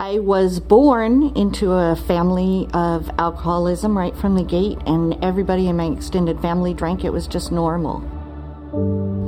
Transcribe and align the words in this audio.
I 0.00 0.20
was 0.20 0.60
born 0.60 1.32
into 1.34 1.72
a 1.72 1.96
family 1.96 2.68
of 2.72 3.10
alcoholism 3.18 3.98
right 3.98 4.16
from 4.16 4.36
the 4.36 4.44
gate, 4.44 4.78
and 4.86 5.18
everybody 5.24 5.66
in 5.66 5.76
my 5.76 5.86
extended 5.86 6.40
family 6.40 6.72
drank. 6.72 7.04
It 7.04 7.12
was 7.12 7.26
just 7.26 7.50
normal. 7.50 7.96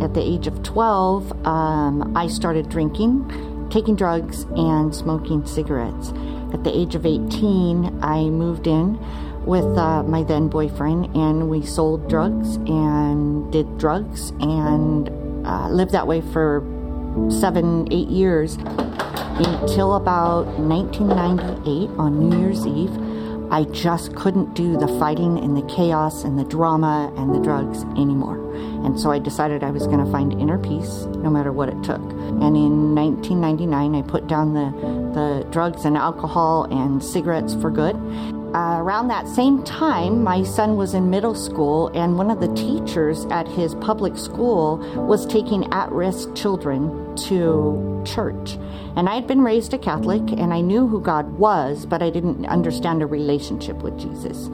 At 0.00 0.14
the 0.14 0.22
age 0.22 0.46
of 0.46 0.62
12, 0.62 1.44
um, 1.44 2.16
I 2.16 2.28
started 2.28 2.68
drinking, 2.68 3.68
taking 3.70 3.96
drugs, 3.96 4.44
and 4.54 4.94
smoking 4.94 5.44
cigarettes. 5.44 6.10
At 6.54 6.62
the 6.62 6.70
age 6.72 6.94
of 6.94 7.04
18, 7.04 7.98
I 8.00 8.26
moved 8.26 8.68
in 8.68 8.96
with 9.44 9.76
uh, 9.76 10.04
my 10.04 10.22
then 10.22 10.46
boyfriend, 10.46 11.16
and 11.16 11.50
we 11.50 11.66
sold 11.66 12.08
drugs 12.08 12.54
and 12.54 13.50
did 13.50 13.76
drugs 13.76 14.30
and 14.38 15.08
uh, 15.44 15.68
lived 15.68 15.90
that 15.90 16.06
way 16.06 16.20
for 16.20 16.62
seven, 17.28 17.92
eight 17.92 18.08
years 18.08 18.56
until 19.46 19.96
about 19.96 20.46
1998 20.58 21.90
on 21.98 22.28
New 22.28 22.38
Year's 22.38 22.66
Eve. 22.66 22.90
I 23.52 23.64
just 23.64 24.14
couldn't 24.14 24.54
do 24.54 24.76
the 24.76 24.86
fighting 24.98 25.38
and 25.38 25.56
the 25.56 25.62
chaos 25.74 26.22
and 26.22 26.38
the 26.38 26.44
drama 26.44 27.12
and 27.16 27.34
the 27.34 27.40
drugs 27.40 27.82
anymore. 27.98 28.38
And 28.84 28.98
so 29.00 29.10
I 29.10 29.18
decided 29.18 29.64
I 29.64 29.70
was 29.70 29.86
going 29.86 30.04
to 30.04 30.10
find 30.12 30.32
inner 30.34 30.58
peace 30.58 31.04
no 31.16 31.30
matter 31.30 31.52
what 31.52 31.68
it 31.68 31.82
took. 31.82 32.00
And 32.00 32.56
in 32.56 32.94
1999, 32.94 33.94
I 33.94 34.02
put 34.02 34.28
down 34.28 34.54
the, 34.54 34.70
the 35.14 35.50
drugs 35.50 35.84
and 35.84 35.96
alcohol 35.96 36.64
and 36.70 37.02
cigarettes 37.02 37.54
for 37.54 37.70
good. 37.70 37.96
Uh, 38.52 38.78
around 38.80 39.06
that 39.06 39.28
same 39.28 39.62
time, 39.62 40.24
my 40.24 40.42
son 40.42 40.76
was 40.76 40.92
in 40.92 41.08
middle 41.08 41.36
school, 41.36 41.86
and 41.94 42.18
one 42.18 42.32
of 42.32 42.40
the 42.40 42.52
teachers 42.54 43.24
at 43.26 43.46
his 43.46 43.76
public 43.76 44.16
school 44.16 44.78
was 45.06 45.24
taking 45.24 45.72
at 45.72 45.90
risk 45.92 46.34
children 46.34 47.14
to 47.14 48.02
church. 48.04 48.58
And 48.96 49.08
I 49.08 49.14
had 49.14 49.28
been 49.28 49.42
raised 49.42 49.72
a 49.72 49.78
Catholic, 49.78 50.32
and 50.32 50.52
I 50.52 50.62
knew 50.62 50.88
who 50.88 51.00
God 51.00 51.38
was, 51.38 51.86
but 51.86 52.02
I 52.02 52.10
didn't 52.10 52.44
understand 52.46 53.02
a 53.02 53.06
relationship 53.06 53.76
with 53.82 53.96
Jesus. 53.96 54.50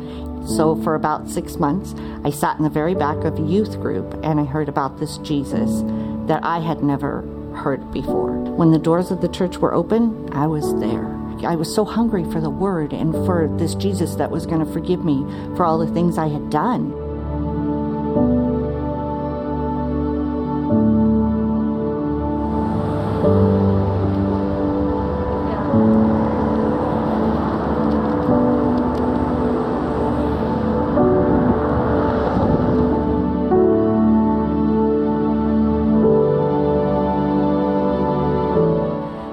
So, 0.54 0.76
for 0.82 0.94
about 0.94 1.30
six 1.30 1.56
months, 1.56 1.94
I 2.22 2.30
sat 2.30 2.58
in 2.58 2.64
the 2.64 2.70
very 2.70 2.94
back 2.94 3.24
of 3.24 3.38
a 3.38 3.42
youth 3.42 3.80
group 3.80 4.12
and 4.22 4.38
I 4.38 4.44
heard 4.44 4.68
about 4.68 4.98
this 4.98 5.18
Jesus 5.18 5.82
that 6.28 6.44
I 6.44 6.60
had 6.60 6.82
never 6.82 7.22
heard 7.56 7.90
before. 7.92 8.32
When 8.32 8.70
the 8.70 8.78
doors 8.78 9.10
of 9.10 9.22
the 9.22 9.28
church 9.28 9.56
were 9.56 9.74
open, 9.74 10.28
I 10.32 10.46
was 10.46 10.78
there. 10.78 11.25
I 11.44 11.56
was 11.56 11.72
so 11.74 11.84
hungry 11.84 12.24
for 12.24 12.40
the 12.40 12.50
word 12.50 12.92
and 12.92 13.12
for 13.26 13.48
this 13.58 13.74
Jesus 13.74 14.14
that 14.16 14.30
was 14.30 14.46
going 14.46 14.64
to 14.64 14.72
forgive 14.72 15.04
me 15.04 15.24
for 15.56 15.64
all 15.64 15.78
the 15.78 15.92
things 15.92 16.18
I 16.18 16.28
had 16.28 16.50
done. 16.50 17.06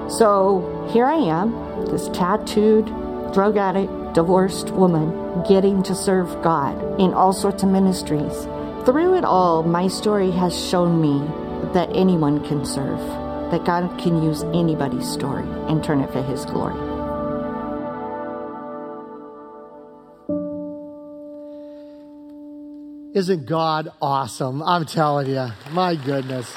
So 0.08 0.88
here 0.92 1.06
I 1.06 1.16
am, 1.16 1.63
this 1.90 2.08
tattooed, 2.08 2.86
drug 3.32 3.56
addict, 3.56 4.14
divorced 4.14 4.70
woman, 4.70 5.42
getting 5.48 5.82
to 5.82 5.94
serve 5.94 6.28
God 6.42 7.00
in 7.00 7.12
all 7.12 7.32
sorts 7.32 7.62
of 7.62 7.68
ministries. 7.68 8.44
Through 8.84 9.14
it 9.16 9.24
all, 9.24 9.62
my 9.62 9.88
story 9.88 10.30
has 10.30 10.54
shown 10.68 11.00
me 11.00 11.18
that 11.72 11.88
anyone 11.94 12.44
can 12.46 12.64
serve, 12.64 13.00
that 13.50 13.64
God 13.64 13.98
can 13.98 14.22
use 14.22 14.42
anybody's 14.54 15.10
story 15.10 15.44
and 15.68 15.82
turn 15.82 16.00
it 16.00 16.12
for 16.12 16.22
His 16.22 16.44
glory. 16.44 16.74
Isn't 23.14 23.46
God 23.46 23.90
awesome? 24.02 24.62
I'm 24.62 24.84
telling 24.84 25.28
you, 25.28 25.46
my 25.70 25.94
goodness. 25.94 26.52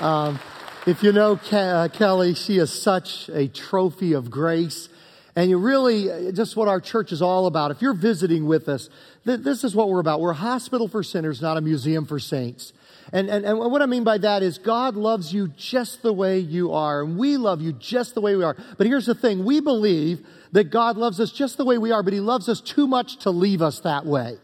Um, 0.00 0.40
if 0.86 1.02
you 1.02 1.10
know 1.10 1.36
Ke- 1.36 1.52
uh, 1.54 1.88
Kelly, 1.88 2.34
she 2.34 2.58
is 2.58 2.72
such 2.72 3.28
a 3.30 3.48
trophy 3.48 4.12
of 4.12 4.30
grace. 4.30 4.88
And 5.34 5.50
you 5.50 5.58
really, 5.58 6.10
uh, 6.10 6.30
just 6.30 6.56
what 6.56 6.68
our 6.68 6.80
church 6.80 7.10
is 7.10 7.20
all 7.20 7.46
about. 7.46 7.72
If 7.72 7.82
you're 7.82 7.92
visiting 7.92 8.46
with 8.46 8.68
us, 8.68 8.88
th- 9.26 9.40
this 9.40 9.64
is 9.64 9.74
what 9.74 9.88
we're 9.88 9.98
about. 9.98 10.20
We're 10.20 10.30
a 10.30 10.34
hospital 10.34 10.86
for 10.86 11.02
sinners, 11.02 11.42
not 11.42 11.56
a 11.56 11.60
museum 11.60 12.06
for 12.06 12.20
saints. 12.20 12.72
And, 13.12 13.28
and, 13.28 13.44
and 13.44 13.58
what 13.58 13.82
I 13.82 13.86
mean 13.86 14.04
by 14.04 14.18
that 14.18 14.44
is 14.44 14.58
God 14.58 14.94
loves 14.94 15.32
you 15.32 15.48
just 15.56 16.02
the 16.02 16.12
way 16.12 16.38
you 16.38 16.72
are, 16.72 17.02
and 17.02 17.18
we 17.18 17.36
love 17.36 17.60
you 17.60 17.72
just 17.72 18.14
the 18.14 18.20
way 18.20 18.36
we 18.36 18.44
are. 18.44 18.56
But 18.78 18.86
here's 18.86 19.06
the 19.06 19.14
thing 19.14 19.44
we 19.44 19.60
believe 19.60 20.24
that 20.52 20.70
God 20.70 20.96
loves 20.96 21.18
us 21.20 21.32
just 21.32 21.56
the 21.56 21.64
way 21.64 21.78
we 21.78 21.90
are, 21.90 22.02
but 22.02 22.12
He 22.12 22.20
loves 22.20 22.48
us 22.48 22.60
too 22.60 22.86
much 22.86 23.18
to 23.18 23.30
leave 23.30 23.60
us 23.60 23.80
that 23.80 24.06
way. 24.06 24.38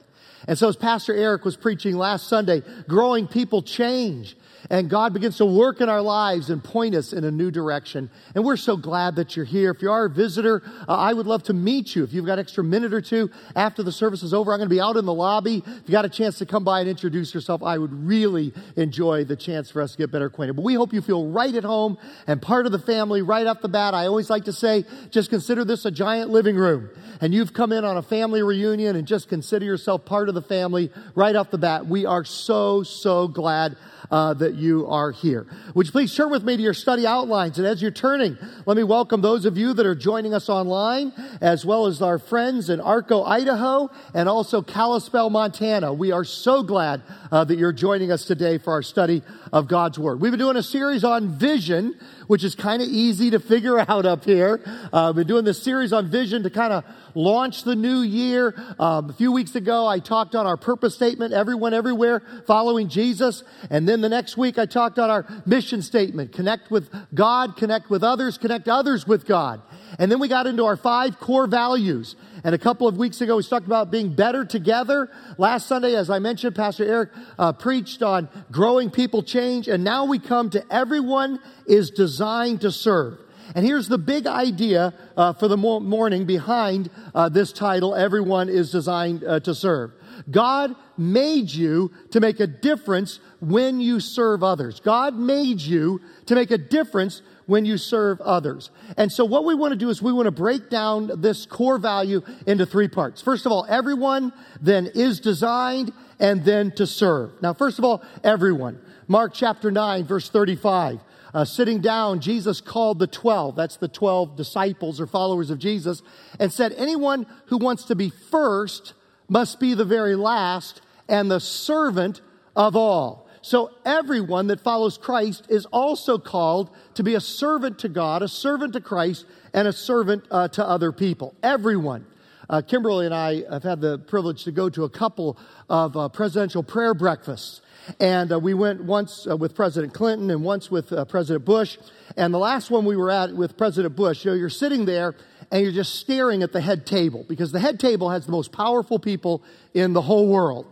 And 0.47 0.59
so, 0.59 0.69
as 0.69 0.77
Pastor 0.77 1.15
Eric 1.15 1.45
was 1.45 1.57
preaching 1.57 1.97
last 1.97 2.27
Sunday, 2.27 2.63
growing 2.89 3.29
people 3.29 3.63
change. 3.63 4.37
And 4.71 4.89
God 4.89 5.13
begins 5.13 5.37
to 5.39 5.47
work 5.47 5.81
in 5.81 5.89
our 5.89 6.03
lives 6.03 6.51
and 6.51 6.63
point 6.63 6.95
us 6.95 7.13
in 7.13 7.25
a 7.25 7.31
new 7.31 7.51
direction. 7.51 8.11
And 8.35 8.45
we're 8.45 8.57
so 8.57 8.77
glad 8.77 9.17
that 9.17 9.37
you're 9.37 9.45
here. 9.45 9.71
If 9.71 9.83
you 9.83 9.91
are 9.91 10.07
a 10.07 10.11
visitor, 10.11 10.63
uh, 10.89 10.93
I 10.93 11.13
would 11.13 11.27
love 11.27 11.43
to 11.45 11.53
meet 11.53 11.95
you. 11.97 12.05
If 12.05 12.13
you've 12.13 12.27
got 12.27 12.39
extra 12.39 12.63
minute 12.63 12.93
or 12.93 13.01
two 13.01 13.31
after 13.57 13.83
the 13.83 13.93
service 13.93 14.23
is 14.23 14.33
over, 14.33 14.53
I'm 14.53 14.59
going 14.59 14.69
to 14.69 14.75
be 14.75 14.81
out 14.81 14.97
in 14.97 15.05
the 15.05 15.13
lobby. 15.13 15.63
If 15.67 15.83
you 15.87 15.93
got 15.93 16.05
a 16.05 16.09
chance 16.09 16.39
to 16.39 16.47
come 16.47 16.65
by 16.65 16.81
and 16.81 16.89
introduce 16.89 17.35
yourself, 17.35 17.63
I 17.63 17.79
would 17.79 17.93
really 17.93 18.53
enjoy 18.77 19.25
the 19.25 19.37
chance 19.37 19.71
for 19.71 19.83
us 19.83 19.93
to 19.93 19.99
get 19.99 20.11
better 20.11 20.27
acquainted. 20.27 20.55
But 20.55 20.65
we 20.65 20.75
hope 20.75 20.93
you 20.93 21.03
feel 21.03 21.29
right 21.29 21.55
at 21.55 21.65
home 21.65 21.99
and 22.27 22.41
part 22.41 22.67
of 22.67 22.73
the 22.73 22.79
family 22.79 23.23
right 23.23 23.47
off 23.47 23.61
the 23.61 23.69
bat. 23.69 23.95
I 23.95 24.07
always 24.07 24.31
like 24.31 24.45
to 24.45 24.53
say, 24.53 24.85
just 25.11 25.31
consider 25.31 25.65
this 25.65 25.85
a 25.85 25.91
giant 25.91 26.31
living 26.31 26.57
room. 26.57 26.91
And 27.21 27.33
you've 27.33 27.53
come 27.53 27.73
in 27.73 27.85
on 27.85 27.97
a 27.97 28.03
family 28.03 28.43
reunion 28.43 28.97
and 28.97 29.07
just 29.07 29.29
consider 29.29 29.65
yourself 29.65 30.05
part 30.05 30.29
of 30.29 30.35
the 30.35 30.43
family 30.43 30.91
right 31.15 31.37
off 31.37 31.51
the 31.51 31.59
bat. 31.59 31.87
We 31.87 32.05
are 32.05 32.25
so, 32.25 32.83
so 32.83 33.29
glad 33.29 33.77
uh, 34.11 34.35
that 34.35 34.52
you 34.55 34.87
are 34.87 35.11
here. 35.11 35.47
Would 35.75 35.87
you 35.87 35.93
please 35.93 36.15
turn 36.15 36.31
with 36.31 36.45
me 36.45 36.57
to 36.57 36.63
your 36.63 36.75
study 36.75 37.07
outlines? 37.07 37.59
And 37.59 37.67
as 37.67 37.81
you're 37.81 37.91
turning, 37.91 38.37
let 38.67 38.77
me 38.77 38.83
welcome 38.83 39.21
those 39.21 39.45
of 39.45 39.57
you 39.57 39.73
that 39.75 39.87
are 39.87 39.95
joining 39.95 40.35
us 40.35 40.49
online, 40.49 41.13
as 41.41 41.65
well 41.65 41.87
as 41.87 42.03
our 42.03 42.19
friends 42.19 42.71
in 42.71 42.81
Arco, 42.81 43.23
Idaho, 43.23 43.91
and 44.15 44.29
also 44.29 44.63
Kalispell, 44.63 45.31
Montana. 45.31 45.93
We 45.93 46.13
are 46.13 46.25
so 46.25 46.63
glad 46.63 47.03
uh, 47.31 47.45
that 47.45 47.57
you're 47.59 47.73
joining 47.73 48.13
us 48.13 48.25
today 48.25 48.59
for 48.59 48.73
our 48.73 48.83
study 48.83 49.23
of 49.53 49.69
God's 49.69 49.99
Word. 49.99 50.21
We've 50.21 50.33
been 50.33 50.41
doing 50.41 50.57
a 50.57 50.63
series 50.63 51.05
on 51.05 51.39
vision, 51.39 51.95
which 52.33 52.45
is 52.45 52.55
kind 52.55 52.81
of 52.81 52.89
easy 52.89 53.29
to 53.29 53.39
figure 53.39 53.79
out 53.91 54.07
up 54.07 54.25
here. 54.25 54.59
Uh, 54.91 55.09
we've 55.09 55.17
been 55.17 55.27
doing 55.27 55.45
this 55.45 55.63
series 55.63 55.93
on 55.93 56.11
vision 56.11 56.43
to 56.43 56.49
kind 56.49 56.73
of 56.73 56.83
launch 57.15 57.63
the 57.63 57.77
new 57.77 58.01
year. 58.01 58.55
Um, 58.79 59.11
a 59.11 59.13
few 59.13 59.31
weeks 59.33 59.55
ago, 59.55 59.87
I 59.87 59.99
talked 59.99 60.35
on 60.35 60.47
our 60.47 60.57
purpose 60.57 60.95
statement, 60.95 61.35
everyone 61.35 61.75
everywhere 61.75 62.23
following 62.47 62.89
Jesus. 62.89 63.45
And 63.69 63.87
then 63.87 64.01
the 64.01 64.09
next 64.09 64.39
week, 64.39 64.59
I 64.59 64.65
talked 64.65 64.99
on 64.99 65.11
our 65.11 65.27
mission 65.45 65.83
statement, 65.83 66.33
connect 66.33 66.71
with 66.71 66.89
God, 67.13 67.59
connect 67.59 67.91
with 67.91 68.03
others, 68.03 68.39
connect 68.39 68.67
others 68.67 69.07
with 69.07 69.27
God. 69.27 69.61
And 69.99 70.11
then 70.11 70.19
we 70.19 70.29
got 70.29 70.47
into 70.47 70.65
our 70.65 70.79
five 70.79 71.21
core 71.21 71.47
values. 71.47 72.17
And 72.45 72.55
a 72.55 72.59
couple 72.59 72.89
of 72.89 72.97
weeks 72.97 73.21
ago, 73.21 73.37
we 73.37 73.43
talked 73.45 73.67
about 73.67 73.91
being 73.91 74.15
better 74.15 74.45
together. 74.45 75.09
Last 75.39 75.69
Sunday, 75.69 75.95
as 75.95 76.11
I 76.11 76.19
mentioned, 76.19 76.57
Pastor 76.57 76.85
Eric 76.85 77.11
uh, 77.39 77.53
preached 77.53 78.03
on 78.03 78.29
growing 78.51 78.91
people 78.91 79.23
change. 79.23 79.69
And 79.69 79.85
now 79.85 80.07
we 80.07 80.19
come 80.19 80.51
to 80.51 80.65
everyone 80.73 81.39
is 81.67 81.91
designed 81.91 82.63
to 82.63 82.73
serve. 82.73 83.19
And 83.55 83.65
here's 83.67 83.89
the 83.89 83.99
big 83.99 84.27
idea 84.27 84.95
uh, 85.17 85.35
for 85.35 85.47
the 85.47 85.57
morning 85.57 86.25
behind 86.25 86.91
uh, 87.15 87.29
this 87.29 87.53
title 87.53 87.95
Everyone 87.95 88.49
is 88.49 88.71
Designed 88.71 89.25
uh, 89.25 89.41
to 89.41 89.55
Serve. 89.55 89.93
God 90.31 90.75
made 90.97 91.51
you 91.51 91.93
to 92.11 92.21
make 92.21 92.41
a 92.41 92.47
difference 92.47 93.21
when 93.41 93.81
you 93.81 94.01
serve 94.01 94.43
others. 94.43 94.81
God 94.81 95.15
made 95.17 95.61
you 95.61 96.01
to 96.27 96.35
make 96.35 96.51
a 96.51 96.59
difference 96.59 97.23
when 97.47 97.65
you 97.65 97.77
serve 97.77 98.21
others. 98.21 98.71
And 98.97 99.11
so 99.11 99.25
what 99.25 99.45
we 99.45 99.55
want 99.55 99.73
to 99.73 99.77
do 99.77 99.91
is 99.91 100.01
we 100.01 100.13
want 100.13 100.27
to 100.27 100.33
break 100.33 100.71
down 100.71 101.21
this 101.21 101.47
core 101.47 101.79
value 101.79 102.23
into 102.47 102.67
three 102.67 102.89
parts. 102.89 103.21
First 103.21 103.47
of 103.47 103.53
all, 103.53 103.67
everyone 103.69 104.33
then 104.61 104.89
is 104.95 105.21
designed 105.21 105.93
and 106.19 106.45
then 106.45 106.71
to 106.73 106.87
serve. 106.87 107.31
Now, 107.43 107.53
first 107.55 107.79
of 107.79 107.85
all, 107.85 108.03
everyone. 108.23 108.81
Mark 109.09 109.33
chapter 109.35 109.71
9, 109.71 110.05
verse 110.05 110.31
35. 110.31 111.01
Uh, 111.35 111.45
sitting 111.45 111.81
down, 111.81 112.21
Jesus 112.21 112.61
called 112.61 112.99
the 112.99 113.07
12, 113.07 113.57
that's 113.57 113.77
the 113.77 113.89
12 113.89 114.37
disciples 114.37 115.01
or 115.01 115.07
followers 115.07 115.51
of 115.51 115.59
Jesus, 115.59 116.03
and 116.39 116.53
said, 116.53 116.75
Anyone 116.77 117.27
who 117.47 117.57
wants 117.57 117.85
to 117.85 117.95
be 117.95 118.11
first 118.11 118.93
must 119.29 119.59
be 119.59 119.73
the 119.73 119.85
very 119.85 120.15
last 120.15 120.83
and 121.09 121.31
the 121.31 121.41
servant 121.41 122.21
of 122.55 122.77
all. 122.77 123.22
So 123.43 123.73
everyone 123.85 124.47
that 124.47 124.61
follows 124.61 124.97
Christ 124.97 125.47
is 125.49 125.67
also 125.67 126.17
called 126.17 126.71
to 126.95 127.03
be 127.03 127.17
a 127.17 127.21
servant 127.21 127.81
to 127.81 127.89
God, 127.89 128.23
a 128.23 128.29
servant 128.29 128.73
to 128.75 128.81
Christ, 128.81 129.27
and 129.53 129.67
a 129.67 129.73
servant 129.73 130.25
uh, 130.31 130.47
to 130.49 130.65
other 130.65 130.93
people. 130.93 131.35
Everyone. 131.43 132.07
Uh, 132.49 132.63
Kimberly 132.63 133.07
and 133.07 133.15
I 133.15 133.43
have 133.51 133.63
had 133.65 133.81
the 133.81 133.99
privilege 133.99 134.45
to 134.45 134.53
go 134.53 134.69
to 134.69 134.85
a 134.85 134.89
couple 134.89 135.37
of 135.69 135.97
uh, 135.97 136.09
presidential 136.09 136.63
prayer 136.63 136.95
breakfasts. 136.95 137.63
And 137.99 138.31
uh, 138.31 138.39
we 138.39 138.55
went 138.55 138.85
once 138.85 139.27
uh, 139.29 139.37
with 139.37 139.57
President 139.57 139.93
Clinton 139.93 140.31
and 140.31 140.45
once 140.45 140.71
with 140.71 140.93
uh, 140.93 141.05
President 141.05 141.45
Bush. 141.45 141.79
And 142.17 142.33
the 142.33 142.39
last 142.39 142.71
one 142.71 142.85
we 142.85 142.97
were 142.97 143.11
at 143.11 143.35
with 143.35 143.57
President 143.57 143.97
Bush, 143.97 144.25
you 144.25 144.31
know, 144.31 144.37
you're 144.37 144.51
sitting 144.51 144.85
there 144.85 145.17
and 145.51 145.63
you're 145.63 145.73
just 145.73 145.97
staring 145.97 146.45
at 146.45 146.53
the 146.53 146.61
head 146.61 146.87
table 146.87 147.25
because 147.29 147.51
the 147.51 147.61
head 147.61 147.81
table 147.81 148.11
has 148.11 148.27
the 148.27 148.33
most 148.33 148.53
powerful 148.53 149.01
people 149.01 149.43
in 149.75 149.95
the 149.95 150.03
whole 150.03 150.29
world. 150.29 150.67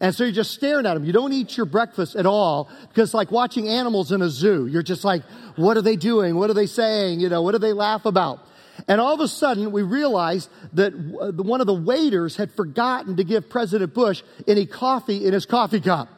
And 0.00 0.14
so 0.14 0.24
you're 0.24 0.32
just 0.32 0.52
staring 0.52 0.86
at 0.86 0.94
them. 0.94 1.04
You 1.04 1.12
don't 1.12 1.32
eat 1.32 1.56
your 1.56 1.66
breakfast 1.66 2.16
at 2.16 2.26
all 2.26 2.70
because 2.88 3.14
like 3.14 3.30
watching 3.30 3.68
animals 3.68 4.12
in 4.12 4.22
a 4.22 4.28
zoo. 4.28 4.66
You're 4.66 4.82
just 4.82 5.04
like, 5.04 5.22
what 5.56 5.76
are 5.76 5.82
they 5.82 5.96
doing? 5.96 6.36
What 6.36 6.50
are 6.50 6.54
they 6.54 6.66
saying? 6.66 7.20
You 7.20 7.28
know, 7.28 7.42
what 7.42 7.52
do 7.52 7.58
they 7.58 7.72
laugh 7.72 8.04
about? 8.04 8.40
And 8.88 9.00
all 9.00 9.14
of 9.14 9.20
a 9.20 9.28
sudden, 9.28 9.72
we 9.72 9.82
realized 9.82 10.50
that 10.74 10.90
one 10.94 11.60
of 11.60 11.66
the 11.66 11.74
waiters 11.74 12.36
had 12.36 12.52
forgotten 12.52 13.16
to 13.16 13.24
give 13.24 13.48
President 13.48 13.94
Bush 13.94 14.22
any 14.46 14.66
coffee 14.66 15.26
in 15.26 15.32
his 15.32 15.46
coffee 15.46 15.80
cup. 15.80 16.08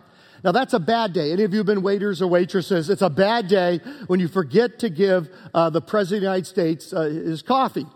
Now 0.45 0.53
that's 0.53 0.73
a 0.73 0.79
bad 0.79 1.13
day. 1.13 1.33
Any 1.33 1.45
of 1.45 1.53
you 1.53 1.59
have 1.59 1.67
been 1.67 1.83
waiters 1.83 2.23
or 2.23 2.29
waitresses? 2.29 2.91
It's 2.91 3.03
a 3.03 3.11
bad 3.11 3.49
day 3.49 3.81
when 4.07 4.21
you 4.21 4.29
forget 4.29 4.79
to 4.81 4.91
give 4.91 5.29
uh, 5.53 5.71
the 5.71 5.81
President 5.81 6.19
of 6.19 6.21
the 6.21 6.27
United 6.27 6.47
States 6.47 6.93
uh, 6.93 7.03
his 7.03 7.43
coffee. 7.43 7.87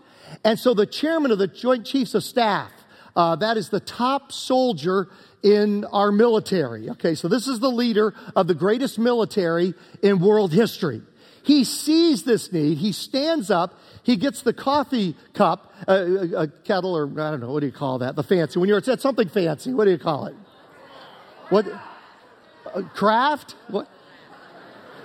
And 0.43 0.59
so 0.59 0.73
the 0.73 0.85
chairman 0.85 1.31
of 1.31 1.37
the 1.37 1.47
Joint 1.47 1.85
Chiefs 1.85 2.15
of 2.15 2.23
Staff, 2.23 2.71
uh, 3.15 3.35
that 3.37 3.55
is 3.55 3.69
the 3.69 3.79
top 3.79 4.31
soldier 4.31 5.07
in 5.43 5.85
our 5.85 6.11
military. 6.11 6.89
Okay, 6.91 7.15
so 7.15 7.27
this 7.27 7.47
is 7.47 7.59
the 7.59 7.69
leader 7.69 8.13
of 8.35 8.47
the 8.47 8.55
greatest 8.55 8.97
military 8.97 9.73
in 10.01 10.19
world 10.19 10.53
history. 10.53 11.01
He 11.43 11.65
sees 11.65 12.23
this 12.23 12.53
need. 12.53 12.77
He 12.77 12.93
stands 12.93 13.51
up. 13.51 13.77
He 14.03 14.15
gets 14.15 14.41
the 14.41 14.53
coffee 14.53 15.15
cup, 15.33 15.73
uh, 15.87 15.91
a, 15.91 15.95
uh, 15.95 16.43
a 16.43 16.47
kettle, 16.47 16.95
or 16.95 17.05
I 17.05 17.31
don't 17.31 17.41
know, 17.41 17.51
what 17.51 17.59
do 17.59 17.65
you 17.65 17.73
call 17.73 17.99
that? 17.99 18.15
The 18.15 18.23
fancy. 18.23 18.59
When 18.59 18.69
you're 18.69 18.77
at 18.77 19.01
something 19.01 19.27
fancy, 19.27 19.73
what 19.73 19.85
do 19.85 19.91
you 19.91 19.97
call 19.97 20.27
it? 20.27 20.35
What? 21.49 21.67
Uh, 22.73 22.81
craft? 22.93 23.55
What? 23.67 23.89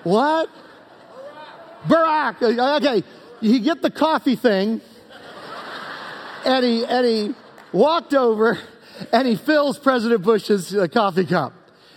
What? 0.04 0.48
Barack. 1.86 2.42
Okay, 2.76 3.02
he 3.40 3.58
get 3.60 3.82
the 3.82 3.90
coffee 3.90 4.36
thing, 4.36 4.80
and 6.44 6.64
he 6.64 6.84
and 6.84 7.06
he 7.06 7.34
walked 7.72 8.14
over, 8.14 8.58
and 9.12 9.26
he 9.26 9.36
fills 9.36 9.78
President 9.78 10.22
Bush's 10.22 10.74
uh, 10.74 10.86
coffee 10.88 11.24
cup, 11.24 11.52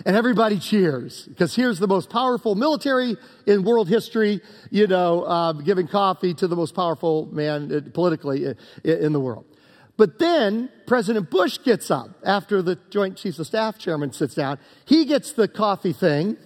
and 0.06 0.16
everybody 0.16 0.60
cheers 0.60 1.26
because 1.28 1.56
here's 1.56 1.80
the 1.80 1.88
most 1.88 2.10
powerful 2.10 2.56
military 2.56 3.18
in 3.46 3.64
world 3.64 3.88
history, 3.88 4.42
you 4.70 4.88
know, 4.88 5.24
uh, 5.24 5.54
giving 5.54 5.88
coffee 5.88 6.34
to 6.34 6.48
the 6.48 6.56
most 6.56 6.74
powerful 6.74 7.28
man 7.32 7.72
uh, 7.72 7.82
politically 7.94 8.46
in, 8.46 8.58
in 8.84 9.14
the 9.14 9.20
world. 9.20 9.46
But 9.98 10.18
then 10.18 10.70
President 10.88 11.30
Bush 11.30 11.60
gets 11.64 11.92
up 11.92 12.10
after 12.26 12.62
the 12.62 12.78
Joint 12.90 13.18
Chiefs 13.18 13.38
of 13.38 13.46
Staff 13.46 13.78
chairman 13.78 14.14
sits 14.14 14.34
down. 14.34 14.58
He 14.86 15.06
gets 15.06 15.34
the 15.34 15.48
coffee 15.48 15.94
thing 15.94 16.38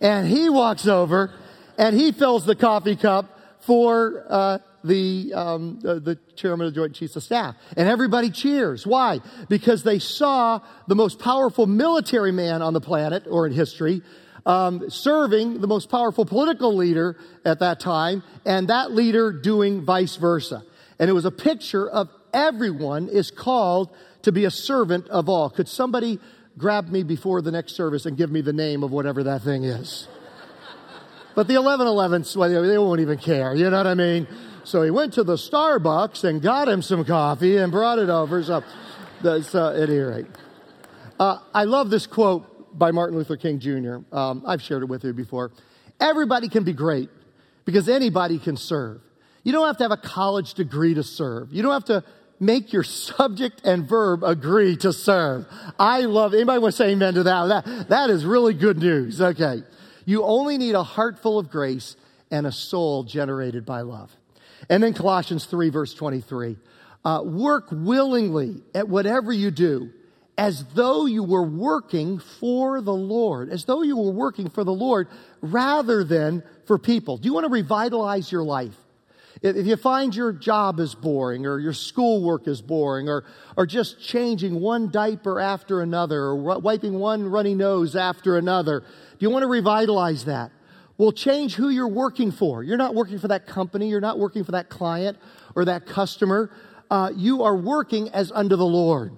and 0.00 0.26
he 0.26 0.48
walks 0.48 0.86
over 0.86 1.30
and 1.76 1.94
he 1.94 2.12
fills 2.12 2.46
the 2.46 2.54
coffee 2.54 2.96
cup 2.96 3.31
for 3.62 4.24
uh, 4.28 4.58
the, 4.84 5.32
um, 5.34 5.78
the, 5.80 6.00
the 6.00 6.18
chairman 6.36 6.66
of 6.66 6.74
the 6.74 6.80
Joint 6.80 6.94
Chiefs 6.94 7.16
of 7.16 7.22
Staff. 7.22 7.56
And 7.76 7.88
everybody 7.88 8.30
cheers. 8.30 8.86
Why? 8.86 9.20
Because 9.48 9.82
they 9.82 9.98
saw 9.98 10.60
the 10.88 10.94
most 10.94 11.18
powerful 11.18 11.66
military 11.66 12.32
man 12.32 12.62
on 12.62 12.72
the 12.72 12.80
planet 12.80 13.24
or 13.28 13.46
in 13.46 13.52
history 13.52 14.02
um, 14.46 14.90
serving 14.90 15.60
the 15.60 15.66
most 15.66 15.88
powerful 15.88 16.24
political 16.24 16.74
leader 16.74 17.16
at 17.44 17.60
that 17.60 17.80
time, 17.80 18.22
and 18.44 18.68
that 18.68 18.92
leader 18.92 19.32
doing 19.32 19.84
vice 19.84 20.16
versa. 20.16 20.64
And 20.98 21.08
it 21.08 21.12
was 21.12 21.24
a 21.24 21.30
picture 21.30 21.88
of 21.88 22.08
everyone 22.32 23.08
is 23.08 23.30
called 23.30 23.94
to 24.22 24.32
be 24.32 24.44
a 24.44 24.50
servant 24.50 25.08
of 25.08 25.28
all. 25.28 25.50
Could 25.50 25.68
somebody 25.68 26.18
grab 26.58 26.88
me 26.88 27.02
before 27.02 27.42
the 27.42 27.50
next 27.50 27.74
service 27.74 28.06
and 28.06 28.16
give 28.16 28.30
me 28.30 28.40
the 28.40 28.52
name 28.52 28.82
of 28.82 28.90
whatever 28.90 29.22
that 29.24 29.42
thing 29.42 29.64
is? 29.64 30.08
But 31.34 31.48
the 31.48 31.54
1111s, 31.54 32.36
well, 32.36 32.62
they 32.62 32.78
won't 32.78 33.00
even 33.00 33.18
care. 33.18 33.54
You 33.54 33.70
know 33.70 33.78
what 33.78 33.86
I 33.86 33.94
mean? 33.94 34.26
So 34.64 34.82
he 34.82 34.90
went 34.90 35.14
to 35.14 35.24
the 35.24 35.36
Starbucks 35.36 36.24
and 36.24 36.40
got 36.40 36.68
him 36.68 36.82
some 36.82 37.04
coffee 37.04 37.56
and 37.56 37.72
brought 37.72 37.98
it 37.98 38.08
over. 38.08 38.42
So, 38.42 38.62
so 39.42 39.68
at 39.68 39.88
any 39.88 39.98
rate, 39.98 40.26
uh, 41.18 41.38
I 41.54 41.64
love 41.64 41.90
this 41.90 42.06
quote 42.06 42.78
by 42.78 42.90
Martin 42.90 43.16
Luther 43.16 43.36
King 43.36 43.58
Jr. 43.58 43.98
Um, 44.12 44.44
I've 44.46 44.62
shared 44.62 44.82
it 44.82 44.86
with 44.86 45.04
you 45.04 45.12
before. 45.12 45.52
Everybody 46.00 46.48
can 46.48 46.64
be 46.64 46.72
great 46.72 47.10
because 47.64 47.88
anybody 47.88 48.38
can 48.38 48.56
serve. 48.56 49.00
You 49.42 49.52
don't 49.52 49.66
have 49.66 49.76
to 49.78 49.84
have 49.84 49.92
a 49.92 49.96
college 49.96 50.54
degree 50.54 50.94
to 50.94 51.02
serve. 51.02 51.52
You 51.52 51.62
don't 51.62 51.72
have 51.72 51.84
to 51.86 52.04
make 52.38 52.72
your 52.72 52.82
subject 52.82 53.62
and 53.64 53.88
verb 53.88 54.22
agree 54.24 54.76
to 54.78 54.92
serve. 54.92 55.46
I 55.78 56.00
love, 56.02 56.34
anybody 56.34 56.58
want 56.58 56.72
to 56.72 56.76
say 56.76 56.90
amen 56.90 57.14
to 57.14 57.22
that? 57.24 57.46
That, 57.46 57.88
that 57.88 58.10
is 58.10 58.24
really 58.24 58.54
good 58.54 58.78
news. 58.78 59.20
Okay. 59.20 59.62
You 60.04 60.24
only 60.24 60.58
need 60.58 60.74
a 60.74 60.82
heart 60.82 61.18
full 61.18 61.38
of 61.38 61.50
grace 61.50 61.96
and 62.30 62.46
a 62.46 62.52
soul 62.52 63.04
generated 63.04 63.64
by 63.64 63.82
love. 63.82 64.14
And 64.68 64.82
then 64.82 64.94
Colossians 64.94 65.44
3, 65.46 65.70
verse 65.70 65.94
23. 65.94 66.56
Uh, 67.04 67.22
work 67.24 67.66
willingly 67.70 68.62
at 68.74 68.88
whatever 68.88 69.32
you 69.32 69.50
do 69.50 69.90
as 70.38 70.64
though 70.74 71.06
you 71.06 71.22
were 71.22 71.42
working 71.42 72.18
for 72.18 72.80
the 72.80 72.92
Lord, 72.92 73.50
as 73.50 73.64
though 73.64 73.82
you 73.82 73.96
were 73.96 74.12
working 74.12 74.48
for 74.48 74.64
the 74.64 74.72
Lord 74.72 75.08
rather 75.40 76.04
than 76.04 76.42
for 76.66 76.78
people. 76.78 77.18
Do 77.18 77.26
you 77.26 77.34
want 77.34 77.44
to 77.44 77.52
revitalize 77.52 78.30
your 78.30 78.44
life? 78.44 78.74
If 79.42 79.66
you 79.66 79.74
find 79.74 80.14
your 80.14 80.32
job 80.32 80.78
is 80.78 80.94
boring 80.94 81.46
or 81.46 81.58
your 81.58 81.72
schoolwork 81.72 82.46
is 82.46 82.62
boring 82.62 83.08
or, 83.08 83.24
or 83.56 83.66
just 83.66 84.00
changing 84.00 84.60
one 84.60 84.88
diaper 84.88 85.40
after 85.40 85.80
another 85.80 86.20
or 86.20 86.60
wiping 86.60 86.94
one 87.00 87.28
runny 87.28 87.54
nose 87.54 87.96
after 87.96 88.36
another, 88.36 88.80
do 88.80 88.86
you 89.18 89.30
want 89.30 89.42
to 89.42 89.48
revitalize 89.48 90.26
that? 90.26 90.52
Well, 90.96 91.10
change 91.10 91.54
who 91.54 91.70
you're 91.70 91.88
working 91.88 92.30
for. 92.30 92.62
You're 92.62 92.76
not 92.76 92.94
working 92.94 93.18
for 93.18 93.28
that 93.28 93.46
company. 93.48 93.88
You're 93.88 94.00
not 94.00 94.18
working 94.18 94.44
for 94.44 94.52
that 94.52 94.68
client 94.68 95.18
or 95.56 95.64
that 95.64 95.86
customer. 95.86 96.50
Uh, 96.88 97.10
you 97.16 97.42
are 97.42 97.56
working 97.56 98.10
as 98.10 98.30
under 98.30 98.54
the 98.54 98.64
Lord, 98.64 99.12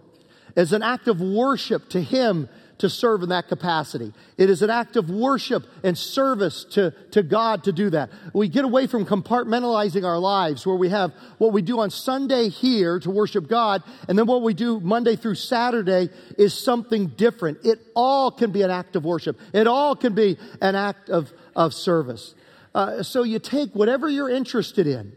as 0.57 0.73
an 0.73 0.83
act 0.83 1.07
of 1.07 1.21
worship 1.21 1.91
to 1.91 2.01
Him 2.01 2.49
to 2.79 2.91
serve 2.91 3.23
in 3.23 3.29
that 3.29 3.49
capacity. 3.49 4.13
It 4.37 4.51
is 4.51 4.63
an 4.63 4.71
act 4.71 4.97
of 4.97 5.09
worship 5.09 5.65
and 5.83 5.97
service 5.97 6.65
to, 6.73 6.93
to 7.13 7.23
God 7.23 7.65
to 7.65 7.73
do 7.73 7.91
that. 7.91 8.11
We 8.33 8.49
get 8.49 8.65
away 8.65 8.87
from 8.87 9.07
compartmentalizing 9.07 10.05
our 10.05 10.19
lives 10.19 10.67
where 10.67 10.77
we 10.77 10.89
have 10.89 11.13
what 11.39 11.53
we 11.53 11.63
do 11.63 11.81
on 11.81 11.91
Sunday 11.91 12.49
here 12.49 12.99
to 13.01 13.11
worship 13.11 13.49
God, 13.49 13.83
and 14.09 14.19
then 14.19 14.27
what 14.27 14.43
we 14.43 14.55
do 14.55 14.81
Monday 14.81 15.17
through 15.17 15.37
Saturday 15.37 16.11
is 16.37 16.55
something 16.55 17.09
different. 17.09 17.59
It 17.65 17.81
all 17.95 18.31
can 18.31 18.51
be 18.51 18.63
an 18.63 18.71
act 18.71 18.97
of 18.97 19.05
worship, 19.05 19.39
it 19.53 19.67
all 19.67 19.95
can 19.95 20.15
be 20.15 20.39
an 20.61 20.75
act 20.75 21.11
of, 21.11 21.33
of 21.55 21.75
service. 21.75 22.35
Uh, 22.75 23.05
so 23.05 23.23
you 23.23 23.39
take 23.39 23.73
whatever 23.73 24.09
you're 24.09 24.31
interested 24.31 24.89
in 24.89 25.13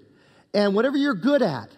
and 0.54 0.75
whatever 0.75 0.95
you're 0.95 1.15
good 1.15 1.42
at, 1.42 1.69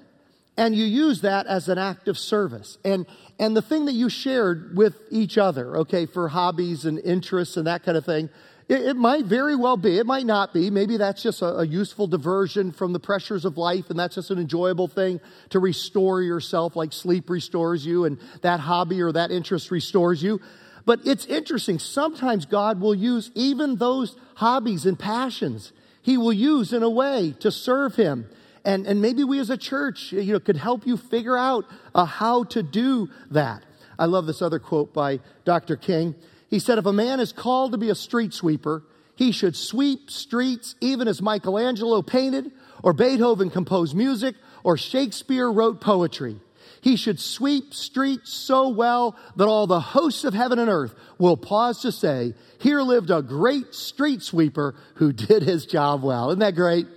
and 0.58 0.76
you 0.76 0.84
use 0.84 1.22
that 1.22 1.48
as 1.48 1.70
an 1.70 1.78
act 1.78 2.10
of 2.10 2.18
service. 2.18 2.78
And, 2.84 3.06
and 3.40 3.56
the 3.56 3.62
thing 3.62 3.86
that 3.86 3.94
you 3.94 4.10
shared 4.10 4.78
with 4.78 4.96
each 5.10 5.38
other, 5.38 5.78
okay, 5.78 6.06
for 6.06 6.28
hobbies 6.28 6.86
and 6.86 7.00
interests 7.00 7.56
and 7.56 7.66
that 7.68 7.84
kind 7.84 7.98
of 7.98 8.06
thing, 8.06 8.30
it, 8.68 8.82
it 8.82 8.96
might 8.98 9.26
very 9.26 9.56
well 9.56 9.78
be, 9.78 9.98
it 9.98 10.06
might 10.06 10.26
not 10.26 10.54
be. 10.54 10.70
Maybe 10.70 10.98
that's 10.98 11.24
just 11.24 11.42
a, 11.42 11.60
a 11.60 11.66
useful 11.66 12.06
diversion 12.06 12.74
from 12.74 12.92
the 12.92 13.00
pressures 13.00 13.46
of 13.46 13.58
life, 13.58 13.90
and 13.90 13.98
that's 13.98 14.16
just 14.16 14.30
an 14.30 14.40
enjoyable 14.40 14.90
thing 14.90 15.22
to 15.52 15.60
restore 15.60 16.22
yourself, 16.22 16.76
like 16.76 16.92
sleep 16.92 17.30
restores 17.30 17.86
you, 17.86 18.04
and 18.04 18.20
that 18.42 18.60
hobby 18.60 19.02
or 19.02 19.14
that 19.14 19.32
interest 19.32 19.72
restores 19.72 20.22
you. 20.22 20.42
But 20.86 21.00
it's 21.06 21.26
interesting. 21.26 21.80
Sometimes 21.80 22.46
God 22.46 22.82
will 22.82 22.96
use 22.96 23.32
even 23.36 23.78
those 23.78 24.18
hobbies 24.36 24.86
and 24.86 25.00
passions, 25.00 25.72
He 26.02 26.18
will 26.18 26.34
use 26.34 26.74
in 26.74 26.84
a 26.84 26.90
way 26.90 27.36
to 27.40 27.52
serve 27.52 27.96
Him 27.96 28.30
and, 28.66 28.86
and 28.88 29.02
maybe 29.02 29.24
we 29.24 29.40
as 29.40 29.50
a 29.50 29.58
church, 29.58 30.12
you 30.12 30.34
know, 30.34 30.40
could 30.40 30.58
help 30.58 30.86
you 30.86 30.98
figure 30.98 31.38
out 31.38 31.66
uh, 31.96 32.06
how 32.06 32.44
to 32.46 32.64
do 32.64 33.10
that. 33.32 33.64
I 33.98 34.06
love 34.06 34.26
this 34.26 34.42
other 34.42 34.60
quote 34.60 34.94
by 34.94 35.20
Dr. 35.46 35.76
King. 35.76 36.16
He 36.50 36.60
said, 36.60 36.78
if 36.78 36.86
a 36.86 36.94
man 36.94 37.20
is 37.20 37.32
called 37.32 37.74
to 37.74 37.78
be 37.78 37.90
a 37.90 37.96
street 37.96 38.34
sweeper, 38.34 38.84
he 39.16 39.32
should 39.32 39.56
sweep 39.56 40.10
streets 40.10 40.76
even 40.80 41.08
as 41.08 41.22
Michelangelo 41.22 42.02
painted, 42.02 42.52
or 42.82 42.94
Beethoven 42.94 43.50
composed 43.50 43.96
music, 43.96 44.36
or 44.64 44.78
Shakespeare 44.78 45.52
wrote 45.52 45.82
poetry. 45.82 46.40
He 46.82 46.96
should 46.96 47.20
sweep 47.20 47.74
streets 47.74 48.32
so 48.32 48.70
well 48.70 49.18
that 49.36 49.48
all 49.48 49.68
the 49.68 49.82
hosts 49.82 50.24
of 50.24 50.34
heaven 50.34 50.60
and 50.60 50.70
earth 50.70 50.96
will 51.18 51.36
pause 51.36 51.82
to 51.82 51.92
say, 51.92 52.34
Here 52.60 52.82
lived 52.82 53.12
a 53.12 53.22
great 53.22 53.76
street 53.76 54.22
sweeper 54.22 54.76
who 54.96 55.12
did 55.12 55.44
his 55.44 55.66
job 55.66 56.04
well. 56.04 56.30
Isn't 56.30 56.40
that 56.40 56.56
great? 56.56 56.88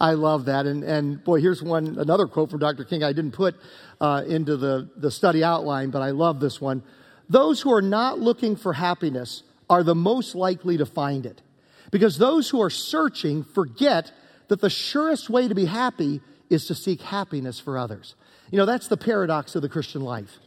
I 0.00 0.14
love 0.14 0.46
that. 0.46 0.66
And, 0.66 0.82
and 0.82 1.22
boy, 1.22 1.40
here's 1.40 1.62
one, 1.62 1.98
another 1.98 2.26
quote 2.26 2.50
from 2.50 2.58
Dr. 2.58 2.84
King 2.84 3.04
I 3.04 3.12
didn't 3.12 3.32
put 3.32 3.54
uh, 4.00 4.24
into 4.26 4.56
the, 4.56 4.88
the 4.96 5.10
study 5.10 5.44
outline, 5.44 5.90
but 5.90 6.00
I 6.00 6.10
love 6.10 6.40
this 6.40 6.60
one. 6.60 6.82
Those 7.28 7.60
who 7.60 7.72
are 7.72 7.82
not 7.82 8.18
looking 8.18 8.56
for 8.56 8.72
happiness 8.72 9.42
are 9.68 9.82
the 9.82 9.94
most 9.94 10.34
likely 10.34 10.78
to 10.78 10.86
find 10.86 11.26
it. 11.26 11.42
Because 11.90 12.18
those 12.18 12.48
who 12.48 12.62
are 12.62 12.70
searching 12.70 13.44
forget 13.44 14.10
that 14.48 14.60
the 14.60 14.70
surest 14.70 15.28
way 15.28 15.48
to 15.48 15.54
be 15.54 15.66
happy 15.66 16.20
is 16.48 16.66
to 16.66 16.74
seek 16.74 17.02
happiness 17.02 17.60
for 17.60 17.78
others. 17.78 18.14
You 18.50 18.58
know, 18.58 18.66
that's 18.66 18.88
the 18.88 18.96
paradox 18.96 19.54
of 19.54 19.62
the 19.62 19.68
Christian 19.68 20.00
life. 20.00 20.38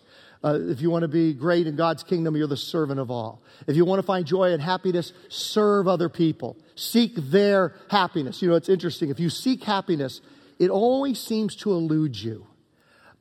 Uh, 0.43 0.59
if 0.59 0.81
you 0.81 0.89
want 0.89 1.03
to 1.03 1.07
be 1.07 1.33
great 1.33 1.67
in 1.67 1.75
God's 1.75 2.03
kingdom, 2.03 2.35
you're 2.35 2.47
the 2.47 2.57
servant 2.57 2.99
of 2.99 3.09
all. 3.09 3.41
If 3.65 3.77
you 3.77 3.85
want 3.85 3.99
to 3.99 4.05
find 4.05 4.25
joy 4.25 4.51
and 4.51 4.61
happiness, 4.61 5.13
serve 5.29 5.87
other 5.87 6.09
people. 6.09 6.57
Seek 6.75 7.15
their 7.15 7.75
happiness. 7.89 8.41
You 8.41 8.49
know, 8.49 8.55
it's 8.55 8.67
interesting. 8.67 9.09
If 9.09 9.21
you 9.21 9.29
seek 9.29 9.63
happiness, 9.63 10.19
it 10.59 10.69
always 10.69 11.19
seems 11.19 11.55
to 11.57 11.71
elude 11.71 12.17
you. 12.17 12.45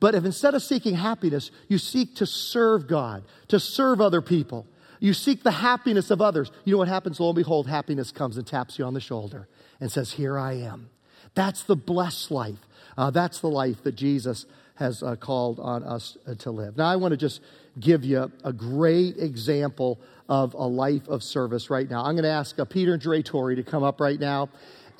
But 0.01 0.15
if 0.15 0.25
instead 0.25 0.53
of 0.53 0.61
seeking 0.61 0.95
happiness, 0.95 1.49
you 1.69 1.77
seek 1.77 2.15
to 2.15 2.25
serve 2.25 2.87
God, 2.87 3.23
to 3.47 3.57
serve 3.57 4.01
other 4.01 4.21
people, 4.21 4.67
you 4.99 5.13
seek 5.13 5.43
the 5.43 5.51
happiness 5.51 6.11
of 6.11 6.21
others, 6.21 6.51
you 6.65 6.73
know 6.73 6.77
what 6.77 6.89
happens? 6.89 7.21
Lo 7.21 7.29
and 7.29 7.35
behold, 7.37 7.67
happiness 7.67 8.11
comes 8.11 8.35
and 8.35 8.45
taps 8.45 8.77
you 8.77 8.83
on 8.83 8.93
the 8.93 8.99
shoulder 8.99 9.47
and 9.79 9.89
says, 9.89 10.11
Here 10.11 10.37
I 10.37 10.53
am. 10.53 10.89
That's 11.35 11.63
the 11.63 11.75
blessed 11.77 12.31
life. 12.31 12.59
Uh, 12.97 13.11
that's 13.11 13.39
the 13.39 13.49
life 13.49 13.81
that 13.83 13.95
Jesus 13.95 14.45
has 14.83 15.01
uh, 15.01 15.15
called 15.15 15.59
on 15.61 15.81
us 15.83 16.17
uh, 16.27 16.35
to 16.35 16.51
live. 16.51 16.75
Now, 16.75 16.87
I 16.87 16.97
want 16.97 17.13
to 17.13 17.17
just 17.17 17.39
give 17.79 18.03
you 18.03 18.29
a 18.43 18.51
great 18.51 19.17
example 19.17 19.97
of 20.27 20.53
a 20.55 20.67
life 20.67 21.07
of 21.07 21.23
service 21.23 21.69
right 21.69 21.89
now. 21.89 22.03
I'm 22.03 22.15
going 22.15 22.23
to 22.23 22.29
ask 22.29 22.59
uh, 22.59 22.65
Peter 22.65 22.93
and 22.93 23.01
Dre 23.01 23.21
Torrey 23.21 23.55
to 23.55 23.63
come 23.63 23.81
up 23.81 24.01
right 24.01 24.19
now. 24.19 24.49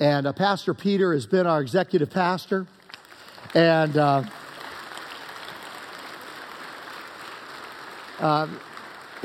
And 0.00 0.26
uh, 0.26 0.32
Pastor 0.32 0.72
Peter 0.72 1.12
has 1.12 1.26
been 1.26 1.46
our 1.46 1.60
executive 1.60 2.08
pastor. 2.08 2.66
And 3.54 3.96
uh, 3.98 4.22
uh, 8.20 8.48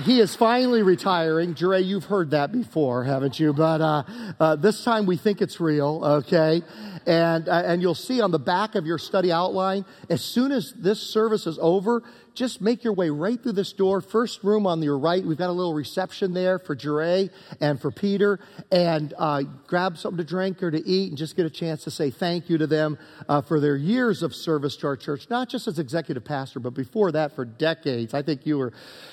he 0.01 0.20
is 0.20 0.36
finally 0.36 0.82
retiring. 0.82 1.56
Jure, 1.56 1.77
you've 1.77 2.06
heard 2.06 2.32
that 2.32 2.51
before, 2.51 3.03
haven't 3.03 3.39
you? 3.39 3.53
But 3.53 3.82
uh, 3.82 4.03
uh, 4.39 4.56
this 4.56 4.84
time 4.84 5.06
we 5.06 5.18
think 5.18 5.41
it's 5.41 5.60
real, 5.60 6.01
okay? 6.03 6.62
And, 7.06 7.48
uh, 7.48 7.63
and 7.65 7.82
you'll 7.82 7.96
see 7.96 8.22
on 8.22 8.32
the 8.32 8.39
back 8.39 8.75
of 8.75 8.86
your 8.86 8.98
study 8.98 9.32
outline, 9.32 9.86
as 10.10 10.22
soon 10.22 10.51
as 10.51 10.74
this 10.74 11.00
service 11.00 11.48
is 11.48 11.58
over, 11.62 12.03
just 12.39 12.62
make 12.62 12.86
your 12.86 12.93
way 12.93 13.10
right 13.10 13.43
through 13.43 13.51
this 13.51 13.74
door. 13.74 14.00
First 14.00 14.46
room 14.46 14.65
on 14.65 14.81
your 14.81 14.98
right. 14.98 15.22
We've 15.24 15.38
got 15.38 15.50
a 15.50 15.51
little 15.51 15.74
reception 15.74 16.34
there 16.34 16.58
for 16.58 16.74
Jure 16.74 17.27
and 17.60 17.81
for 17.81 17.91
Peter. 17.91 18.39
And 18.72 19.13
uh, 19.17 19.43
grab 19.67 19.98
something 19.98 20.17
to 20.19 20.24
drink 20.24 20.63
or 20.63 20.72
to 20.72 20.88
eat 20.88 21.10
and 21.10 21.17
just 21.17 21.36
get 21.36 21.46
a 21.46 21.50
chance 21.50 21.84
to 21.84 21.91
say 21.91 22.12
thank 22.12 22.50
you 22.50 22.58
to 22.58 22.65
them 22.65 22.98
uh, 23.27 23.41
for 23.41 23.60
their 23.60 23.75
years 23.75 24.24
of 24.24 24.34
service 24.34 24.77
to 24.77 24.88
our 24.88 24.96
church, 24.96 25.29
not 25.29 25.50
just 25.50 25.67
as 25.67 25.79
executive 25.79 26.24
pastor, 26.24 26.62
but 26.62 26.74
before 26.74 27.12
that 27.12 27.36
for 27.36 27.43
decades. 27.43 28.13
I 28.13 28.22
think 28.22 28.46
you 28.46 28.58
were 28.58 28.72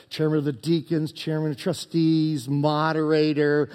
chairman 0.09 0.39
of 0.39 0.45
the 0.45 0.53
deacons, 0.53 1.11
chairman 1.11 1.51
of 1.51 1.57
trustees, 1.57 2.49
moderator, 2.49 3.69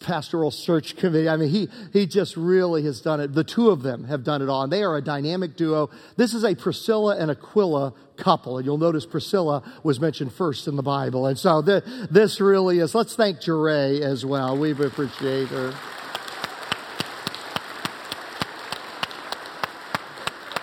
pastoral 0.00 0.50
search 0.50 0.96
committee. 0.96 1.28
I 1.28 1.36
mean, 1.36 1.50
he, 1.50 1.68
he 1.92 2.06
just 2.06 2.34
really 2.34 2.82
has 2.84 3.02
done 3.02 3.20
it. 3.20 3.34
The 3.34 3.44
two 3.44 3.68
of 3.68 3.82
them 3.82 4.04
have 4.04 4.24
done 4.24 4.40
it 4.40 4.48
all. 4.48 4.62
And 4.62 4.72
they 4.72 4.82
are 4.84 4.96
a 4.96 5.02
dynamic 5.02 5.54
duo. 5.54 5.90
This 6.16 6.32
is 6.32 6.44
a 6.44 6.54
Priscilla 6.54 7.18
and 7.18 7.30
Aquila 7.30 7.92
couple. 8.16 8.58
And 8.58 8.66
you'll 8.66 8.78
notice 8.78 9.06
Priscilla 9.06 9.62
was 9.82 10.00
mentioned 10.00 10.32
first 10.32 10.68
in 10.68 10.76
the 10.76 10.82
Bible. 10.82 11.26
And 11.26 11.38
so 11.38 11.62
th- 11.62 11.84
this 12.10 12.40
really 12.40 12.78
is, 12.78 12.94
let's 12.94 13.14
thank 13.14 13.40
Jure 13.40 13.68
as 13.68 14.24
well. 14.24 14.56
We 14.56 14.72
appreciate 14.72 15.48
her. 15.48 15.74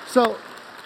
So 0.08 0.38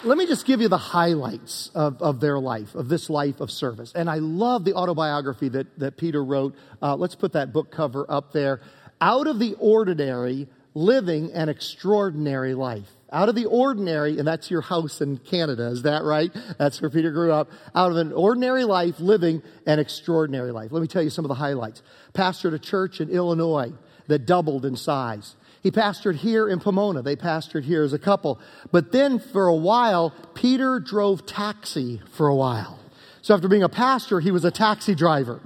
let 0.04 0.16
me 0.16 0.26
just 0.26 0.46
give 0.46 0.60
you 0.60 0.68
the 0.68 0.78
highlights 0.78 1.70
of, 1.74 2.00
of 2.00 2.20
their 2.20 2.38
life, 2.38 2.74
of 2.74 2.88
this 2.88 3.10
life 3.10 3.40
of 3.40 3.50
service. 3.50 3.92
And 3.94 4.08
I 4.08 4.16
love 4.16 4.64
the 4.64 4.74
autobiography 4.74 5.48
that, 5.50 5.78
that 5.80 5.96
Peter 5.96 6.24
wrote. 6.24 6.54
Uh, 6.80 6.96
let's 6.96 7.14
put 7.14 7.32
that 7.32 7.52
book 7.52 7.70
cover 7.70 8.06
up 8.08 8.32
there. 8.32 8.60
Out 9.00 9.26
of 9.26 9.38
the 9.38 9.54
ordinary, 9.58 10.48
living 10.74 11.32
an 11.32 11.48
extraordinary 11.48 12.54
life 12.54 12.88
out 13.12 13.28
of 13.28 13.34
the 13.34 13.46
ordinary, 13.46 14.18
and 14.18 14.28
that's 14.28 14.50
your 14.50 14.60
house 14.60 15.00
in 15.00 15.18
Canada, 15.18 15.68
is 15.68 15.82
that 15.82 16.04
right? 16.04 16.30
That's 16.58 16.80
where 16.80 16.90
Peter 16.90 17.10
grew 17.10 17.32
up. 17.32 17.50
Out 17.74 17.90
of 17.90 17.96
an 17.96 18.12
ordinary 18.12 18.64
life, 18.64 19.00
living 19.00 19.42
an 19.66 19.78
extraordinary 19.78 20.52
life. 20.52 20.72
Let 20.72 20.80
me 20.80 20.88
tell 20.88 21.02
you 21.02 21.10
some 21.10 21.24
of 21.24 21.28
the 21.28 21.34
highlights. 21.34 21.82
Pastored 22.12 22.54
a 22.54 22.58
church 22.58 23.00
in 23.00 23.08
Illinois 23.08 23.72
that 24.08 24.26
doubled 24.26 24.64
in 24.64 24.76
size. 24.76 25.36
He 25.62 25.70
pastored 25.70 26.16
here 26.16 26.48
in 26.48 26.60
Pomona. 26.60 27.02
They 27.02 27.16
pastored 27.16 27.64
here 27.64 27.82
as 27.82 27.92
a 27.92 27.98
couple. 27.98 28.40
But 28.70 28.92
then 28.92 29.18
for 29.18 29.46
a 29.46 29.54
while, 29.56 30.14
Peter 30.34 30.78
drove 30.78 31.26
taxi 31.26 32.00
for 32.12 32.28
a 32.28 32.34
while. 32.34 32.78
So 33.22 33.34
after 33.34 33.48
being 33.48 33.62
a 33.62 33.68
pastor, 33.68 34.20
he 34.20 34.30
was 34.30 34.44
a 34.44 34.50
taxi 34.50 34.94
driver. 34.94 35.40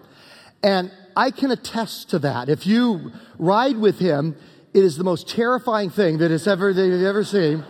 And 0.63 0.93
I 1.17 1.31
can 1.31 1.51
attest 1.51 2.11
to 2.11 2.19
that. 2.21 2.49
If 2.49 2.67
you 2.67 3.13
ride 3.39 3.77
with 3.77 3.99
him, 3.99 4.37
it 4.75 4.85
is 4.85 4.97
the 4.97 5.05
most 5.05 5.29
terrifying 5.29 5.91
thing 5.91 6.19
that 6.19 6.31
has 6.31 6.47
ever 6.47 6.73
that 6.73 6.87
you've 6.87 7.03
ever 7.03 7.25
seen. 7.25 7.65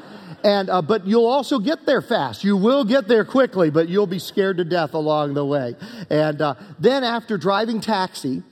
And 0.45 0.71
uh, 0.71 0.83
but 0.83 1.07
you'll 1.07 1.27
also 1.27 1.59
get 1.59 1.87
there 1.87 2.03
fast. 2.03 2.43
You 2.43 2.57
will 2.57 2.85
get 2.85 3.07
there 3.07 3.25
quickly, 3.25 3.71
but 3.71 3.89
you'll 3.89 4.07
be 4.07 4.19
scared 4.19 4.57
to 4.57 4.65
death 4.65 4.95
along 4.95 5.35
the 5.35 5.45
way. 5.45 5.77
And 6.11 6.41
uh, 6.41 6.55
then 6.79 7.05
after 7.05 7.39
driving 7.39 7.81
taxi, 7.81 8.43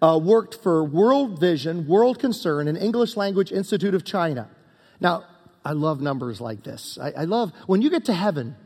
uh, 0.00 0.18
worked 0.22 0.62
for 0.62 0.84
World 0.84 1.40
Vision, 1.40 1.86
World 1.86 2.18
Concern, 2.18 2.68
and 2.68 2.78
English 2.78 3.16
Language 3.16 3.52
Institute 3.52 3.94
of 3.94 4.04
China. 4.04 4.48
Now, 5.00 5.24
I 5.64 5.72
love 5.72 6.00
numbers 6.00 6.40
like 6.40 6.62
this. 6.62 6.98
I, 7.00 7.10
I 7.12 7.24
love 7.24 7.52
when 7.66 7.82
you 7.82 7.90
get 7.90 8.04
to 8.06 8.14
heaven. 8.14 8.56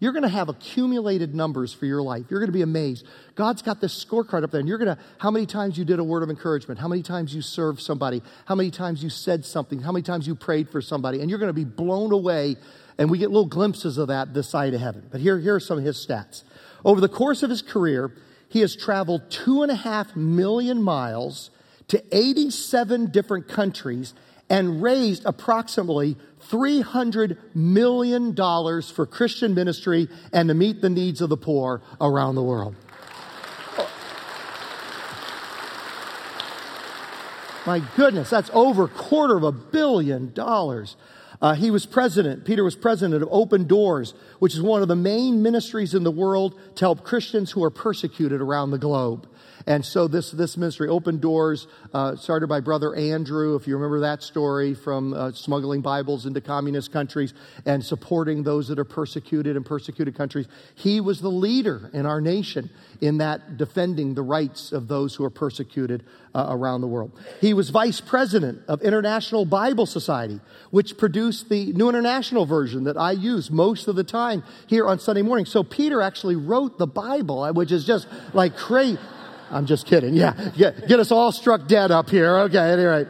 You're 0.00 0.12
going 0.12 0.24
to 0.24 0.28
have 0.28 0.48
accumulated 0.48 1.34
numbers 1.34 1.72
for 1.72 1.86
your 1.86 2.02
life. 2.02 2.24
You're 2.28 2.40
going 2.40 2.48
to 2.48 2.56
be 2.56 2.62
amazed. 2.62 3.06
God's 3.34 3.62
got 3.62 3.80
this 3.80 4.04
scorecard 4.04 4.44
up 4.44 4.50
there, 4.50 4.60
and 4.60 4.68
you're 4.68 4.78
going 4.78 4.94
to, 4.94 5.02
how 5.18 5.30
many 5.30 5.46
times 5.46 5.78
you 5.78 5.84
did 5.84 5.98
a 5.98 6.04
word 6.04 6.22
of 6.22 6.30
encouragement, 6.30 6.80
how 6.80 6.88
many 6.88 7.02
times 7.02 7.34
you 7.34 7.42
served 7.42 7.80
somebody, 7.80 8.22
how 8.44 8.54
many 8.54 8.70
times 8.70 9.02
you 9.02 9.10
said 9.10 9.44
something, 9.44 9.80
how 9.80 9.92
many 9.92 10.02
times 10.02 10.26
you 10.26 10.34
prayed 10.34 10.68
for 10.68 10.82
somebody, 10.82 11.20
and 11.20 11.30
you're 11.30 11.38
going 11.38 11.48
to 11.48 11.52
be 11.52 11.64
blown 11.64 12.12
away. 12.12 12.56
And 12.98 13.10
we 13.10 13.18
get 13.18 13.30
little 13.30 13.46
glimpses 13.46 13.98
of 13.98 14.08
that 14.08 14.34
this 14.34 14.48
side 14.48 14.74
of 14.74 14.80
heaven. 14.80 15.06
But 15.10 15.20
here, 15.20 15.38
here 15.38 15.56
are 15.56 15.60
some 15.60 15.78
of 15.78 15.84
his 15.84 16.04
stats. 16.04 16.42
Over 16.84 17.00
the 17.00 17.08
course 17.08 17.42
of 17.42 17.50
his 17.50 17.62
career, 17.62 18.12
he 18.48 18.60
has 18.60 18.76
traveled 18.76 19.30
two 19.30 19.62
and 19.62 19.72
a 19.72 19.74
half 19.74 20.14
million 20.14 20.82
miles 20.82 21.50
to 21.88 22.02
87 22.12 23.10
different 23.10 23.48
countries 23.48 24.14
and 24.54 24.80
raised 24.80 25.24
approximately 25.24 26.16
$300 26.48 27.36
million 27.56 28.36
for 28.36 29.04
Christian 29.04 29.52
ministry 29.52 30.08
and 30.32 30.48
to 30.48 30.54
meet 30.54 30.80
the 30.80 30.88
needs 30.88 31.20
of 31.20 31.28
the 31.28 31.36
poor 31.36 31.82
around 32.00 32.36
the 32.36 32.42
world. 32.42 32.76
My 37.66 37.82
goodness, 37.96 38.30
that's 38.30 38.50
over 38.52 38.84
a 38.84 38.88
quarter 38.88 39.36
of 39.36 39.42
a 39.42 39.50
billion 39.50 40.32
dollars. 40.32 40.94
Uh, 41.42 41.54
he 41.54 41.72
was 41.72 41.84
president, 41.84 42.44
Peter 42.44 42.62
was 42.62 42.76
president 42.76 43.24
of 43.24 43.28
Open 43.32 43.66
Doors, 43.66 44.14
which 44.38 44.54
is 44.54 44.62
one 44.62 44.82
of 44.82 44.88
the 44.88 44.94
main 44.94 45.42
ministries 45.42 45.94
in 45.94 46.04
the 46.04 46.12
world 46.12 46.60
to 46.76 46.84
help 46.84 47.02
Christians 47.02 47.50
who 47.50 47.64
are 47.64 47.70
persecuted 47.70 48.40
around 48.40 48.70
the 48.70 48.78
globe. 48.78 49.28
And 49.66 49.84
so 49.84 50.08
this, 50.08 50.30
this 50.30 50.56
ministry, 50.56 50.88
Open 50.88 51.18
Doors, 51.18 51.66
uh, 51.92 52.16
started 52.16 52.48
by 52.48 52.60
Brother 52.60 52.94
Andrew, 52.94 53.56
if 53.56 53.66
you 53.66 53.74
remember 53.74 54.00
that 54.00 54.22
story 54.22 54.74
from 54.74 55.14
uh, 55.14 55.32
smuggling 55.32 55.80
Bibles 55.80 56.26
into 56.26 56.40
communist 56.40 56.92
countries 56.92 57.32
and 57.64 57.84
supporting 57.84 58.42
those 58.42 58.68
that 58.68 58.78
are 58.78 58.84
persecuted 58.84 59.56
in 59.56 59.64
persecuted 59.64 60.14
countries. 60.14 60.46
He 60.74 61.00
was 61.00 61.20
the 61.20 61.30
leader 61.30 61.90
in 61.94 62.04
our 62.04 62.20
nation 62.20 62.70
in 63.00 63.18
that 63.18 63.56
defending 63.56 64.14
the 64.14 64.22
rights 64.22 64.72
of 64.72 64.88
those 64.88 65.14
who 65.14 65.24
are 65.24 65.30
persecuted 65.30 66.04
uh, 66.34 66.46
around 66.50 66.80
the 66.80 66.86
world. 66.86 67.12
He 67.40 67.54
was 67.54 67.70
vice 67.70 68.00
president 68.00 68.62
of 68.68 68.82
International 68.82 69.44
Bible 69.44 69.86
Society, 69.86 70.40
which 70.70 70.98
produced 70.98 71.48
the 71.48 71.72
New 71.72 71.88
International 71.88 72.44
Version 72.44 72.84
that 72.84 72.96
I 72.96 73.12
use 73.12 73.50
most 73.50 73.88
of 73.88 73.96
the 73.96 74.04
time 74.04 74.42
here 74.66 74.86
on 74.86 74.98
Sunday 74.98 75.22
morning. 75.22 75.46
So 75.46 75.62
Peter 75.62 76.02
actually 76.02 76.36
wrote 76.36 76.78
the 76.78 76.86
Bible, 76.86 77.50
which 77.52 77.72
is 77.72 77.86
just 77.86 78.06
like 78.32 78.56
crazy. 78.56 78.98
I'm 79.54 79.66
just 79.66 79.86
kidding. 79.86 80.14
Yeah, 80.14 80.50
get, 80.56 80.88
get 80.88 80.98
us 80.98 81.12
all 81.12 81.30
struck 81.30 81.68
dead 81.68 81.92
up 81.92 82.10
here. 82.10 82.38
Okay, 82.40 82.58
anyway. 82.58 83.06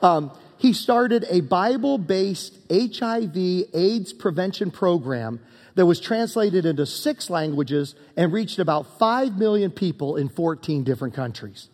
Um, 0.00 0.30
he 0.58 0.72
started 0.72 1.26
a 1.28 1.40
Bible 1.40 1.98
based 1.98 2.56
HIV 2.70 3.36
AIDS 3.74 4.12
prevention 4.12 4.70
program 4.70 5.40
that 5.74 5.84
was 5.84 5.98
translated 5.98 6.66
into 6.66 6.86
six 6.86 7.28
languages 7.28 7.96
and 8.16 8.32
reached 8.32 8.60
about 8.60 8.98
5 9.00 9.36
million 9.36 9.72
people 9.72 10.14
in 10.14 10.28
14 10.28 10.84
different 10.84 11.14
countries. 11.14 11.68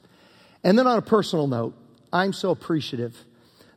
And 0.64 0.78
then, 0.78 0.86
on 0.86 0.96
a 0.96 1.02
personal 1.02 1.46
note, 1.46 1.74
I'm 2.10 2.32
so 2.32 2.50
appreciative 2.50 3.14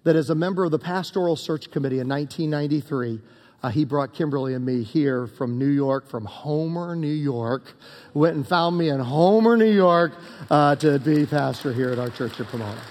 that 0.04 0.16
as 0.16 0.30
a 0.30 0.36
member 0.36 0.64
of 0.64 0.72
the 0.72 0.80
Pastoral 0.80 1.36
Search 1.36 1.70
Committee 1.72 2.00
in 2.00 2.08
1993, 2.08 3.20
uh, 3.63 3.70
he 3.70 3.86
brought 3.86 4.13
Kimberly 4.13 4.53
and 4.53 4.65
me 4.65 4.84
here 4.84 5.27
from 5.27 5.58
New 5.58 5.68
York, 5.68 6.08
from 6.08 6.25
Homer, 6.25 6.96
New 6.96 7.08
York. 7.08 7.74
Went 8.13 8.36
and 8.36 8.48
found 8.48 8.77
me 8.77 8.89
in 8.89 9.00
Homer, 9.00 9.56
New 9.56 9.72
York, 9.72 10.13
uh, 10.50 10.75
to 10.77 10.98
be 11.00 11.25
pastor 11.25 11.72
here 11.72 11.89
at 11.91 12.00
our 12.00 12.10
church 12.10 12.39
in 12.39 12.46
Pomona. 12.46 12.82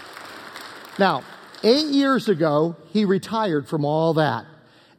Now, 0.98 1.22
eight 1.64 1.86
years 1.86 2.28
ago, 2.28 2.76
he 2.92 3.04
retired 3.04 3.68
from 3.68 3.84
all 3.84 4.14
that. 4.14 4.44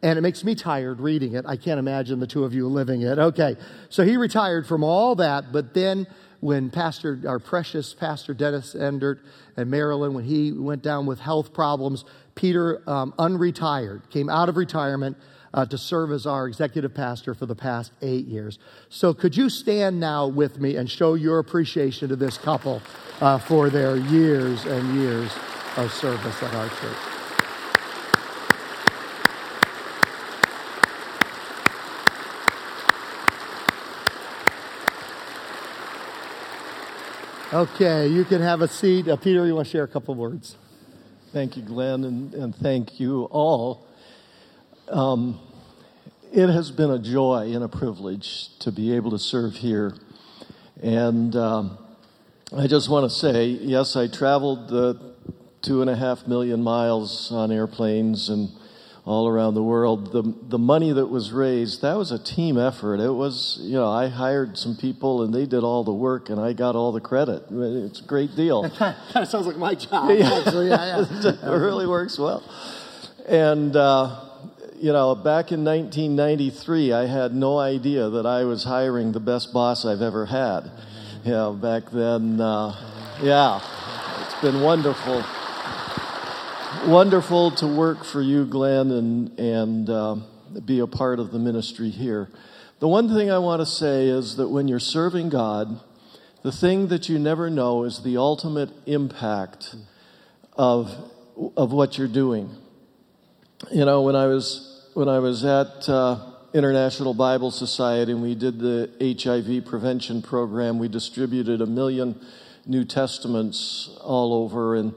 And 0.04 0.18
it 0.18 0.22
makes 0.24 0.44
me 0.44 0.56
tired 0.56 1.00
reading 1.00 1.36
it. 1.36 1.46
I 1.48 1.56
can't 1.56 1.78
imagine 1.78 2.20
the 2.20 2.28
two 2.28 2.44
of 2.44 2.54
you 2.54 2.68
living 2.68 3.04
it. 3.04 3.20
Okay. 3.20 3.56
So 3.90 4.04
he 4.04 4.18
retired 4.18 4.66
from 4.66 4.84
all 4.84 5.16
that, 5.16 5.52
but 5.52 5.76
then 5.76 6.08
when 6.40 6.72
Pastor, 6.72 7.20
our 7.28 7.38
precious 7.38 7.94
Pastor 7.94 8.34
Dennis 8.34 8.74
Endert 8.74 9.20
and 9.56 9.70
Marilyn, 9.70 10.16
when 10.16 10.24
he 10.24 10.52
went 10.52 10.82
down 10.82 11.06
with 11.06 11.20
health 11.20 11.54
problems, 11.54 12.04
Peter, 12.34 12.82
um, 12.90 13.14
unretired, 13.20 14.10
came 14.10 14.28
out 14.28 14.50
of 14.50 14.58
retirement 14.58 15.18
uh, 15.54 15.66
to 15.66 15.78
serve 15.78 16.12
as 16.12 16.26
our 16.26 16.48
executive 16.48 16.94
pastor 16.94 17.34
for 17.34 17.46
the 17.46 17.56
past 17.56 17.92
eight 18.02 18.26
years. 18.26 18.60
So, 18.90 19.14
could 19.14 19.36
you 19.36 19.50
stand 19.50 20.00
now 20.00 20.28
with 20.28 20.60
me 20.60 20.76
and 20.76 20.90
show 20.90 21.14
your 21.14 21.40
appreciation 21.40 22.10
to 22.10 22.16
this 22.16 22.38
couple 22.38 22.82
uh, 23.20 23.38
for 23.38 23.70
their 23.70 23.98
years 23.98 24.66
and 24.66 24.96
years 24.96 25.32
of 25.78 25.94
service 25.94 26.42
at 26.42 26.54
our 26.54 26.70
church? 26.70 26.98
Okay, 37.54 38.08
you 38.08 38.24
can 38.24 38.42
have 38.42 38.62
a 38.62 38.68
seat. 38.70 39.10
Uh, 39.10 39.18
Peter, 39.18 39.46
you 39.46 39.54
want 39.56 39.68
to 39.68 39.72
share 39.72 39.84
a 39.84 39.88
couple 39.88 40.16
words? 40.16 40.56
Thank 41.34 41.58
you, 41.58 41.64
Glenn, 41.64 42.06
and, 42.06 42.34
and 42.34 42.56
thank 42.56 42.98
you 42.98 43.26
all. 43.26 43.86
Um, 44.92 45.40
it 46.34 46.50
has 46.50 46.70
been 46.70 46.92
a 46.92 47.00
joy 47.00 47.54
and 47.54 47.64
a 47.64 47.70
privilege 47.70 48.50
to 48.60 48.74
be 48.74 48.94
able 48.94 49.12
to 49.12 49.20
serve 49.20 49.54
here. 49.54 49.96
And 50.84 51.34
um, 51.34 51.78
I 52.56 52.68
just 52.68 52.90
want 52.90 53.10
to 53.10 53.16
say 53.16 53.46
yes, 53.46 53.96
I 53.96 54.08
traveled 54.08 54.68
the 54.68 55.14
two 55.62 55.80
and 55.80 55.90
a 55.90 55.96
half 55.96 56.28
million 56.28 56.62
miles 56.62 57.32
on 57.32 57.54
airplanes 57.54 58.28
and 58.28 58.50
all 59.06 59.30
around 59.30 59.54
the 59.54 59.64
world. 59.64 60.12
The, 60.12 60.24
the 60.50 60.60
money 60.60 60.92
that 60.92 61.08
was 61.08 61.32
raised, 61.32 61.82
that 61.84 61.96
was 61.96 62.12
a 62.12 62.22
team 62.22 62.58
effort. 62.58 63.00
It 63.00 63.14
was, 63.14 63.60
you 63.62 63.76
know, 63.76 63.90
I 63.90 64.10
hired 64.10 64.58
some 64.58 64.76
people 64.76 65.24
and 65.24 65.34
they 65.34 65.46
did 65.46 65.64
all 65.64 65.86
the 65.86 65.94
work 65.94 66.30
and 66.30 66.40
I 66.40 66.52
got 66.52 66.76
all 66.76 66.92
the 66.92 67.00
credit. 67.00 67.46
It's 67.50 68.02
a 68.02 68.06
great 68.06 68.36
deal. 68.36 68.64
That 69.14 69.30
sounds 69.30 69.48
like 69.48 69.58
my 69.58 69.74
job. 69.74 70.10
Yeah, 70.12 70.34
actually. 70.34 70.68
yeah, 70.68 71.06
yeah. 71.08 71.32
it 71.54 71.58
really 71.58 71.88
works 71.88 72.20
well. 72.20 72.44
And, 73.26 73.74
uh, 73.74 74.28
you 74.82 74.92
know, 74.92 75.14
back 75.16 75.52
in 75.52 75.64
1993, 75.64 76.92
I 76.92 77.06
had 77.06 77.34
no 77.36 77.60
idea 77.60 78.10
that 78.10 78.26
I 78.26 78.44
was 78.46 78.64
hiring 78.64 79.12
the 79.12 79.20
best 79.20 79.54
boss 79.54 79.86
I've 79.86 80.02
ever 80.02 80.26
had. 80.26 80.72
You 81.24 81.32
know, 81.32 81.54
back 81.54 81.92
then, 81.92 82.42
uh, 82.42 82.76
yeah, 83.22 83.62
it's 84.24 84.42
been 84.42 84.62
wonderful 84.62 85.24
wonderful 86.88 87.52
to 87.52 87.68
work 87.68 88.04
for 88.04 88.22
you, 88.22 88.46
Glenn, 88.46 88.92
and, 88.92 89.40
and 89.40 89.90
uh, 89.90 90.16
be 90.66 90.80
a 90.80 90.88
part 90.88 91.20
of 91.20 91.32
the 91.32 91.40
ministry 91.40 91.90
here. 91.90 92.30
The 92.80 92.88
one 92.88 93.14
thing 93.14 93.30
I 93.30 93.38
want 93.38 93.62
to 93.62 93.66
say 93.66 94.08
is 94.08 94.38
that 94.38 94.48
when 94.48 94.68
you're 94.68 94.80
serving 94.80 95.30
God, 95.30 95.80
the 96.42 96.52
thing 96.52 96.88
that 96.88 97.08
you 97.08 97.20
never 97.20 97.50
know 97.50 97.84
is 97.84 98.02
the 98.02 98.18
ultimate 98.18 98.72
impact 98.88 99.76
of, 100.54 100.92
of 101.56 101.72
what 101.72 101.98
you're 101.98 102.08
doing. 102.08 102.50
You 103.72 103.86
know, 103.86 104.02
when 104.02 104.16
I 104.16 104.26
was, 104.26 104.71
when 104.94 105.08
I 105.08 105.20
was 105.20 105.46
at 105.46 105.88
uh, 105.88 106.20
International 106.54 107.14
Bible 107.14 107.52
Society 107.52 108.12
and 108.12 108.22
we 108.22 108.36
did 108.36 108.60
the 108.60 108.90
HIV 109.00 109.66
prevention 109.66 110.22
program, 110.22 110.80
we 110.80 110.90
distributed 110.90 111.62
a 111.62 111.66
million 111.66 112.20
New 112.66 112.84
Testaments 112.84 113.90
all 114.02 114.34
over, 114.34 114.76
and 114.76 114.94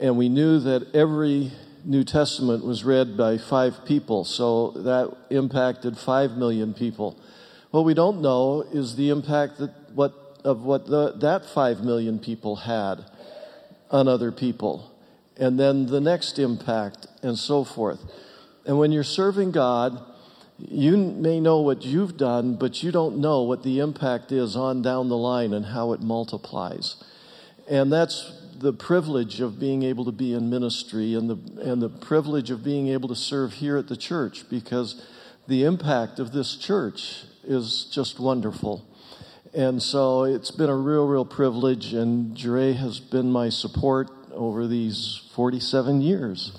and 0.00 0.16
we 0.16 0.28
knew 0.28 0.60
that 0.60 0.94
every 0.94 1.50
New 1.84 2.04
Testament 2.04 2.64
was 2.64 2.84
read 2.84 3.16
by 3.16 3.38
five 3.38 3.84
people, 3.84 4.24
so 4.24 4.70
that 4.72 5.16
impacted 5.30 5.98
five 5.98 6.32
million 6.32 6.74
people. 6.74 7.18
What 7.70 7.84
we 7.84 7.94
don't 7.94 8.20
know 8.20 8.62
is 8.72 8.96
the 8.96 9.08
impact 9.08 9.58
that 9.58 9.72
what, 9.94 10.12
of 10.44 10.62
what 10.62 10.86
the, 10.86 11.12
that 11.20 11.46
five 11.46 11.80
million 11.80 12.18
people 12.18 12.56
had 12.56 13.04
on 13.90 14.08
other 14.08 14.30
people, 14.30 14.92
and 15.36 15.58
then 15.58 15.86
the 15.86 16.00
next 16.00 16.38
impact, 16.38 17.06
and 17.22 17.38
so 17.38 17.64
forth. 17.64 18.00
And 18.66 18.78
when 18.78 18.92
you're 18.92 19.04
serving 19.04 19.50
God, 19.50 20.00
you 20.58 20.96
may 20.96 21.40
know 21.40 21.60
what 21.60 21.84
you've 21.84 22.16
done, 22.16 22.54
but 22.54 22.82
you 22.82 22.92
don't 22.92 23.18
know 23.18 23.42
what 23.42 23.62
the 23.62 23.80
impact 23.80 24.30
is 24.30 24.54
on 24.54 24.82
down 24.82 25.08
the 25.08 25.16
line 25.16 25.52
and 25.52 25.66
how 25.66 25.92
it 25.92 26.00
multiplies. 26.00 27.02
And 27.68 27.92
that's 27.92 28.32
the 28.58 28.72
privilege 28.72 29.40
of 29.40 29.58
being 29.58 29.82
able 29.82 30.04
to 30.04 30.12
be 30.12 30.34
in 30.34 30.48
ministry 30.48 31.14
and 31.14 31.28
the, 31.28 31.62
and 31.62 31.82
the 31.82 31.88
privilege 31.88 32.50
of 32.50 32.62
being 32.62 32.88
able 32.88 33.08
to 33.08 33.16
serve 33.16 33.54
here 33.54 33.76
at 33.76 33.88
the 33.88 33.96
church 33.96 34.48
because 34.48 35.04
the 35.48 35.64
impact 35.64 36.20
of 36.20 36.32
this 36.32 36.56
church 36.56 37.24
is 37.42 37.90
just 37.92 38.20
wonderful. 38.20 38.86
And 39.52 39.82
so 39.82 40.24
it's 40.24 40.52
been 40.52 40.70
a 40.70 40.76
real, 40.76 41.06
real 41.06 41.24
privilege, 41.24 41.92
and 41.92 42.36
Jure 42.36 42.72
has 42.72 43.00
been 43.00 43.30
my 43.30 43.48
support 43.48 44.08
over 44.32 44.66
these 44.66 45.28
47 45.34 46.00
years. 46.00 46.52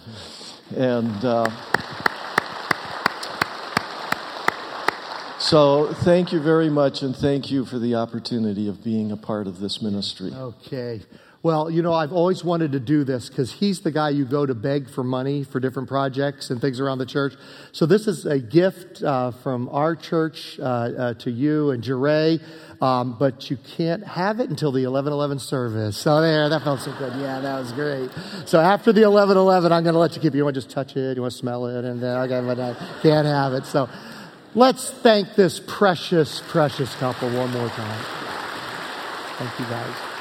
And 0.75 1.23
uh, 1.23 1.49
so 5.39 5.93
thank 6.03 6.31
you 6.31 6.39
very 6.39 6.69
much, 6.69 7.03
and 7.03 7.15
thank 7.15 7.51
you 7.51 7.65
for 7.65 7.77
the 7.77 7.95
opportunity 7.95 8.67
of 8.67 8.83
being 8.83 9.11
a 9.11 9.17
part 9.17 9.47
of 9.47 9.59
this 9.59 9.81
ministry. 9.81 10.31
Okay. 10.33 11.01
Well, 11.43 11.69
you 11.69 11.81
know, 11.81 11.91
I've 11.91 12.13
always 12.13 12.41
wanted 12.41 12.71
to 12.71 12.79
do 12.79 13.03
this 13.03 13.27
because 13.27 13.51
he's 13.51 13.81
the 13.81 13.91
guy 13.91 14.11
you 14.11 14.23
go 14.23 14.45
to 14.45 14.55
beg 14.55 14.89
for 14.89 15.03
money 15.03 15.43
for 15.43 15.59
different 15.59 15.89
projects 15.89 16.49
and 16.49 16.61
things 16.61 16.79
around 16.79 16.99
the 16.99 17.05
church. 17.05 17.33
So 17.73 17.85
this 17.85 18.07
is 18.07 18.25
a 18.25 18.39
gift 18.39 19.03
uh, 19.03 19.31
from 19.31 19.67
our 19.67 19.97
church 19.97 20.57
uh, 20.57 20.63
uh, 20.63 21.13
to 21.15 21.29
you 21.29 21.71
and 21.71 21.83
Jure, 21.83 22.39
um, 22.81 23.17
but 23.19 23.51
you 23.51 23.57
can't 23.75 24.07
have 24.07 24.39
it 24.39 24.49
until 24.49 24.71
the 24.71 24.87
1111 24.87 25.39
service. 25.39 25.97
So 25.97 26.21
there, 26.21 26.47
that 26.47 26.63
felt 26.63 26.79
so 26.79 26.93
good. 26.93 27.11
Yeah, 27.19 27.41
that 27.41 27.59
was 27.59 27.73
great. 27.73 28.09
So 28.45 28.61
after 28.61 28.93
the 28.93 29.01
1111, 29.01 29.73
I'm 29.73 29.83
going 29.83 29.95
to 29.95 29.99
let 29.99 30.15
you 30.15 30.21
keep 30.21 30.33
it. 30.33 30.37
You 30.37 30.45
want 30.45 30.55
to 30.55 30.61
just 30.61 30.73
touch 30.73 30.95
it, 30.95 31.17
you 31.17 31.21
want 31.21 31.33
to 31.33 31.37
smell 31.37 31.65
it, 31.65 31.83
and 31.83 32.01
then 32.01 32.19
okay, 32.19 32.39
but 32.39 32.57
I 32.57 33.01
can't 33.01 33.27
have 33.27 33.51
it. 33.51 33.65
So 33.65 33.89
let's 34.55 34.89
thank 34.89 35.35
this 35.35 35.59
precious, 35.59 36.41
precious 36.47 36.95
couple 36.95 37.27
one 37.31 37.51
more 37.51 37.67
time. 37.67 38.05
Thank 39.39 39.59
you 39.59 39.65
guys. 39.65 40.12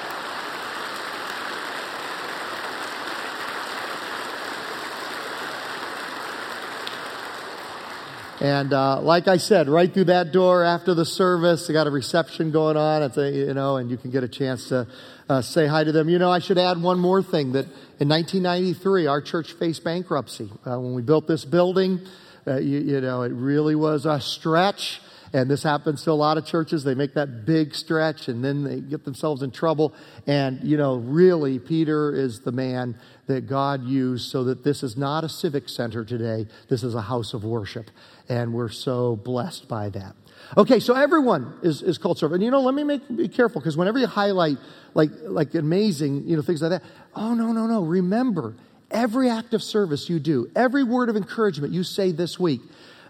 And 8.43 8.73
uh, 8.73 9.01
like 9.01 9.29
I 9.29 9.37
said, 9.37 9.69
right 9.69 9.95
through 9.95 10.07
that 10.07 10.33
door 10.33 10.65
after 10.65 10.95
the 10.95 11.05
service, 11.05 11.69
they 11.69 11.73
got 11.73 11.87
a 11.87 11.93
reception 11.93 12.51
going 12.51 12.77
on. 12.77 13.05
It's 13.05 13.17
you 13.17 13.55
know, 13.55 13.77
and 13.77 13.89
you 13.89 13.97
can 13.97 14.11
get 14.11 14.25
a 14.25 14.29
chance 14.29 14.71
to 14.71 14.89
uh, 15.29 15.43
say 15.43 15.69
hi 15.69 15.85
to 15.85 15.93
them. 15.93 16.09
You 16.09 16.19
know, 16.19 16.29
I 16.29 16.41
should 16.41 16.59
add 16.59 16.83
one 16.83 16.99
more 16.99 17.23
thing 17.23 17.53
that 17.53 17.67
in 18.01 18.09
1993, 18.09 19.07
our 19.07 19.21
church 19.21 19.53
faced 19.53 19.85
bankruptcy. 19.85 20.51
Uh, 20.67 20.81
when 20.81 20.93
we 20.93 21.03
built 21.03 21.29
this 21.29 21.45
building, 21.45 22.01
uh, 22.45 22.57
you, 22.57 22.81
you 22.81 23.01
know, 23.01 23.23
it 23.23 23.31
really 23.31 23.77
was 23.77 24.07
a 24.07 24.21
stretch. 24.21 25.01
And 25.33 25.49
this 25.49 25.63
happens 25.63 26.03
to 26.05 26.11
a 26.11 26.13
lot 26.13 26.37
of 26.37 26.45
churches. 26.45 26.85
They 26.85 26.95
make 26.95 27.15
that 27.15 27.47
big 27.47 27.75
stretch 27.75 28.29
and 28.29 28.45
then 28.45 28.65
they 28.65 28.81
get 28.81 29.05
themselves 29.05 29.43
in 29.43 29.51
trouble. 29.51 29.95
And, 30.27 30.63
you 30.63 30.77
know, 30.77 30.97
really, 30.97 31.59
Peter 31.59 32.15
is 32.15 32.41
the 32.41 32.53
man 32.53 32.99
that 33.29 33.47
God 33.49 33.85
used 33.85 34.31
so 34.31 34.45
that 34.45 34.63
this 34.63 34.83
is 34.83 34.97
not 34.97 35.25
a 35.25 35.29
civic 35.29 35.69
center 35.71 36.05
today. 36.05 36.49
This 36.69 36.83
is 36.83 36.95
a 36.95 37.01
house 37.01 37.33
of 37.33 37.45
worship. 37.45 37.91
And 38.29 38.53
we're 38.53 38.69
so 38.69 39.17
blessed 39.17 39.69
by 39.69 39.91
that. 39.91 40.15
Okay, 40.57 40.81
so 40.81 40.95
everyone 40.95 41.55
is, 41.63 41.83
is 41.83 41.99
called 41.99 42.19
servant. 42.19 42.37
And 42.37 42.45
you 42.45 42.51
know, 42.51 42.61
let 42.61 42.75
me 42.75 42.85
make 42.85 43.03
be 43.15 43.29
careful 43.29 43.61
because 43.61 43.77
whenever 43.77 43.99
you 43.99 44.07
highlight 44.07 44.59
like 44.95 45.11
like 45.23 45.55
amazing, 45.55 46.29
you 46.29 46.37
know, 46.37 46.43
things 46.43 46.63
like 46.63 46.71
that, 46.71 46.83
oh 47.15 47.35
no, 47.35 47.53
no, 47.53 47.67
no. 47.67 47.83
Remember, 47.83 48.55
every 48.91 49.31
act 49.31 49.55
of 49.55 49.63
service 49.63 50.09
you 50.09 50.19
do, 50.19 50.51
every 50.55 50.85
word 50.85 51.09
of 51.09 51.17
encouragement 51.17 51.73
you 51.73 51.85
say 51.85 52.13
this 52.13 52.39
week, 52.39 52.61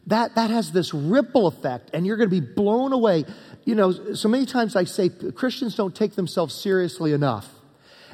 that, 0.07 0.35
that 0.35 0.51
has 0.51 0.73
this 0.73 0.93
ripple 0.93 1.47
effect, 1.47 1.91
and 1.93 2.07
you're 2.07 2.17
going 2.17 2.29
to 2.31 2.41
be 2.41 2.47
blown 2.55 2.93
away. 2.93 3.25
You 3.65 3.75
know, 3.75 4.15
so 4.15 4.29
many 4.29 4.47
times 4.47 4.75
I 4.75 4.85
say 4.85 5.09
Christians 5.09 5.77
don't 5.77 5.95
take 5.95 6.15
themselves 6.15 6.55
seriously 6.55 7.13
enough. 7.13 7.49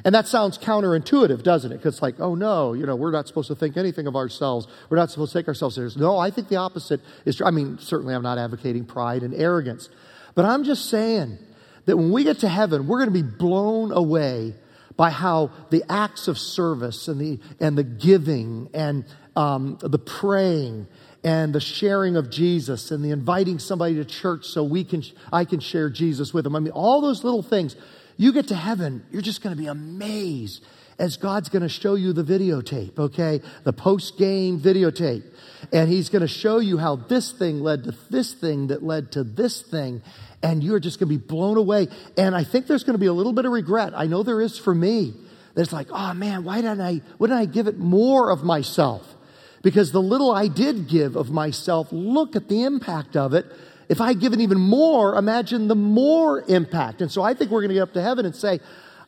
And 0.05 0.15
that 0.15 0.27
sounds 0.27 0.57
counterintuitive, 0.57 1.43
doesn't 1.43 1.71
it? 1.71 1.77
Because 1.77 1.95
it's 1.95 2.01
like, 2.01 2.19
oh 2.19 2.35
no, 2.35 2.73
you 2.73 2.85
know, 2.85 2.95
we're 2.95 3.11
not 3.11 3.27
supposed 3.27 3.47
to 3.49 3.55
think 3.55 3.77
anything 3.77 4.07
of 4.07 4.15
ourselves. 4.15 4.67
We're 4.89 4.97
not 4.97 5.11
supposed 5.11 5.33
to 5.33 5.39
take 5.39 5.47
ourselves 5.47 5.75
seriously. 5.75 6.01
No, 6.01 6.17
I 6.17 6.31
think 6.31 6.47
the 6.47 6.55
opposite 6.55 7.01
is 7.25 7.35
true. 7.37 7.45
I 7.45 7.51
mean, 7.51 7.77
certainly 7.79 8.13
I'm 8.13 8.23
not 8.23 8.37
advocating 8.37 8.85
pride 8.85 9.23
and 9.23 9.33
arrogance. 9.33 9.89
But 10.35 10.45
I'm 10.45 10.63
just 10.63 10.89
saying 10.89 11.37
that 11.85 11.97
when 11.97 12.11
we 12.11 12.23
get 12.23 12.39
to 12.39 12.49
heaven, 12.49 12.87
we're 12.87 13.03
going 13.03 13.13
to 13.13 13.23
be 13.23 13.37
blown 13.37 13.91
away 13.91 14.53
by 14.95 15.09
how 15.09 15.51
the 15.69 15.83
acts 15.89 16.27
of 16.27 16.37
service 16.37 17.07
and 17.07 17.19
the, 17.19 17.39
and 17.59 17.77
the 17.77 17.83
giving 17.83 18.69
and 18.73 19.05
um, 19.35 19.77
the 19.81 19.99
praying 19.99 20.87
and 21.23 21.53
the 21.53 21.59
sharing 21.59 22.15
of 22.15 22.29
Jesus 22.29 22.91
and 22.91 23.03
the 23.03 23.11
inviting 23.11 23.59
somebody 23.59 23.95
to 23.95 24.05
church 24.05 24.45
so 24.45 24.63
we 24.63 24.83
can 24.83 25.03
I 25.31 25.45
can 25.45 25.59
share 25.59 25.89
Jesus 25.89 26.33
with 26.33 26.43
them. 26.43 26.55
I 26.55 26.59
mean 26.59 26.71
all 26.71 27.01
those 27.01 27.23
little 27.23 27.43
things. 27.43 27.75
You 28.19 28.33
get 28.33 28.49
to 28.49 28.55
heaven, 28.55 29.05
you're 29.11 29.21
just 29.21 29.41
going 29.41 29.55
to 29.55 29.61
be 29.61 29.67
amazed 29.67 30.61
as 30.99 31.15
God's 31.15 31.47
going 31.47 31.61
to 31.61 31.69
show 31.69 31.95
you 31.95 32.11
the 32.11 32.21
videotape, 32.21 32.99
okay? 32.99 33.39
The 33.63 33.71
post-game 33.71 34.59
videotape. 34.59 35.23
And 35.71 35.89
he's 35.89 36.09
going 36.09 36.23
to 36.23 36.27
show 36.27 36.59
you 36.59 36.77
how 36.77 36.97
this 36.97 37.31
thing 37.31 37.61
led 37.61 37.85
to 37.85 37.95
this 38.09 38.33
thing 38.33 38.67
that 38.67 38.83
led 38.83 39.13
to 39.13 39.23
this 39.23 39.61
thing 39.61 40.01
and 40.43 40.61
you're 40.61 40.81
just 40.81 40.99
going 40.99 41.09
to 41.09 41.17
be 41.17 41.25
blown 41.25 41.55
away. 41.55 41.87
And 42.17 42.35
I 42.35 42.43
think 42.43 42.67
there's 42.67 42.83
going 42.83 42.95
to 42.95 42.99
be 42.99 43.05
a 43.05 43.13
little 43.13 43.31
bit 43.31 43.45
of 43.45 43.53
regret. 43.53 43.93
I 43.95 44.07
know 44.07 44.21
there 44.23 44.41
is 44.41 44.59
for 44.59 44.75
me 44.75 45.13
That 45.53 45.61
it's 45.61 45.71
like, 45.71 45.87
oh 45.89 46.13
man, 46.13 46.43
why 46.43 46.57
didn't 46.57 46.81
I, 46.81 46.99
why 47.19 47.27
didn't 47.27 47.39
I 47.39 47.45
give 47.45 47.67
it 47.67 47.77
more 47.77 48.31
of 48.31 48.43
myself? 48.43 49.15
Because 49.61 49.93
the 49.93 50.01
little 50.01 50.31
I 50.31 50.49
did 50.49 50.89
give 50.89 51.15
of 51.15 51.29
myself, 51.29 51.87
look 51.91 52.35
at 52.35 52.49
the 52.49 52.63
impact 52.63 53.15
of 53.15 53.33
it. 53.33 53.45
If 53.89 53.99
I 53.99 54.09
had 54.09 54.19
given 54.19 54.39
even 54.39 54.59
more, 54.59 55.15
imagine 55.15 55.67
the 55.67 55.75
more 55.75 56.43
impact. 56.47 57.01
And 57.01 57.11
so 57.11 57.23
I 57.23 57.33
think 57.33 57.49
we're 57.49 57.61
going 57.61 57.69
to 57.69 57.75
get 57.75 57.81
up 57.81 57.93
to 57.93 58.01
heaven 58.01 58.25
and 58.25 58.35
say, 58.35 58.59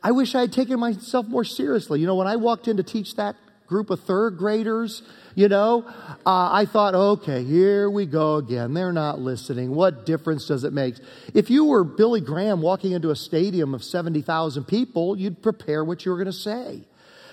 I 0.02 0.10
wish 0.10 0.34
I 0.34 0.40
had 0.40 0.52
taken 0.52 0.80
myself 0.80 1.26
more 1.28 1.44
seriously. 1.44 2.00
You 2.00 2.06
know, 2.06 2.16
when 2.16 2.26
I 2.26 2.34
walked 2.34 2.66
in 2.66 2.76
to 2.78 2.82
teach 2.82 3.14
that 3.14 3.36
group 3.68 3.90
of 3.90 4.00
third 4.00 4.36
graders, 4.36 5.02
you 5.36 5.48
know, 5.48 5.84
uh, 6.26 6.50
I 6.52 6.66
thought, 6.66 6.94
okay, 6.94 7.44
here 7.44 7.88
we 7.88 8.06
go 8.06 8.36
again. 8.36 8.74
They're 8.74 8.92
not 8.92 9.20
listening. 9.20 9.72
What 9.72 10.04
difference 10.04 10.46
does 10.46 10.64
it 10.64 10.72
make? 10.72 10.96
If 11.32 11.48
you 11.48 11.66
were 11.66 11.84
Billy 11.84 12.20
Graham 12.20 12.60
walking 12.60 12.90
into 12.90 13.10
a 13.10 13.16
stadium 13.16 13.74
of 13.74 13.84
70,000 13.84 14.64
people, 14.64 15.16
you'd 15.16 15.42
prepare 15.42 15.84
what 15.84 16.04
you 16.04 16.10
were 16.10 16.18
going 16.18 16.26
to 16.26 16.32
say. 16.32 16.82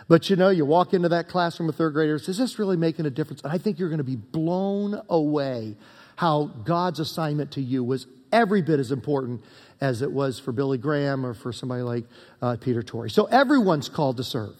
But 0.07 0.29
you 0.29 0.35
know, 0.35 0.49
you 0.49 0.65
walk 0.65 0.93
into 0.93 1.09
that 1.09 1.27
classroom 1.27 1.67
of 1.69 1.75
third 1.75 1.93
graders, 1.93 2.29
is 2.29 2.37
this 2.37 2.59
really 2.59 2.77
making 2.77 3.05
a 3.07 3.11
difference? 3.11 3.41
And 3.41 3.51
I 3.51 3.57
think 3.57 3.79
you're 3.79 3.89
going 3.89 3.97
to 3.99 4.03
be 4.03 4.15
blown 4.15 5.01
away 5.09 5.75
how 6.19 6.51
God's 6.65 6.99
assignment 6.99 7.53
to 7.53 7.61
you 7.61 7.81
was 7.81 8.05
every 8.33 8.61
bit 8.61 8.77
as 8.77 8.91
important 8.91 9.41
as 9.79 10.01
it 10.01 10.11
was 10.11 10.37
for 10.37 10.51
Billy 10.51 10.77
Graham 10.77 11.25
or 11.25 11.33
for 11.33 11.53
somebody 11.53 11.81
like 11.81 12.03
uh, 12.41 12.57
Peter 12.59 12.83
Torrey. 12.83 13.09
So 13.09 13.23
everyone's 13.23 13.87
called 13.87 14.17
to 14.17 14.23
serve. 14.25 14.53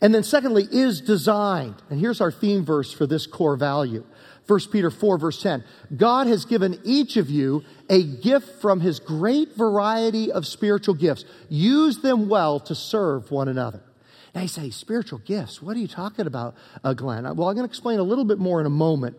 And 0.00 0.12
then, 0.12 0.24
secondly, 0.24 0.66
is 0.68 1.00
designed. 1.00 1.76
And 1.90 2.00
here's 2.00 2.20
our 2.20 2.32
theme 2.32 2.64
verse 2.64 2.92
for 2.92 3.06
this 3.06 3.24
core 3.24 3.56
value 3.56 4.04
1 4.48 4.60
Peter 4.72 4.90
4, 4.90 5.16
verse 5.18 5.40
10. 5.40 5.62
God 5.96 6.26
has 6.26 6.44
given 6.44 6.80
each 6.82 7.16
of 7.16 7.30
you 7.30 7.62
a 7.88 8.02
gift 8.02 8.60
from 8.60 8.80
his 8.80 8.98
great 8.98 9.54
variety 9.54 10.32
of 10.32 10.44
spiritual 10.44 10.94
gifts. 10.94 11.24
Use 11.48 11.98
them 11.98 12.28
well 12.28 12.58
to 12.58 12.74
serve 12.74 13.30
one 13.30 13.46
another. 13.46 13.80
Now 14.34 14.42
you 14.42 14.48
say, 14.48 14.70
spiritual 14.70 15.20
gifts, 15.20 15.62
what 15.62 15.76
are 15.76 15.80
you 15.80 15.86
talking 15.86 16.26
about, 16.26 16.56
uh, 16.82 16.94
Glenn? 16.94 17.22
Well, 17.22 17.48
I'm 17.48 17.54
going 17.54 17.58
to 17.58 17.64
explain 17.64 18.00
a 18.00 18.02
little 18.02 18.24
bit 18.24 18.40
more 18.40 18.58
in 18.58 18.66
a 18.66 18.70
moment. 18.70 19.16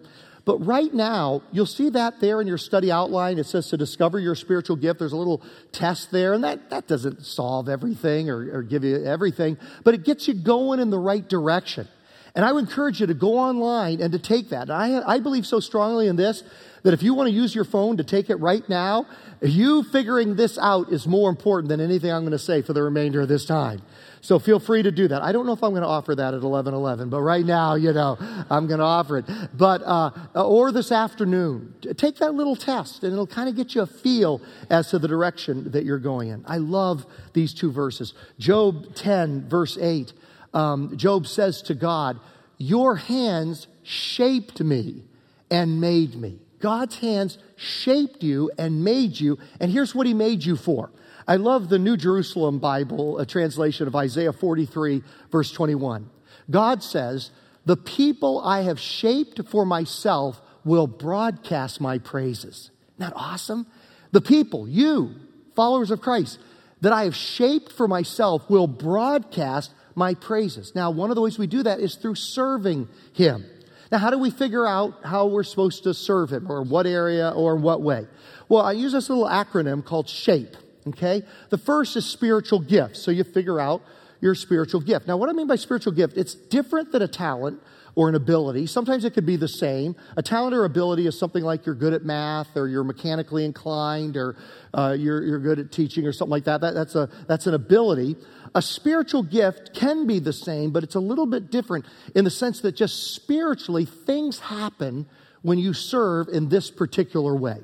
But 0.48 0.66
right 0.66 0.94
now, 0.94 1.42
you'll 1.52 1.66
see 1.66 1.90
that 1.90 2.22
there 2.22 2.40
in 2.40 2.48
your 2.48 2.58
study 2.58 2.90
outline. 2.90 3.38
It 3.38 3.48
says 3.48 3.68
to 3.72 3.76
discover 3.76 4.18
your 4.18 4.34
spiritual 4.34 4.78
gift. 4.78 5.00
There's 5.00 5.12
a 5.12 5.18
little 5.18 5.42
test 5.74 6.10
there, 6.10 6.32
and 6.32 6.42
that, 6.46 6.70
that 6.70 6.88
doesn't 6.88 7.26
solve 7.26 7.68
everything 7.68 8.30
or, 8.30 8.60
or 8.60 8.64
give 8.64 8.86
you 8.86 9.04
everything, 9.04 9.58
but 9.84 9.94
it 9.94 10.06
gets 10.06 10.26
you 10.26 10.34
going 10.34 10.80
in 10.80 10.90
the 10.90 10.98
right 10.98 11.28
direction. 11.28 11.90
And 12.34 12.46
I 12.46 12.54
would 12.54 12.64
encourage 12.64 13.02
you 13.02 13.08
to 13.08 13.14
go 13.14 13.38
online 13.38 14.00
and 14.00 14.14
to 14.14 14.20
take 14.20 14.52
that. 14.52 14.72
I, 14.72 15.02
I 15.02 15.20
believe 15.20 15.46
so 15.46 15.60
strongly 15.60 16.08
in 16.08 16.16
this 16.16 16.44
that 16.84 16.94
if 16.94 17.04
you 17.04 17.14
want 17.14 17.28
to 17.28 17.34
use 17.34 17.54
your 17.54 17.66
phone 17.66 17.98
to 17.98 18.06
take 18.06 18.30
it 18.30 18.36
right 18.36 18.68
now, 18.70 19.06
you 19.42 19.84
figuring 19.84 20.38
this 20.38 20.58
out 20.58 20.94
is 20.94 21.06
more 21.06 21.30
important 21.30 21.68
than 21.68 21.82
anything 21.82 22.10
I'm 22.10 22.22
going 22.22 22.32
to 22.32 22.40
say 22.40 22.62
for 22.62 22.72
the 22.72 22.84
remainder 22.84 23.20
of 23.20 23.28
this 23.28 23.44
time. 23.44 23.82
So 24.28 24.40
feel 24.40 24.60
free 24.60 24.84
to 24.84 24.92
do 24.92 25.08
that. 25.08 25.24
I 25.24 25.32
don't 25.32 25.46
know 25.46 25.54
if 25.54 25.64
I'm 25.64 25.70
going 25.70 25.84
to 25.84 25.88
offer 25.88 26.14
that 26.14 26.34
at 26.34 26.42
11:11, 26.42 27.10
but 27.10 27.22
right 27.22 27.46
now, 27.46 27.76
you 27.76 27.94
know, 27.94 28.18
I'm 28.50 28.68
going 28.68 28.80
to 28.80 28.86
offer 28.86 29.20
it. 29.20 29.26
But 29.54 29.82
uh, 29.84 30.12
or 30.36 30.74
this 30.74 30.92
afternoon, 30.92 31.74
take 31.96 32.18
that 32.18 32.36
little 32.36 32.58
test, 32.58 33.06
and 33.06 33.14
it'll 33.14 33.26
kind 33.26 33.48
of 33.48 33.56
get 33.56 33.74
you 33.74 33.84
a 33.84 33.88
feel 33.88 34.42
as 34.70 34.90
to 34.90 35.00
the 35.00 35.08
direction 35.08 35.72
that 35.72 35.86
you're 35.86 35.98
going 35.98 36.28
in. 36.28 36.44
I 36.46 36.58
love 36.58 37.06
these 37.32 37.54
two 37.54 37.72
verses. 37.72 38.14
Job 38.38 38.96
10, 38.96 39.48
verse 39.48 39.78
8. 39.80 40.12
Um, 40.54 40.98
Job 40.98 41.26
says 41.26 41.62
to 41.62 41.74
God, 41.74 42.20
"Your 42.58 42.98
hands 42.98 43.68
shaped 43.84 44.60
me 44.60 45.06
and 45.50 45.80
made 45.80 46.16
me." 46.16 46.40
God's 46.60 46.98
hands 46.98 47.38
shaped 47.56 48.24
you 48.24 48.52
and 48.58 48.84
made 48.84 49.22
you, 49.22 49.38
and 49.62 49.72
here's 49.72 49.96
what 49.96 50.06
He 50.06 50.14
made 50.14 50.44
you 50.44 50.58
for. 50.58 50.90
I 51.28 51.36
love 51.36 51.68
the 51.68 51.78
New 51.78 51.98
Jerusalem 51.98 52.60
Bible, 52.60 53.20
a 53.20 53.26
translation 53.26 53.88
of 53.88 53.96
Isaiah 53.96 54.32
43, 54.32 55.04
verse 55.30 55.52
21. 55.52 56.10
God 56.50 56.82
says, 56.82 57.32
The 57.66 57.76
people 57.76 58.40
I 58.40 58.62
have 58.62 58.80
shaped 58.80 59.42
for 59.50 59.66
myself 59.66 60.42
will 60.64 60.88
broadcast 60.88 61.82
my 61.82 61.98
praises. 61.98 62.72
Isn't 62.98 63.12
that 63.12 63.14
awesome? 63.14 63.68
The 64.14 64.22
people, 64.22 64.70
you, 64.70 65.16
followers 65.54 65.92
of 65.92 66.00
Christ, 66.00 66.40
that 66.80 66.94
I 66.94 67.04
have 67.04 67.16
shaped 67.16 67.74
for 67.74 67.90
myself 67.90 68.50
will 68.50 68.68
broadcast 68.68 69.74
my 69.96 70.14
praises. 70.14 70.74
Now, 70.76 70.92
one 70.92 71.10
of 71.10 71.16
the 71.16 71.22
ways 71.22 71.38
we 71.38 71.48
do 71.48 71.64
that 71.64 71.82
is 71.82 71.96
through 71.96 72.16
serving 72.16 72.88
Him. 73.14 73.46
Now, 73.92 73.98
how 73.98 74.12
do 74.12 74.18
we 74.18 74.30
figure 74.30 74.66
out 74.66 75.04
how 75.04 75.28
we're 75.28 75.44
supposed 75.44 75.84
to 75.84 75.94
serve 75.94 76.32
Him 76.32 76.50
or 76.50 76.62
what 76.62 76.86
area 76.86 77.32
or 77.32 77.58
what 77.58 77.82
way? 77.82 78.08
Well, 78.48 78.64
I 78.64 78.74
use 78.74 78.94
this 78.94 79.10
little 79.10 79.26
acronym 79.26 79.84
called 79.84 80.08
SHAPE. 80.08 80.56
Okay? 80.90 81.24
The 81.50 81.58
first 81.58 81.96
is 81.96 82.06
spiritual 82.06 82.60
gifts. 82.60 83.00
So 83.00 83.12
you 83.12 83.24
figure 83.24 83.60
out 83.60 83.82
your 84.22 84.36
spiritual 84.36 84.82
gift. 84.82 85.08
Now, 85.08 85.18
what 85.18 85.30
I 85.30 85.34
mean 85.34 85.48
by 85.48 85.56
spiritual 85.56 85.94
gift, 85.94 86.18
it's 86.18 86.34
different 86.34 86.92
than 86.92 87.02
a 87.02 87.08
talent 87.08 87.62
or 87.96 88.10
an 88.10 88.16
ability. 88.16 88.68
Sometimes 88.68 89.06
it 89.06 89.16
could 89.16 89.26
be 89.26 89.38
the 89.38 89.48
same. 89.48 89.96
A 90.18 90.22
talent 90.22 90.54
or 90.54 90.66
ability 90.66 91.08
is 91.08 91.18
something 91.18 91.44
like 91.44 91.66
you're 91.66 91.76
good 91.76 91.94
at 91.94 92.06
math 92.06 92.56
or 92.56 92.68
you're 92.68 92.84
mechanically 92.84 93.44
inclined 93.44 94.16
or 94.16 94.36
uh, 94.74 94.96
you're, 94.98 95.24
you're 95.24 95.40
good 95.40 95.58
at 95.58 95.72
teaching 95.72 96.06
or 96.06 96.14
something 96.14 96.32
like 96.32 96.44
that. 96.44 96.62
that. 96.62 96.76
That's, 96.76 96.94
a, 96.94 97.10
that's 97.28 97.48
an 97.48 97.56
ability. 97.56 98.16
A 98.54 98.62
spiritual 98.62 99.24
gift 99.24 99.74
can 99.74 100.06
be 100.06 100.20
the 100.20 100.32
same, 100.32 100.72
but 100.72 100.84
it's 100.84 100.94
a 100.94 101.00
little 101.00 101.26
bit 101.26 101.50
different 101.50 101.86
in 102.14 102.24
the 102.24 102.30
sense 102.30 102.62
that 102.62 102.76
just 102.76 103.16
spiritually 103.16 103.86
things 103.86 104.40
happen 104.40 105.08
when 105.42 105.60
you 105.60 105.74
serve 105.74 106.28
in 106.30 106.50
this 106.50 106.72
particular 106.72 107.36
way. 107.36 107.58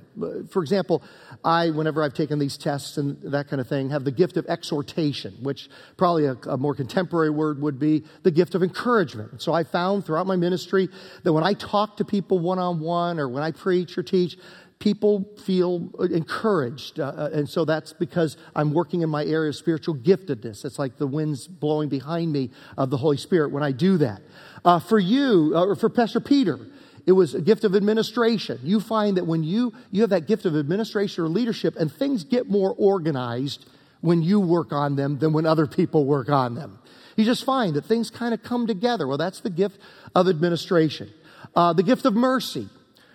For 0.50 0.62
example, 0.62 1.04
I, 1.44 1.70
whenever 1.72 2.04
I've 2.04 2.14
taken 2.14 2.40
these 2.40 2.58
tests 2.58 2.98
and 2.98 3.22
that 3.24 3.48
kind 3.50 3.60
of 3.60 3.68
thing, 3.68 3.90
have 3.90 4.04
the 4.04 4.12
gift 4.12 4.38
of 4.38 4.46
exhortation, 4.46 5.34
which 5.42 5.70
probably 5.98 6.26
a, 6.26 6.38
a 6.48 6.58
more 6.58 6.76
contemporary 6.76 7.30
word 7.30 7.62
would 7.62 7.80
be 7.80 8.04
the 8.24 8.32
gift 8.32 8.56
of 8.56 8.64
encouragement. 8.64 9.42
So 9.42 9.54
I 9.54 9.64
found 9.64 10.06
throughout 10.06 10.28
my 10.28 10.36
ministry 10.36 10.90
that 11.24 11.34
when 11.34 11.44
I 11.44 11.54
talk 11.54 11.98
to 11.98 12.06
people 12.06 12.40
one 12.40 12.60
on 12.60 12.80
one 12.80 13.20
or 13.20 13.28
when 13.28 13.44
I 13.44 13.52
preach 13.52 13.98
or 13.98 14.04
teach, 14.04 14.38
people 14.80 15.26
feel 15.46 15.90
encouraged. 16.12 17.00
Uh, 17.00 17.06
uh, 17.06 17.30
and 17.34 17.48
so 17.48 17.64
that's 17.64 17.94
because 17.94 18.36
I'm 18.54 18.74
working 18.74 19.02
in 19.02 19.10
my 19.10 19.24
area 19.24 19.50
of 19.50 19.56
spiritual 19.56 19.96
giftedness. 19.96 20.66
It's 20.66 20.78
like 20.78 20.98
the 20.98 21.08
wind's 21.08 21.48
blowing 21.48 21.88
behind 21.88 22.34
me 22.34 22.52
of 22.78 22.90
the 22.90 22.98
Holy 22.98 23.16
Spirit 23.16 23.52
when 23.52 23.64
I 23.64 23.72
do 23.72 23.98
that. 23.98 24.22
Uh, 24.66 24.80
for 24.80 25.00
you, 25.00 25.54
uh, 25.56 25.64
or 25.66 25.76
for 25.76 25.90
Pastor 25.90 26.20
Peter, 26.20 26.60
it 27.06 27.12
was 27.12 27.36
a 27.36 27.42
gift 27.42 27.64
of 27.64 27.76
administration. 27.76 28.60
You 28.64 28.80
find 28.80 29.18
that 29.18 29.26
when 29.26 29.44
you, 29.44 29.74
you 29.92 30.02
have 30.02 30.12
that 30.12 30.28
gift 30.28 30.46
of 30.46 30.56
administration 30.56 31.24
or 31.24 31.28
leadership 31.28 31.76
and 31.76 31.92
things 31.92 32.24
get 32.24 32.50
more 32.50 32.74
organized 32.78 33.66
when 34.02 34.22
you 34.22 34.40
work 34.40 34.72
on 34.72 34.96
them 34.96 35.20
than 35.20 35.34
when 35.34 35.46
other 35.46 35.68
people 35.68 36.06
work 36.06 36.30
on 36.30 36.56
them. 36.56 36.80
You 37.16 37.26
just 37.26 37.44
find 37.44 37.76
that 37.76 37.86
things 37.86 38.10
kind 38.10 38.34
of 38.34 38.42
come 38.42 38.68
together. 38.68 39.08
Well, 39.08 39.18
that's 39.18 39.42
the 39.42 39.50
gift 39.50 39.80
of 40.16 40.28
administration. 40.28 41.12
Uh, 41.56 41.74
the 41.74 41.84
gift 41.84 42.06
of 42.06 42.14
mercy. 42.14 42.70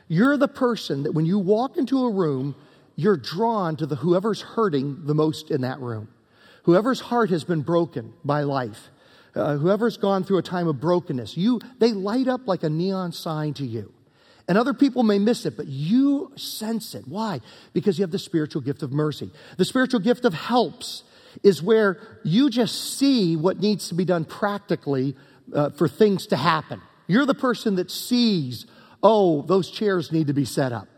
You're 0.06 0.36
the 0.36 0.48
person 0.48 1.02
that 1.02 1.12
when 1.12 1.26
you 1.26 1.38
walk 1.38 1.76
into 1.76 2.04
a 2.04 2.10
room, 2.10 2.54
you're 2.94 3.16
drawn 3.16 3.76
to 3.76 3.86
the 3.86 3.96
whoever's 3.96 4.40
hurting 4.40 5.06
the 5.06 5.14
most 5.14 5.50
in 5.50 5.62
that 5.62 5.80
room. 5.80 6.08
Whoever's 6.64 7.00
heart 7.00 7.30
has 7.30 7.44
been 7.44 7.62
broken 7.62 8.12
by 8.24 8.42
life 8.42 8.88
uh, 9.38 9.56
whoever's 9.56 9.96
gone 9.96 10.24
through 10.24 10.38
a 10.38 10.42
time 10.42 10.68
of 10.68 10.80
brokenness, 10.80 11.36
you, 11.36 11.60
they 11.78 11.92
light 11.92 12.28
up 12.28 12.46
like 12.46 12.62
a 12.62 12.68
neon 12.68 13.12
sign 13.12 13.54
to 13.54 13.66
you. 13.66 13.92
And 14.48 14.56
other 14.56 14.74
people 14.74 15.02
may 15.02 15.18
miss 15.18 15.44
it, 15.46 15.56
but 15.56 15.66
you 15.66 16.32
sense 16.36 16.94
it. 16.94 17.06
Why? 17.06 17.40
Because 17.74 17.98
you 17.98 18.02
have 18.02 18.10
the 18.10 18.18
spiritual 18.18 18.62
gift 18.62 18.82
of 18.82 18.92
mercy. 18.92 19.30
The 19.58 19.64
spiritual 19.64 20.00
gift 20.00 20.24
of 20.24 20.32
helps 20.32 21.02
is 21.42 21.62
where 21.62 22.00
you 22.24 22.48
just 22.48 22.98
see 22.98 23.36
what 23.36 23.60
needs 23.60 23.88
to 23.90 23.94
be 23.94 24.04
done 24.04 24.24
practically 24.24 25.14
uh, 25.54 25.70
for 25.70 25.86
things 25.86 26.26
to 26.28 26.36
happen. 26.36 26.80
You're 27.06 27.26
the 27.26 27.34
person 27.34 27.76
that 27.76 27.90
sees, 27.90 28.66
oh, 29.02 29.42
those 29.42 29.70
chairs 29.70 30.10
need 30.12 30.26
to 30.28 30.34
be 30.34 30.44
set 30.44 30.72
up 30.72 30.88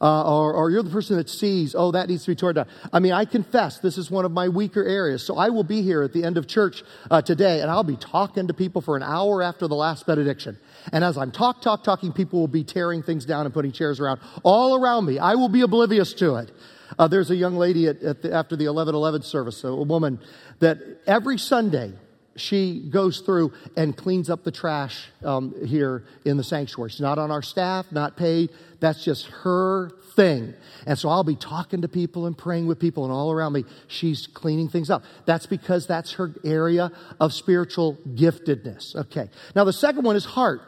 uh, 0.00 0.38
or, 0.38 0.52
or 0.52 0.70
you're 0.70 0.82
the 0.82 0.90
person 0.90 1.16
that 1.16 1.28
sees, 1.28 1.74
oh, 1.74 1.90
that 1.92 2.08
needs 2.08 2.24
to 2.24 2.30
be 2.30 2.34
torn 2.34 2.56
down. 2.56 2.66
I 2.92 2.98
mean, 2.98 3.12
I 3.12 3.24
confess 3.24 3.78
this 3.78 3.98
is 3.98 4.10
one 4.10 4.24
of 4.24 4.32
my 4.32 4.48
weaker 4.48 4.84
areas. 4.84 5.24
So 5.24 5.36
I 5.36 5.50
will 5.50 5.64
be 5.64 5.82
here 5.82 6.02
at 6.02 6.12
the 6.12 6.24
end 6.24 6.36
of 6.36 6.46
church 6.46 6.82
uh, 7.10 7.22
today, 7.22 7.60
and 7.60 7.70
I'll 7.70 7.84
be 7.84 7.96
talking 7.96 8.48
to 8.48 8.54
people 8.54 8.82
for 8.82 8.96
an 8.96 9.02
hour 9.02 9.42
after 9.42 9.68
the 9.68 9.74
last 9.74 10.06
benediction. 10.06 10.58
And 10.92 11.04
as 11.04 11.16
I'm 11.16 11.30
talk, 11.30 11.62
talk, 11.62 11.84
talking, 11.84 12.12
people 12.12 12.40
will 12.40 12.48
be 12.48 12.64
tearing 12.64 13.02
things 13.02 13.24
down 13.24 13.46
and 13.46 13.54
putting 13.54 13.72
chairs 13.72 14.00
around 14.00 14.20
all 14.42 14.74
around 14.74 15.06
me. 15.06 15.18
I 15.18 15.34
will 15.34 15.48
be 15.48 15.62
oblivious 15.62 16.12
to 16.14 16.36
it. 16.36 16.50
Uh, 16.98 17.08
there's 17.08 17.30
a 17.30 17.36
young 17.36 17.56
lady 17.56 17.88
at, 17.88 18.02
at 18.02 18.22
the, 18.22 18.32
after 18.32 18.56
the 18.56 18.66
1111 18.66 19.22
service, 19.22 19.64
a, 19.64 19.68
a 19.68 19.82
woman 19.82 20.20
that 20.60 20.78
every 21.06 21.38
Sunday 21.38 21.92
she 22.36 22.80
goes 22.90 23.20
through 23.20 23.52
and 23.76 23.96
cleans 23.96 24.28
up 24.28 24.44
the 24.44 24.50
trash 24.50 25.08
um, 25.24 25.54
here 25.64 26.04
in 26.24 26.36
the 26.36 26.44
sanctuary. 26.44 26.90
She's 26.90 27.00
not 27.00 27.18
on 27.18 27.30
our 27.30 27.42
staff, 27.42 27.90
not 27.92 28.16
paid. 28.16 28.50
That's 28.80 29.04
just 29.04 29.26
her 29.26 29.90
thing. 30.14 30.54
And 30.86 30.98
so 30.98 31.08
I'll 31.08 31.24
be 31.24 31.36
talking 31.36 31.82
to 31.82 31.88
people 31.88 32.26
and 32.26 32.36
praying 32.36 32.66
with 32.66 32.78
people, 32.78 33.04
and 33.04 33.12
all 33.12 33.32
around 33.32 33.52
me, 33.52 33.64
she's 33.88 34.26
cleaning 34.26 34.68
things 34.68 34.90
up. 34.90 35.04
That's 35.26 35.46
because 35.46 35.86
that's 35.86 36.12
her 36.12 36.32
area 36.44 36.92
of 37.20 37.32
spiritual 37.32 37.98
giftedness. 38.14 38.94
Okay. 38.96 39.28
Now, 39.54 39.64
the 39.64 39.72
second 39.72 40.04
one 40.04 40.16
is 40.16 40.24
heart. 40.24 40.62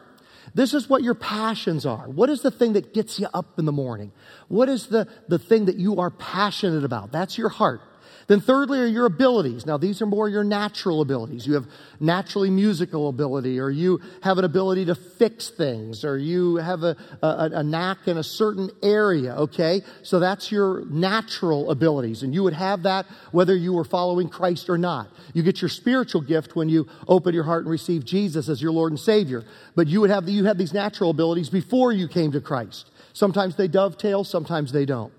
This 0.55 0.73
is 0.73 0.89
what 0.89 1.03
your 1.03 1.15
passions 1.15 1.85
are. 1.85 2.09
What 2.09 2.31
is 2.31 2.41
the 2.41 2.51
thing 2.51 2.75
that 2.75 2.95
gets 2.95 3.19
you 3.21 3.29
up 3.35 3.59
in 3.59 3.67
the 3.67 3.73
morning? 3.73 4.13
What 4.49 4.69
is 4.69 4.87
the, 4.87 5.07
the 5.29 5.39
thing 5.39 5.67
that 5.67 5.77
you 5.77 6.01
are 6.01 6.11
passionate 6.11 6.85
about? 6.85 7.13
That's 7.13 7.37
your 7.37 7.49
heart. 7.51 7.81
Then, 8.29 8.41
thirdly, 8.41 8.81
are 8.81 8.87
your 8.87 9.07
abilities. 9.07 9.67
Now, 9.67 9.77
these 9.77 10.03
are 10.03 10.07
more 10.07 10.29
your 10.29 10.43
natural 10.43 11.01
abilities. 11.01 11.47
You 11.47 11.55
have 11.55 11.67
naturally 12.01 12.51
musical 12.51 13.09
ability, 13.09 13.61
or 13.61 13.71
you 13.71 14.01
have 14.21 14.39
an 14.39 14.45
ability 14.45 14.87
to 14.87 14.97
fix 14.97 15.49
things, 15.49 16.05
or 16.05 16.19
you 16.19 16.57
have 16.57 16.83
a, 16.83 16.97
a, 17.23 17.51
a, 17.55 17.63
knack 17.63 18.09
in 18.09 18.19
a 18.19 18.25
certain 18.25 18.71
area, 18.83 19.37
okay? 19.37 19.83
So 20.03 20.19
that's 20.19 20.51
your 20.51 20.85
natural 20.87 21.71
abilities. 21.71 22.25
And 22.25 22.35
you 22.35 22.43
would 22.43 22.53
have 22.55 22.83
that 22.83 23.07
whether 23.31 23.55
you 23.55 23.73
were 23.73 23.85
following 23.85 24.29
Christ 24.29 24.69
or 24.69 24.79
not. 24.79 25.09
You 25.33 25.45
get 25.45 25.63
your 25.63 25.69
spiritual 25.69 26.23
gift 26.23 26.57
when 26.57 26.69
you 26.69 26.89
open 27.07 27.33
your 27.33 27.45
heart 27.45 27.63
and 27.63 27.71
receive 27.71 28.05
Jesus 28.05 28.49
as 28.49 28.61
your 28.61 28.73
Lord 28.73 28.91
and 28.91 28.99
Savior. 28.99 29.45
But 29.77 29.87
you 29.87 30.01
would 30.01 30.11
have, 30.11 30.29
you 30.29 30.47
have 30.47 30.59
these 30.59 30.75
natural 30.75 31.11
abilities 31.11 31.49
before 31.49 31.93
you 31.93 32.09
came 32.09 32.33
to 32.33 32.41
Christ. 32.41 32.91
Sometimes 33.13 33.55
they 33.55 33.69
dovetail, 33.69 34.25
sometimes 34.25 34.73
they 34.73 34.85
don't. 34.85 35.13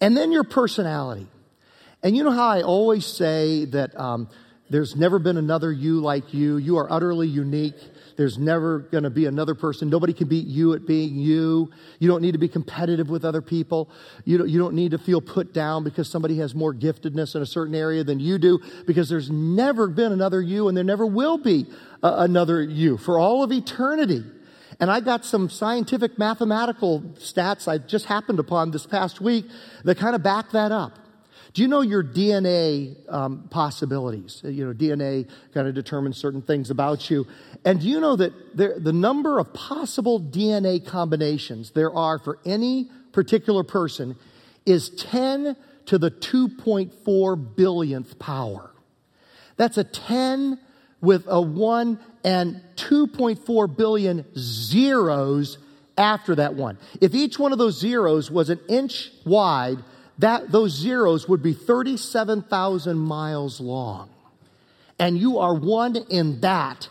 And 0.00 0.16
then 0.16 0.30
your 0.30 0.44
personality. 0.44 1.26
And 2.02 2.16
you 2.16 2.24
know 2.24 2.32
how 2.32 2.48
I 2.48 2.62
always 2.62 3.06
say 3.06 3.64
that 3.66 3.98
um, 3.98 4.28
there's 4.70 4.96
never 4.96 5.18
been 5.18 5.36
another 5.36 5.70
you 5.70 6.00
like 6.00 6.34
you. 6.34 6.56
You 6.56 6.78
are 6.78 6.90
utterly 6.90 7.28
unique. 7.28 7.76
There's 8.16 8.38
never 8.38 8.80
going 8.80 9.04
to 9.04 9.10
be 9.10 9.26
another 9.26 9.54
person. 9.54 9.88
Nobody 9.88 10.12
can 10.12 10.28
beat 10.28 10.46
you 10.46 10.74
at 10.74 10.86
being 10.86 11.14
you. 11.16 11.70
You 11.98 12.08
don't 12.08 12.22
need 12.22 12.32
to 12.32 12.38
be 12.38 12.48
competitive 12.48 13.08
with 13.08 13.24
other 13.24 13.42
people. 13.42 13.90
You 14.24 14.38
don't, 14.38 14.48
you 14.48 14.58
don't 14.58 14.74
need 14.74 14.90
to 14.90 14.98
feel 14.98 15.20
put 15.20 15.52
down 15.52 15.84
because 15.84 16.10
somebody 16.10 16.38
has 16.38 16.54
more 16.54 16.74
giftedness 16.74 17.36
in 17.36 17.42
a 17.42 17.46
certain 17.46 17.74
area 17.74 18.02
than 18.02 18.18
you 18.18 18.38
do 18.38 18.60
because 18.86 19.08
there's 19.08 19.30
never 19.30 19.88
been 19.88 20.10
another 20.10 20.40
you 20.40 20.68
and 20.68 20.76
there 20.76 20.84
never 20.84 21.06
will 21.06 21.38
be 21.38 21.66
uh, 22.02 22.14
another 22.18 22.62
you 22.62 22.96
for 22.96 23.18
all 23.18 23.42
of 23.42 23.52
eternity. 23.52 24.24
And 24.80 24.90
I 24.90 25.00
got 25.00 25.24
some 25.24 25.48
scientific 25.48 26.18
mathematical 26.18 27.00
stats 27.18 27.68
I 27.68 27.78
just 27.78 28.06
happened 28.06 28.40
upon 28.40 28.70
this 28.70 28.86
past 28.86 29.20
week 29.20 29.46
that 29.84 29.98
kind 29.98 30.16
of 30.16 30.22
back 30.22 30.50
that 30.50 30.72
up. 30.72 30.98
Do 31.54 31.60
you 31.60 31.68
know 31.68 31.82
your 31.82 32.02
DNA 32.02 32.96
um, 33.12 33.48
possibilities? 33.50 34.40
Uh, 34.44 34.48
you 34.48 34.66
know, 34.66 34.72
DNA 34.72 35.28
kind 35.52 35.68
of 35.68 35.74
determines 35.74 36.16
certain 36.16 36.40
things 36.40 36.70
about 36.70 37.10
you. 37.10 37.26
And 37.64 37.80
do 37.80 37.88
you 37.88 38.00
know 38.00 38.16
that 38.16 38.56
there, 38.56 38.78
the 38.78 38.92
number 38.92 39.38
of 39.38 39.52
possible 39.52 40.18
DNA 40.18 40.84
combinations 40.84 41.72
there 41.72 41.94
are 41.94 42.18
for 42.18 42.38
any 42.46 42.90
particular 43.12 43.64
person 43.64 44.16
is 44.64 44.88
10 44.90 45.56
to 45.86 45.98
the 45.98 46.10
2.4 46.10 47.54
billionth 47.54 48.18
power? 48.18 48.70
That's 49.56 49.76
a 49.76 49.84
10 49.84 50.58
with 51.02 51.26
a 51.28 51.40
1 51.40 51.98
and 52.24 52.62
2.4 52.76 53.76
billion 53.76 54.24
zeros 54.36 55.58
after 55.98 56.36
that 56.36 56.54
one. 56.54 56.78
If 57.00 57.14
each 57.14 57.38
one 57.38 57.52
of 57.52 57.58
those 57.58 57.78
zeros 57.78 58.30
was 58.30 58.48
an 58.48 58.60
inch 58.68 59.10
wide, 59.26 59.78
that, 60.18 60.52
those 60.52 60.72
zeros 60.72 61.28
would 61.28 61.42
be 61.42 61.52
37,000 61.52 62.98
miles 62.98 63.60
long. 63.60 64.10
And 64.98 65.18
you 65.18 65.38
are 65.38 65.54
one 65.54 65.96
in 65.96 66.40
that 66.40 66.88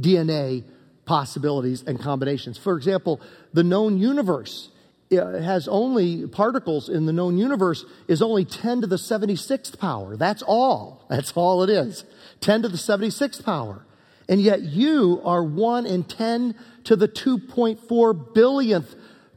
DNA 0.00 0.64
possibilities 1.04 1.82
and 1.82 2.00
combinations. 2.00 2.56
For 2.56 2.76
example, 2.76 3.20
the 3.52 3.62
known 3.62 3.98
universe 3.98 4.70
uh, 5.12 5.40
has 5.40 5.68
only 5.68 6.26
particles 6.26 6.88
in 6.88 7.06
the 7.06 7.12
known 7.12 7.36
universe 7.36 7.84
is 8.08 8.22
only 8.22 8.44
10 8.44 8.82
to 8.82 8.86
the 8.86 8.96
76th 8.96 9.78
power. 9.78 10.16
That's 10.16 10.42
all. 10.42 11.04
That's 11.10 11.32
all 11.32 11.62
it 11.62 11.70
is. 11.70 12.04
10 12.40 12.62
to 12.62 12.68
the 12.68 12.78
76th 12.78 13.44
power. 13.44 13.84
And 14.28 14.40
yet 14.40 14.62
you 14.62 15.20
are 15.24 15.44
1 15.44 15.86
in 15.86 16.04
10 16.04 16.54
to 16.84 16.96
the 16.96 17.08
2.4 17.08 18.34
billionth 18.34 18.94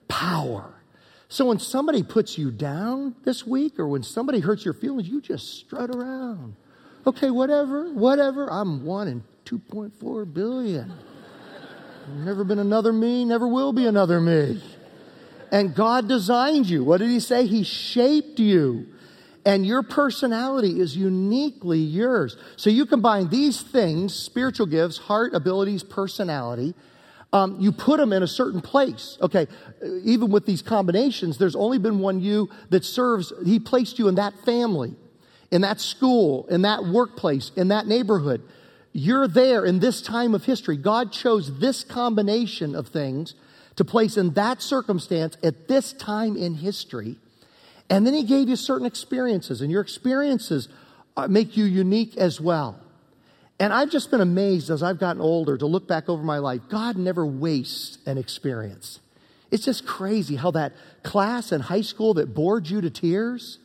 power. 0.08 0.74
So 1.30 1.46
when 1.46 1.60
somebody 1.60 2.04
puts 2.04 2.38
you 2.38 2.52
down 2.52 3.16
this 3.24 3.46
week 3.46 3.80
or 3.80 3.88
when 3.88 4.04
somebody 4.04 4.40
hurts 4.40 4.64
your 4.64 4.74
feelings, 4.74 5.10
you 5.10 5.22
just 5.22 5.60
strut 5.60 5.90
around. 5.90 6.56
Okay, 7.06 7.30
whatever, 7.30 7.92
whatever. 7.92 8.52
I'm 8.52 8.86
one 8.86 9.08
in 9.08 9.24
2.4 9.46 10.34
billion. 10.34 10.94
Never 12.10 12.46
been 12.46 12.60
another 12.60 12.94
me, 12.94 13.26
never 13.26 13.48
will 13.48 13.74
be 13.74 13.86
another 13.86 14.22
me. 14.22 14.62
And 15.52 15.76
God 15.76 16.08
designed 16.08 16.70
you. 16.70 16.84
What 16.84 16.98
did 16.98 17.10
He 17.10 17.20
say? 17.20 17.46
He 17.46 17.64
shaped 17.64 18.40
you. 18.40 18.88
And 19.46 19.66
your 19.66 19.82
personality 19.82 20.80
is 20.80 20.96
uniquely 20.96 21.80
yours. 21.80 22.36
So 22.58 22.70
you 22.70 22.86
combine 22.86 23.30
these 23.30 23.62
things 23.62 24.14
spiritual 24.14 24.66
gifts, 24.66 24.98
heart, 24.98 25.34
abilities, 25.34 25.84
personality 25.84 26.74
um, 27.34 27.58
you 27.60 27.72
put 27.72 27.98
them 27.98 28.14
in 28.14 28.24
a 28.24 28.28
certain 28.28 28.62
place. 28.62 29.18
Okay, 29.22 29.48
even 30.04 30.32
with 30.32 30.46
these 30.46 30.62
combinations, 30.62 31.38
there's 31.38 31.56
only 31.56 31.78
been 31.78 32.00
one 32.00 32.20
you 32.22 32.50
that 32.70 32.86
serves, 32.86 33.34
he 33.46 33.60
placed 33.60 34.00
you 34.00 34.08
in 34.08 34.16
that 34.16 34.34
family, 34.46 34.96
in 35.52 35.62
that 35.62 35.80
school, 35.82 36.48
in 36.48 36.62
that 36.64 36.86
workplace, 36.86 37.52
in 37.56 37.68
that 37.70 37.88
neighborhood. 37.88 38.42
You're 38.94 39.28
there 39.28 39.66
in 39.66 39.80
this 39.80 40.02
time 40.02 40.34
of 40.34 40.46
history. 40.46 40.78
God 40.78 41.12
chose 41.12 41.60
this 41.60 41.84
combination 41.84 42.76
of 42.76 42.88
things 42.88 43.36
to 43.76 43.86
place 43.86 44.18
in 44.18 44.34
that 44.34 44.62
circumstance 44.62 45.38
at 45.44 45.68
this 45.68 45.94
time 45.94 46.36
in 46.36 46.56
history. 46.56 47.18
And 47.90 48.06
then 48.06 48.14
he 48.14 48.24
gave 48.24 48.50
you 48.50 48.56
certain 48.56 48.88
experiences, 48.88 49.62
and 49.62 49.72
your 49.72 49.82
experiences 49.82 50.68
uh, 51.16 51.28
make 51.28 51.56
you 51.56 51.66
unique 51.66 52.18
as 52.18 52.42
well. 52.42 52.80
And 53.60 53.74
I've 53.74 53.90
just 53.90 54.12
been 54.12 54.22
amazed 54.22 54.70
as 54.70 54.84
I've 54.84 55.00
gotten 55.00 55.22
older 55.22 55.58
to 55.58 55.66
look 55.66 55.88
back 55.88 56.10
over 56.10 56.22
my 56.22 56.38
life. 56.38 56.62
God 56.70 56.96
never 56.96 57.26
wastes 57.26 57.98
an 58.06 58.18
experience. 58.18 59.00
It's 59.50 59.66
just 59.66 59.86
crazy 59.86 60.36
how 60.36 60.52
that 60.52 60.74
class 61.04 61.52
in 61.52 61.62
high 61.62 61.82
school 61.82 62.14
that 62.16 62.36
bored 62.36 62.68
you 62.68 62.82
to 62.82 62.90
tears, 62.90 63.60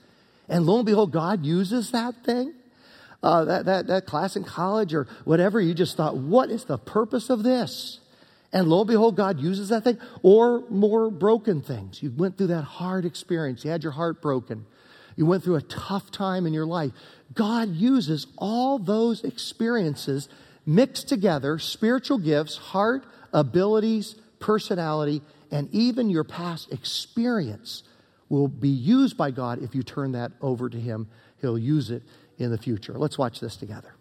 and 0.48 0.64
lo 0.64 0.76
and 0.76 0.86
behold, 0.86 1.12
God 1.12 1.44
uses 1.44 1.90
that 1.90 2.24
thing. 2.24 2.54
Uh, 3.22 3.44
that, 3.44 3.66
that, 3.66 3.86
that 3.86 4.04
class 4.04 4.34
in 4.34 4.42
college 4.42 4.92
or 4.92 5.06
whatever, 5.24 5.60
you 5.60 5.74
just 5.74 5.96
thought, 5.96 6.16
what 6.16 6.50
is 6.50 6.64
the 6.64 6.76
purpose 6.76 7.30
of 7.30 7.44
this? 7.44 8.00
And 8.52 8.68
lo 8.68 8.80
and 8.80 8.88
behold, 8.88 9.16
God 9.16 9.40
uses 9.40 9.68
that 9.68 9.84
thing. 9.84 9.98
Or 10.22 10.64
more 10.68 11.08
broken 11.10 11.62
things. 11.62 12.02
You 12.02 12.12
went 12.16 12.36
through 12.36 12.48
that 12.48 12.62
hard 12.62 13.04
experience. 13.04 13.64
You 13.64 13.70
had 13.70 13.84
your 13.84 13.92
heart 13.92 14.20
broken. 14.20 14.66
You 15.16 15.26
went 15.26 15.44
through 15.44 15.56
a 15.56 15.62
tough 15.62 16.10
time 16.10 16.46
in 16.46 16.52
your 16.52 16.66
life. 16.66 16.92
God 17.34 17.74
uses 17.74 18.26
all 18.36 18.78
those 18.78 19.24
experiences 19.24 20.28
mixed 20.66 21.08
together 21.08 21.58
spiritual 21.58 22.18
gifts, 22.18 22.56
heart, 22.56 23.04
abilities, 23.32 24.16
personality, 24.38 25.22
and 25.50 25.68
even 25.72 26.10
your 26.10 26.24
past 26.24 26.72
experience 26.72 27.82
will 28.28 28.48
be 28.48 28.68
used 28.68 29.16
by 29.16 29.30
God 29.30 29.62
if 29.62 29.74
you 29.74 29.82
turn 29.82 30.12
that 30.12 30.32
over 30.40 30.68
to 30.68 30.78
Him. 30.78 31.08
He'll 31.40 31.58
use 31.58 31.90
it 31.90 32.02
in 32.38 32.50
the 32.50 32.58
future. 32.58 32.94
Let's 32.94 33.18
watch 33.18 33.40
this 33.40 33.56
together. 33.56 33.94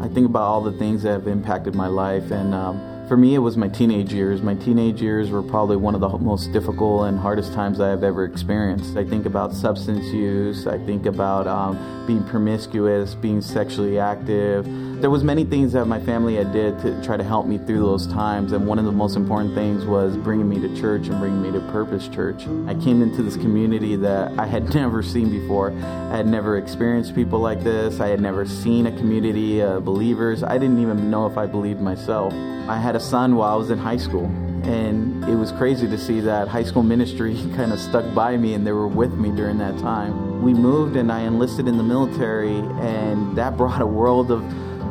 I 0.00 0.08
think 0.08 0.26
about 0.26 0.42
all 0.42 0.62
the 0.62 0.72
things 0.78 1.02
that 1.02 1.12
have 1.12 1.26
impacted 1.26 1.74
my 1.74 1.88
life, 1.88 2.30
and 2.30 2.54
um, 2.54 2.78
for 3.10 3.16
me, 3.16 3.34
it 3.34 3.38
was 3.38 3.56
my 3.56 3.66
teenage 3.66 4.12
years. 4.12 4.40
My 4.40 4.54
teenage 4.54 5.02
years 5.02 5.30
were 5.30 5.42
probably 5.42 5.76
one 5.76 5.96
of 5.96 6.00
the 6.00 6.08
most 6.18 6.52
difficult 6.52 7.08
and 7.08 7.18
hardest 7.18 7.52
times 7.52 7.80
I 7.80 7.88
have 7.88 8.04
ever 8.04 8.24
experienced. 8.24 8.96
I 8.96 9.04
think 9.04 9.26
about 9.26 9.52
substance 9.52 10.04
use. 10.12 10.68
I 10.68 10.78
think 10.78 11.06
about 11.06 11.48
um, 11.48 12.06
being 12.06 12.22
promiscuous, 12.22 13.16
being 13.16 13.40
sexually 13.40 13.98
active. 13.98 14.64
There 15.00 15.08
was 15.08 15.24
many 15.24 15.44
things 15.44 15.72
that 15.72 15.86
my 15.86 15.98
family 15.98 16.36
had 16.36 16.52
did 16.52 16.78
to 16.80 17.02
try 17.02 17.16
to 17.16 17.24
help 17.24 17.46
me 17.46 17.56
through 17.56 17.80
those 17.80 18.06
times, 18.06 18.52
and 18.52 18.66
one 18.66 18.78
of 18.78 18.84
the 18.84 18.92
most 18.92 19.16
important 19.16 19.54
things 19.54 19.86
was 19.86 20.14
bringing 20.18 20.46
me 20.46 20.60
to 20.60 20.78
church 20.78 21.08
and 21.08 21.18
bringing 21.18 21.40
me 21.40 21.50
to 21.52 21.60
Purpose 21.72 22.06
Church. 22.06 22.42
I 22.66 22.74
came 22.74 23.00
into 23.00 23.22
this 23.22 23.36
community 23.36 23.96
that 23.96 24.38
I 24.38 24.44
had 24.44 24.74
never 24.74 25.02
seen 25.02 25.30
before. 25.30 25.70
I 25.70 26.18
had 26.18 26.26
never 26.26 26.58
experienced 26.58 27.14
people 27.14 27.38
like 27.38 27.64
this. 27.64 27.98
I 27.98 28.08
had 28.08 28.20
never 28.20 28.44
seen 28.44 28.84
a 28.84 28.92
community 28.92 29.60
of 29.60 29.86
believers. 29.86 30.42
I 30.42 30.58
didn't 30.58 30.82
even 30.82 31.10
know 31.10 31.26
if 31.26 31.38
I 31.38 31.46
believed 31.46 31.80
myself. 31.80 32.34
I 32.68 32.76
had 32.76 32.94
a 32.94 33.00
son 33.00 33.36
while 33.36 33.54
I 33.54 33.56
was 33.56 33.70
in 33.70 33.78
high 33.78 33.96
school, 33.96 34.26
and 34.64 35.24
it 35.24 35.34
was 35.34 35.50
crazy 35.52 35.88
to 35.88 35.96
see 35.96 36.20
that 36.20 36.46
high 36.46 36.64
school 36.64 36.82
ministry 36.82 37.36
kind 37.56 37.72
of 37.72 37.80
stuck 37.80 38.14
by 38.14 38.36
me 38.36 38.52
and 38.52 38.66
they 38.66 38.72
were 38.72 38.86
with 38.86 39.14
me 39.14 39.30
during 39.30 39.56
that 39.58 39.78
time. 39.78 40.42
We 40.42 40.52
moved 40.52 40.96
and 40.96 41.10
I 41.10 41.20
enlisted 41.22 41.68
in 41.68 41.78
the 41.78 41.82
military, 41.82 42.58
and 42.58 43.34
that 43.38 43.56
brought 43.56 43.80
a 43.80 43.86
world 43.86 44.30
of 44.30 44.42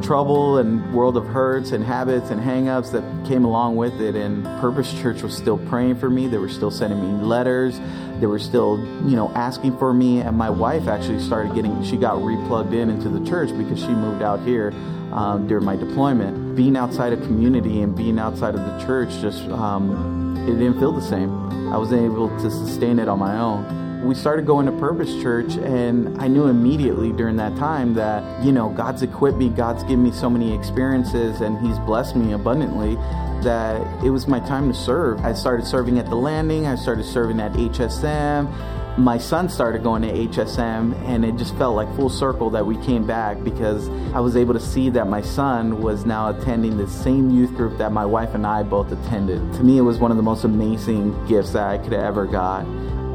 trouble 0.01 0.57
and 0.57 0.93
world 0.93 1.17
of 1.17 1.25
hurts 1.25 1.71
and 1.71 1.83
habits 1.83 2.29
and 2.29 2.41
hangups 2.41 2.91
that 2.91 3.03
came 3.27 3.43
along 3.45 3.75
with 3.75 3.99
it. 4.01 4.15
And 4.15 4.43
purpose 4.61 4.91
church 5.01 5.21
was 5.21 5.35
still 5.35 5.57
praying 5.57 5.95
for 5.95 6.09
me. 6.09 6.27
They 6.27 6.37
were 6.37 6.49
still 6.49 6.71
sending 6.71 6.99
me 7.01 7.23
letters. 7.23 7.79
They 8.19 8.25
were 8.25 8.39
still 8.39 8.77
you 9.07 9.15
know 9.15 9.31
asking 9.35 9.77
for 9.77 9.93
me. 9.93 10.19
And 10.19 10.37
my 10.37 10.49
wife 10.49 10.87
actually 10.87 11.19
started 11.19 11.55
getting 11.55 11.83
she 11.83 11.97
got 11.97 12.15
replugged 12.17 12.73
in 12.73 12.89
into 12.89 13.09
the 13.09 13.25
church 13.29 13.49
because 13.57 13.79
she 13.79 13.89
moved 13.89 14.21
out 14.21 14.41
here 14.41 14.71
um, 15.11 15.47
during 15.47 15.65
my 15.65 15.75
deployment. 15.75 16.55
Being 16.55 16.75
outside 16.75 17.13
of 17.13 17.21
community 17.21 17.81
and 17.81 17.95
being 17.95 18.19
outside 18.19 18.55
of 18.55 18.61
the 18.61 18.85
church 18.85 19.09
just 19.21 19.43
um, 19.49 20.37
it 20.47 20.53
didn't 20.53 20.79
feel 20.79 20.91
the 20.91 21.01
same. 21.01 21.29
I 21.71 21.77
wasn't 21.77 22.03
able 22.03 22.29
to 22.29 22.51
sustain 22.51 22.99
it 22.99 23.07
on 23.07 23.19
my 23.19 23.37
own 23.37 23.78
we 24.01 24.15
started 24.15 24.45
going 24.45 24.65
to 24.65 24.71
Purpose 24.73 25.13
Church, 25.21 25.55
and 25.55 26.21
I 26.21 26.27
knew 26.27 26.47
immediately 26.47 27.11
during 27.11 27.35
that 27.37 27.55
time 27.57 27.93
that, 27.95 28.43
you 28.43 28.51
know, 28.51 28.69
God's 28.69 29.01
equipped 29.01 29.37
me, 29.37 29.49
God's 29.49 29.83
given 29.83 30.03
me 30.03 30.11
so 30.11 30.29
many 30.29 30.55
experiences, 30.55 31.41
and 31.41 31.59
He's 31.65 31.77
blessed 31.79 32.15
me 32.15 32.31
abundantly 32.31 32.95
that 33.43 34.03
it 34.03 34.09
was 34.09 34.27
my 34.27 34.39
time 34.39 34.71
to 34.71 34.77
serve. 34.77 35.19
I 35.21 35.33
started 35.33 35.65
serving 35.65 35.99
at 35.99 36.05
the 36.05 36.15
landing, 36.15 36.65
I 36.65 36.75
started 36.75 37.05
serving 37.05 37.39
at 37.41 37.51
HSM, 37.53 38.97
my 38.97 39.17
son 39.17 39.49
started 39.49 39.83
going 39.83 40.01
to 40.01 40.09
HSM, 40.09 40.95
and 41.05 41.23
it 41.23 41.35
just 41.37 41.55
felt 41.57 41.75
like 41.75 41.93
full 41.95 42.09
circle 42.09 42.49
that 42.51 42.65
we 42.65 42.77
came 42.85 43.05
back 43.05 43.43
because 43.43 43.89
I 44.13 44.19
was 44.19 44.35
able 44.35 44.53
to 44.53 44.59
see 44.59 44.89
that 44.91 45.07
my 45.07 45.21
son 45.21 45.81
was 45.81 46.05
now 46.05 46.29
attending 46.29 46.77
the 46.77 46.87
same 46.87 47.29
youth 47.29 47.53
group 47.53 47.77
that 47.77 47.91
my 47.91 48.05
wife 48.05 48.33
and 48.33 48.45
I 48.45 48.63
both 48.63 48.91
attended. 48.91 49.39
To 49.53 49.63
me, 49.63 49.77
it 49.77 49.81
was 49.81 49.99
one 49.99 50.11
of 50.11 50.17
the 50.17 50.23
most 50.23 50.43
amazing 50.43 51.27
gifts 51.27 51.51
that 51.51 51.67
I 51.67 51.77
could 51.77 51.93
have 51.93 52.03
ever 52.03 52.25
got. 52.25 52.65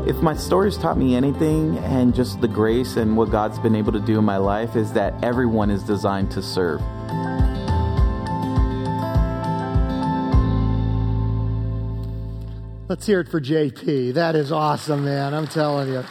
If 0.06 0.16
my 0.16 0.36
story's 0.36 0.76
taught 0.76 0.98
me 0.98 1.16
anything, 1.16 1.78
and 1.78 2.14
just 2.14 2.42
the 2.42 2.48
grace 2.48 2.96
and 2.96 3.16
what 3.16 3.30
God's 3.30 3.58
been 3.58 3.74
able 3.74 3.92
to 3.92 4.00
do 4.00 4.18
in 4.18 4.24
my 4.24 4.36
life, 4.36 4.76
is 4.76 4.92
that 4.92 5.24
everyone 5.24 5.70
is 5.70 5.82
designed 5.82 6.30
to 6.32 6.42
serve. 6.42 6.82
Let's 12.86 13.06
hear 13.06 13.20
it 13.20 13.30
for 13.30 13.40
JP. 13.40 14.12
That 14.12 14.36
is 14.36 14.52
awesome, 14.52 15.06
man. 15.06 15.32
I'm 15.32 15.46
telling 15.46 15.88
you. 15.88 16.04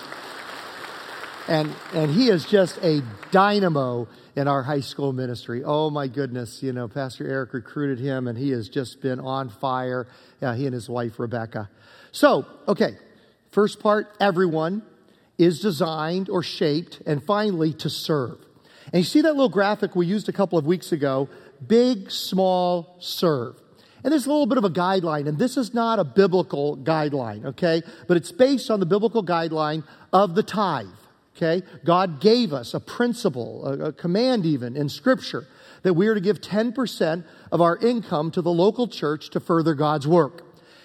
And, 1.47 1.71
and 1.93 2.09
he 2.09 2.29
is 2.29 2.45
just 2.45 2.79
a 2.81 3.03
dynamo 3.29 4.07
in 4.35 4.47
our 4.47 4.63
high 4.63 4.79
school 4.79 5.13
ministry. 5.13 5.61
Oh 5.63 5.91
my 5.91 6.07
goodness. 6.07 6.63
You 6.63 6.73
know, 6.73 6.87
Pastor 6.87 7.27
Eric 7.27 7.53
recruited 7.53 7.99
him 7.99 8.27
and 8.27 8.35
he 8.39 8.49
has 8.51 8.69
just 8.69 9.01
been 9.01 9.19
on 9.19 9.49
fire. 9.49 10.07
Yeah, 10.41 10.55
he 10.55 10.65
and 10.65 10.73
his 10.73 10.89
wife, 10.89 11.19
Rebecca. 11.19 11.69
So, 12.11 12.47
okay. 12.67 12.97
First 13.53 13.79
part, 13.79 14.15
everyone 14.19 14.81
is 15.37 15.59
designed 15.59 16.27
or 16.27 16.41
shaped 16.41 17.03
and 17.05 17.23
finally 17.23 17.71
to 17.73 17.89
serve. 17.89 18.39
And 18.91 18.95
you 18.95 19.03
see 19.03 19.21
that 19.21 19.33
little 19.33 19.47
graphic 19.47 19.95
we 19.95 20.07
used 20.07 20.27
a 20.27 20.33
couple 20.33 20.57
of 20.57 20.65
weeks 20.65 20.91
ago? 20.91 21.29
Big, 21.65 22.09
small, 22.09 22.97
serve. 22.99 23.55
And 24.03 24.11
there's 24.11 24.25
a 24.25 24.29
little 24.29 24.47
bit 24.47 24.57
of 24.57 24.63
a 24.63 24.71
guideline, 24.71 25.27
and 25.27 25.37
this 25.37 25.55
is 25.55 25.71
not 25.71 25.99
a 25.99 26.03
biblical 26.03 26.77
guideline, 26.77 27.45
okay? 27.45 27.83
But 28.07 28.17
it's 28.17 28.31
based 28.31 28.71
on 28.71 28.79
the 28.79 28.87
biblical 28.87 29.23
guideline 29.23 29.83
of 30.11 30.33
the 30.33 30.43
tithe, 30.43 30.87
okay? 31.37 31.65
God 31.85 32.19
gave 32.19 32.53
us 32.53 32.73
a 32.73 32.79
principle, 32.79 33.67
a, 33.67 33.89
a 33.89 33.93
command 33.93 34.47
even 34.47 34.75
in 34.75 34.89
Scripture, 34.89 35.45
that 35.83 35.93
we 35.93 36.07
are 36.07 36.15
to 36.15 36.21
give 36.21 36.41
10% 36.41 37.23
of 37.51 37.61
our 37.61 37.77
income 37.77 38.31
to 38.31 38.41
the 38.41 38.51
local 38.51 38.87
church 38.87 39.29
to 39.29 39.39
further 39.39 39.75
God's 39.75 40.07
work. 40.07 40.41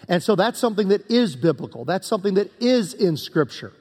And 0.08 0.22
so 0.22 0.34
that's 0.34 0.58
something 0.58 0.88
that 0.88 1.10
is 1.10 1.36
biblical. 1.36 1.84
That's 1.84 2.06
something 2.06 2.34
that 2.34 2.50
is 2.60 2.94
in 2.94 3.16
Scripture. 3.16 3.72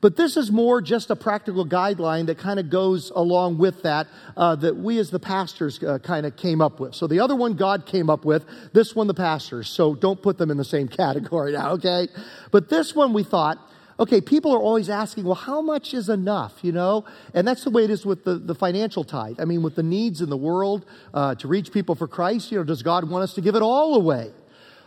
But 0.00 0.16
this 0.16 0.36
is 0.36 0.50
more 0.50 0.80
just 0.80 1.10
a 1.10 1.16
practical 1.16 1.66
guideline 1.66 2.26
that 2.26 2.38
kind 2.38 2.58
of 2.58 2.70
goes 2.70 3.10
along 3.10 3.58
with 3.58 3.82
that, 3.82 4.08
uh, 4.36 4.56
that 4.56 4.76
we 4.76 4.98
as 4.98 5.10
the 5.10 5.20
pastors 5.20 5.82
uh, 5.82 5.98
kind 5.98 6.26
of 6.26 6.36
came 6.36 6.60
up 6.60 6.80
with. 6.80 6.94
So 6.94 7.06
the 7.06 7.20
other 7.20 7.36
one 7.36 7.54
God 7.54 7.86
came 7.86 8.10
up 8.10 8.24
with, 8.24 8.44
this 8.72 8.96
one 8.96 9.06
the 9.06 9.14
pastors. 9.14 9.68
So 9.68 9.94
don't 9.94 10.20
put 10.20 10.38
them 10.38 10.50
in 10.50 10.56
the 10.56 10.64
same 10.64 10.88
category 11.02 11.52
now, 11.52 11.72
okay? 11.72 12.08
But 12.50 12.68
this 12.68 12.94
one 12.94 13.12
we 13.12 13.22
thought, 13.22 13.58
okay, 14.00 14.20
people 14.20 14.52
are 14.52 14.60
always 14.60 14.90
asking, 14.90 15.24
well, 15.24 15.36
how 15.36 15.60
much 15.60 15.94
is 15.94 16.08
enough, 16.08 16.52
you 16.62 16.72
know? 16.72 17.04
And 17.32 17.46
that's 17.46 17.62
the 17.62 17.70
way 17.70 17.84
it 17.84 17.90
is 17.90 18.04
with 18.04 18.24
the, 18.24 18.36
the 18.36 18.54
financial 18.54 19.04
tithe. 19.04 19.38
I 19.38 19.44
mean, 19.44 19.62
with 19.62 19.76
the 19.76 19.84
needs 19.84 20.20
in 20.20 20.30
the 20.30 20.36
world 20.36 20.84
uh, 21.12 21.36
to 21.36 21.46
reach 21.46 21.70
people 21.70 21.94
for 21.94 22.08
Christ, 22.08 22.50
you 22.50 22.58
know, 22.58 22.64
does 22.64 22.82
God 22.82 23.08
want 23.08 23.22
us 23.22 23.34
to 23.34 23.40
give 23.40 23.54
it 23.54 23.62
all 23.62 23.94
away? 23.94 24.32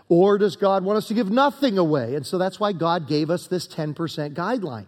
Or 0.10 0.38
does 0.38 0.56
God 0.56 0.84
want 0.84 0.98
us 0.98 1.08
to 1.10 1.14
give 1.14 1.30
nothing 1.30 1.78
away? 1.78 2.16
And 2.16 2.26
so 2.26 2.38
that's 2.38 2.60
why 2.60 2.72
God 2.72 3.08
gave 3.08 3.30
us 3.30 3.48
this 3.48 3.68
10% 3.68 4.34
guideline. 4.34 4.86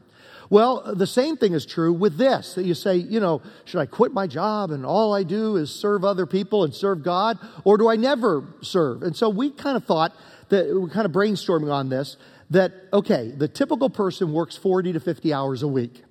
Well, 0.50 0.96
the 0.96 1.06
same 1.06 1.38
thing 1.38 1.54
is 1.54 1.66
true 1.66 1.94
with 1.94 2.18
this 2.18 2.56
that 2.56 2.66
you 2.66 2.74
say, 2.74 2.96
you 2.96 3.20
know, 3.20 3.42
should 3.66 3.80
I 3.80 3.86
quit 3.86 4.14
my 4.14 4.26
job 4.26 4.72
and 4.72 4.86
all 4.86 5.14
I 5.14 5.24
do 5.24 5.58
is 5.58 5.70
serve 5.70 6.04
other 6.04 6.26
people 6.26 6.64
and 6.64 6.74
serve 6.74 7.04
God, 7.04 7.38
or 7.64 7.78
do 7.78 7.88
I 7.88 7.96
never 7.96 8.46
serve? 8.62 9.04
And 9.04 9.16
so 9.16 9.30
we 9.30 9.52
kind 9.52 9.78
of 9.78 9.86
thought 9.86 10.16
that 10.50 10.68
we're 10.74 10.90
kind 10.90 11.06
of 11.06 11.12
brainstorming 11.12 11.72
on 11.72 11.90
this 11.90 12.18
that, 12.50 12.72
okay, 12.92 13.30
the 13.30 13.48
typical 13.48 13.92
person 13.92 14.34
works 14.34 14.58
40 14.58 14.94
to 14.94 15.00
50 15.00 15.32
hours 15.34 15.62
a 15.62 15.68
week. 15.68 16.04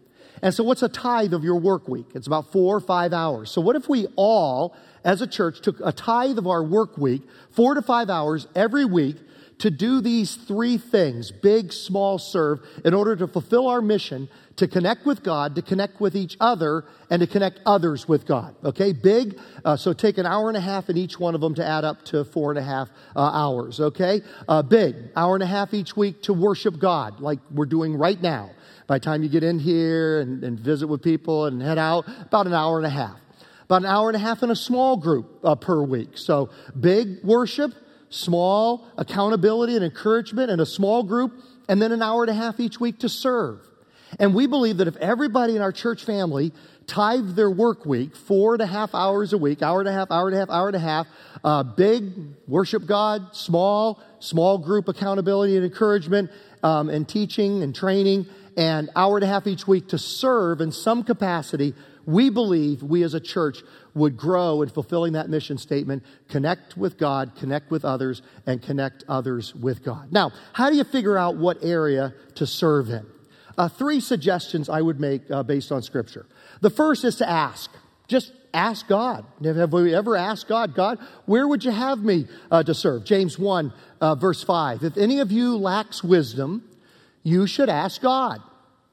And 0.43 0.55
so, 0.55 0.65
what's 0.65 0.83
a 0.83 0.89
tithe 0.89 1.35
of 1.35 1.45
your 1.45 1.59
work 1.59 1.89
week? 1.89 2.07
It's 2.15 2.27
about 2.27 2.53
four 2.53 2.77
or 2.77 2.81
five 2.81 3.13
hours. 3.13 3.51
So, 3.51 3.61
what 3.61 3.77
if 3.77 3.89
we 3.89 4.07
all, 4.17 4.77
as 5.05 5.23
a 5.23 5.27
church, 5.27 5.61
took 5.61 5.81
a 5.85 5.93
tithe 5.93 6.39
of 6.39 6.47
our 6.47 6.63
work 6.63 6.99
week, 6.99 7.23
four 7.51 7.75
to 7.75 7.83
five 7.83 8.11
hours 8.11 8.47
every 8.55 8.85
week, 8.85 9.17
to 9.59 9.71
do 9.71 10.01
these 10.01 10.37
three 10.37 10.79
things 10.79 11.31
big, 11.31 11.73
small, 11.73 12.19
serve 12.19 12.61
in 12.85 12.95
order 12.95 13.17
to 13.17 13.27
fulfill 13.27 13.69
our 13.69 13.83
mission 13.83 14.29
to 14.59 14.67
connect 14.67 15.07
with 15.07 15.23
God, 15.23 15.55
to 15.55 15.63
connect 15.63 16.01
with 16.01 16.17
each 16.17 16.37
other, 16.41 16.85
and 17.11 17.21
to 17.21 17.29
connect 17.29 17.61
others 17.65 18.09
with 18.09 18.27
God. 18.27 18.57
Okay, 18.65 18.93
big. 18.93 19.39
Uh, 19.65 19.77
so 19.77 19.93
take 19.93 20.19
an 20.19 20.27
hour 20.27 20.49
and 20.49 20.57
a 20.57 20.61
half 20.61 20.91
in 20.91 20.97
each 20.97 21.19
one 21.19 21.37
of 21.37 21.41
them 21.41 21.55
to 21.55 21.65
add 21.65 21.85
up 21.85 22.05
to 22.07 22.25
four 22.25 22.51
and 22.51 22.59
a 22.59 22.63
half 22.63 22.89
uh, 23.15 23.21
hours. 23.21 23.79
Okay, 23.79 24.21
uh, 24.49 24.63
big. 24.63 24.97
Hour 25.15 25.35
and 25.35 25.45
a 25.45 25.47
half 25.47 25.73
each 25.75 25.97
week 25.97 26.23
to 26.25 26.33
worship 26.33 26.79
God, 26.79 27.21
like 27.21 27.39
we're 27.53 27.67
doing 27.67 27.97
right 27.97 28.21
now. 28.21 28.51
By 28.89 28.97
the 28.97 29.05
time 29.05 29.23
you 29.23 29.29
get 29.29 29.45
in 29.45 29.61
here 29.61 30.19
and, 30.19 30.43
and 30.43 30.59
visit 30.59 30.89
with 30.89 31.03
people 31.03 31.47
and 31.47 31.63
head 31.63 31.79
out, 31.79 32.07
about 32.23 32.49
an 32.49 32.55
hour 32.55 32.79
and 32.79 32.87
a 32.87 32.91
half. 32.91 33.21
About 33.67 33.83
an 33.83 33.87
hour 33.87 34.09
and 34.09 34.17
a 34.17 34.19
half 34.19 34.43
in 34.43 34.51
a 34.51 34.57
small 34.57 34.97
group 34.97 35.39
uh, 35.45 35.55
per 35.55 35.81
week. 35.83 36.19
So 36.19 36.51
big 36.81 37.23
worship 37.23 37.73
small 38.11 38.87
accountability 38.97 39.77
and 39.77 39.85
encouragement 39.85 40.51
in 40.51 40.61
a 40.61 40.67
small 40.67 41.03
group, 41.03 41.33
and 41.69 41.81
then 41.81 41.93
an 41.93 42.03
hour 42.03 42.23
and 42.23 42.31
a 42.31 42.35
half 42.35 42.59
each 42.59 42.81
week 42.81 43.01
to 43.01 43.09
serve. 43.09 43.61
And 44.19 44.35
we 44.35 44.47
believe 44.47 44.79
that 44.79 44.89
if 44.89 44.97
everybody 44.97 45.55
in 45.55 45.63
our 45.63 45.73
church 45.73 46.05
family 46.05 46.53
tithe 46.87 47.37
their 47.37 47.51
work 47.51 47.85
week, 47.85 48.17
four 48.17 48.55
and 48.55 48.63
a 48.63 48.67
half 48.67 48.95
hours 48.95 49.35
a 49.35 49.39
week, 49.39 49.63
hour 49.63 49.81
and 49.81 49.89
a 49.89 49.93
half, 49.93 50.11
hour 50.11 50.29
and 50.29 50.37
a 50.37 50.39
half, 50.39 50.49
hour 50.49 50.69
and 50.69 50.77
a 50.77 50.81
half, 50.81 51.07
uh, 51.45 51.63
big 51.63 52.15
worship 52.47 52.87
God, 52.87 53.37
small, 53.37 54.03
small 54.21 54.57
group 54.57 54.89
accountability 54.89 55.57
and 55.57 55.65
encouragement, 55.67 56.31
um, 56.63 56.89
and 56.89 57.07
teaching 57.07 57.63
and 57.63 57.75
training, 57.75 58.27
and 58.59 58.91
hour 58.97 59.17
and 59.17 59.23
a 59.23 59.29
half 59.29 59.47
each 59.47 59.69
week 59.69 59.87
to 59.89 59.99
serve 59.99 60.61
in 60.61 60.73
some 60.73 61.05
capacity, 61.05 61.75
we 62.07 62.29
believe 62.29 62.83
we 62.83 63.05
as 63.05 63.15
a 63.15 63.21
church 63.21 63.63
would 63.95 64.17
grow 64.17 64.63
in 64.63 64.69
fulfilling 64.69 65.13
that 65.13 65.31
mission 65.31 65.59
statement 65.59 66.03
connect 66.29 66.77
with 66.77 66.99
God, 66.99 67.37
connect 67.39 67.71
with 67.71 67.85
others, 67.85 68.21
and 68.47 68.61
connect 68.61 69.05
others 69.09 69.55
with 69.55 69.85
God. 69.85 70.13
Now, 70.13 70.33
how 70.53 70.71
do 70.71 70.77
you 70.77 70.83
figure 70.83 71.17
out 71.17 71.37
what 71.37 71.63
area 71.63 72.13
to 72.35 72.49
serve 72.49 72.89
in? 72.89 73.07
Uh, 73.57 73.69
three 73.69 74.01
suggestions 74.01 74.69
I 74.69 74.83
would 74.83 74.99
make 74.99 75.31
uh, 75.31 75.45
based 75.45 75.71
on 75.71 75.81
Scripture. 75.83 76.27
The 76.61 76.71
first 76.71 77.05
is 77.05 77.15
to 77.17 77.31
ask. 77.31 77.71
Just 78.09 78.33
ask 78.53 78.89
God. 78.89 79.25
Have 79.45 79.73
we 79.73 79.95
ever 79.95 80.17
asked 80.17 80.49
God, 80.49 80.75
God, 80.75 80.99
where 81.27 81.47
would 81.47 81.65
you 81.65 81.71
have 81.71 82.01
me 82.01 82.27
uh, 82.51 82.65
to 82.65 82.75
serve? 82.75 83.05
James 83.05 83.39
1, 83.39 83.73
uh, 84.01 84.17
verse 84.17 84.43
5. 84.43 84.83
If 84.83 84.97
any 84.97 85.21
of 85.21 85.31
you 85.31 85.57
lacks 85.57 86.03
wisdom, 86.03 86.65
you 87.23 87.47
should 87.47 87.69
ask 87.69 88.03
God 88.03 88.43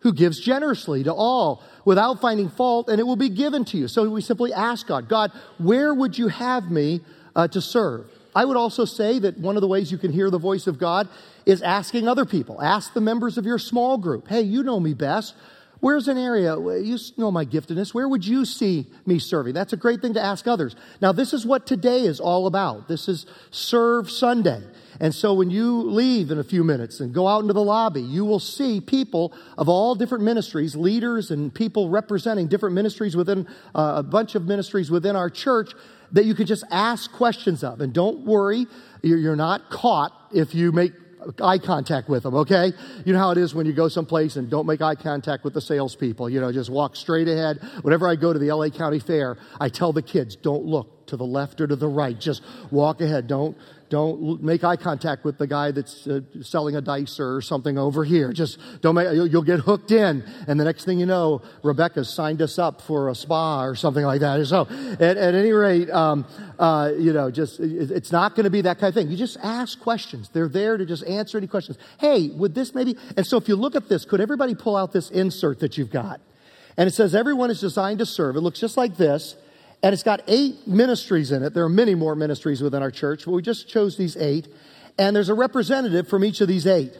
who 0.05 0.13
gives 0.13 0.39
generously 0.39 1.03
to 1.03 1.11
all 1.11 1.63
without 1.83 2.21
finding 2.21 2.47
fault, 2.47 2.89
and 2.89 2.99
it 2.99 3.03
will 3.03 3.15
be 3.15 3.27
given 3.27 3.65
to 3.65 3.75
you. 3.75 3.87
So 3.87 4.07
we 4.07 4.21
simply 4.21 4.53
ask 4.53 4.85
God, 4.85 5.09
God, 5.09 5.31
where 5.57 5.95
would 5.95 6.15
you 6.15 6.27
have 6.27 6.69
me 6.69 7.01
uh, 7.35 7.47
to 7.47 7.59
serve? 7.59 8.05
I 8.35 8.45
would 8.45 8.55
also 8.55 8.85
say 8.85 9.17
that 9.17 9.39
one 9.39 9.57
of 9.57 9.61
the 9.61 9.67
ways 9.67 9.91
you 9.91 9.97
can 9.97 10.11
hear 10.11 10.29
the 10.29 10.37
voice 10.37 10.67
of 10.67 10.77
God 10.77 11.09
is 11.47 11.63
asking 11.63 12.07
other 12.07 12.23
people. 12.23 12.61
Ask 12.61 12.93
the 12.93 13.01
members 13.01 13.39
of 13.39 13.47
your 13.47 13.57
small 13.57 13.97
group, 13.97 14.27
hey, 14.27 14.41
you 14.41 14.61
know 14.61 14.79
me 14.79 14.93
best. 14.93 15.33
Where's 15.79 16.07
an 16.07 16.17
area, 16.17 16.57
you 16.57 16.97
know 17.17 17.31
my 17.31 17.45
giftedness, 17.45 17.93
where 17.93 18.07
would 18.07 18.25
you 18.25 18.45
see 18.45 18.87
me 19.05 19.19
serving? 19.19 19.53
That's 19.53 19.73
a 19.73 19.77
great 19.77 20.01
thing 20.01 20.13
to 20.13 20.21
ask 20.21 20.47
others. 20.47 20.75
Now, 21.01 21.11
this 21.11 21.33
is 21.33 21.45
what 21.45 21.67
today 21.67 22.01
is 22.01 22.19
all 22.19 22.47
about. 22.47 22.87
This 22.87 23.07
is 23.07 23.25
Serve 23.51 24.09
Sunday. 24.09 24.61
And 24.99 25.13
so 25.13 25.33
when 25.33 25.49
you 25.49 25.81
leave 25.81 26.31
in 26.31 26.39
a 26.39 26.43
few 26.43 26.63
minutes 26.63 27.01
and 27.01 27.13
go 27.13 27.27
out 27.27 27.41
into 27.41 27.53
the 27.53 27.63
lobby, 27.63 28.01
you 28.01 28.23
will 28.23 28.39
see 28.39 28.79
people 28.79 29.33
of 29.57 29.67
all 29.67 29.95
different 29.95 30.23
ministries, 30.23 30.75
leaders 30.75 31.31
and 31.31 31.53
people 31.53 31.89
representing 31.89 32.47
different 32.47 32.75
ministries 32.75 33.15
within 33.15 33.45
uh, 33.73 33.95
a 33.97 34.03
bunch 34.03 34.35
of 34.35 34.45
ministries 34.45 34.89
within 34.89 35.15
our 35.15 35.29
church 35.29 35.73
that 36.13 36.25
you 36.25 36.33
can 36.33 36.45
just 36.45 36.63
ask 36.71 37.11
questions 37.11 37.63
of. 37.63 37.81
And 37.81 37.93
don't 37.93 38.19
worry, 38.19 38.67
you're 39.01 39.35
not 39.35 39.69
caught 39.69 40.13
if 40.33 40.55
you 40.55 40.71
make 40.71 40.93
eye 41.41 41.57
contact 41.57 42.09
with 42.09 42.23
them, 42.23 42.35
okay? 42.35 42.71
You 43.05 43.13
know 43.13 43.19
how 43.19 43.31
it 43.31 43.37
is 43.37 43.53
when 43.53 43.65
you 43.65 43.73
go 43.73 43.87
someplace 43.87 44.35
and 44.35 44.49
don't 44.49 44.65
make 44.65 44.81
eye 44.81 44.95
contact 44.95 45.43
with 45.43 45.53
the 45.53 45.61
salespeople. 45.61 46.29
You 46.29 46.41
know, 46.41 46.51
just 46.51 46.69
walk 46.69 46.95
straight 46.95 47.27
ahead. 47.27 47.59
Whenever 47.81 48.07
I 48.07 48.15
go 48.15 48.33
to 48.33 48.39
the 48.39 48.51
LA 48.51 48.69
County 48.69 48.99
Fair, 48.99 49.37
I 49.59 49.69
tell 49.69 49.93
the 49.93 50.01
kids, 50.01 50.35
don't 50.35 50.65
look 50.65 51.07
to 51.07 51.17
the 51.17 51.25
left 51.25 51.61
or 51.61 51.67
to 51.67 51.75
the 51.75 51.87
right. 51.87 52.19
Just 52.19 52.41
walk 52.71 53.01
ahead. 53.01 53.27
Don't 53.27 53.57
don't 53.89 54.41
make 54.41 54.63
eye 54.63 54.75
contact 54.75 55.23
with 55.23 55.37
the 55.37 55.45
guy 55.47 55.71
that's 55.71 56.07
uh, 56.07 56.21
selling 56.41 56.75
a 56.75 56.81
dice 56.81 57.19
or 57.19 57.41
something 57.41 57.77
over 57.77 58.03
here. 58.03 58.33
Just 58.33 58.57
don't 58.81 58.95
make, 58.95 59.13
you'll, 59.13 59.27
you'll, 59.27 59.43
get 59.43 59.59
hooked 59.59 59.91
in. 59.91 60.23
And 60.47 60.59
the 60.59 60.63
next 60.63 60.85
thing 60.85 60.99
you 60.99 61.05
know, 61.05 61.41
Rebecca's 61.63 62.09
signed 62.09 62.41
us 62.41 62.57
up 62.57 62.81
for 62.81 63.09
a 63.09 63.15
spa 63.15 63.63
or 63.63 63.75
something 63.75 64.03
like 64.03 64.21
that. 64.21 64.45
So 64.47 64.61
at, 64.61 65.17
at 65.17 65.35
any 65.35 65.51
rate, 65.51 65.89
um, 65.91 66.25
uh, 66.57 66.91
you 66.97 67.13
know, 67.13 67.29
just, 67.29 67.59
it, 67.59 67.91
it's 67.91 68.11
not 68.11 68.35
going 68.35 68.45
to 68.45 68.49
be 68.49 68.61
that 68.61 68.79
kind 68.79 68.89
of 68.89 68.95
thing. 68.95 69.09
You 69.09 69.17
just 69.17 69.37
ask 69.43 69.79
questions. 69.79 70.29
They're 70.29 70.49
there 70.49 70.77
to 70.77 70.85
just 70.85 71.03
answer 71.05 71.37
any 71.37 71.47
questions. 71.47 71.77
Hey, 71.99 72.29
would 72.29 72.55
this 72.55 72.73
maybe, 72.73 72.97
and 73.15 73.25
so 73.25 73.37
if 73.37 73.47
you 73.47 73.55
look 73.55 73.75
at 73.75 73.87
this, 73.87 74.03
could 74.05 74.19
everybody 74.19 74.55
pull 74.55 74.75
out 74.75 74.93
this 74.93 75.11
insert 75.11 75.59
that 75.59 75.77
you've 75.77 75.91
got? 75.91 76.19
And 76.77 76.87
it 76.87 76.93
says 76.93 77.15
everyone 77.15 77.51
is 77.51 77.61
designed 77.61 77.99
to 77.99 78.05
serve. 78.05 78.35
It 78.35 78.41
looks 78.41 78.59
just 78.59 78.77
like 78.77 78.97
this. 78.97 79.35
And 79.85 79.93
it's 79.93 80.01
got 80.01 80.23
eight 80.25 80.65
ministries 80.65 81.31
in 81.31 81.43
it. 81.43 81.53
There 81.53 81.63
are 81.63 81.69
many 81.69 81.93
more 81.93 82.15
ministries 82.15 82.59
within 82.59 82.81
our 82.81 82.89
church, 82.89 83.25
but 83.25 83.33
we 83.33 83.43
just 83.43 83.69
chose 83.69 83.97
these 83.97 84.17
eight. 84.17 84.47
And 84.97 85.15
there's 85.15 85.29
a 85.29 85.35
representative 85.35 86.07
from 86.07 86.25
each 86.25 86.41
of 86.41 86.47
these 86.47 86.65
eight. 86.65 86.97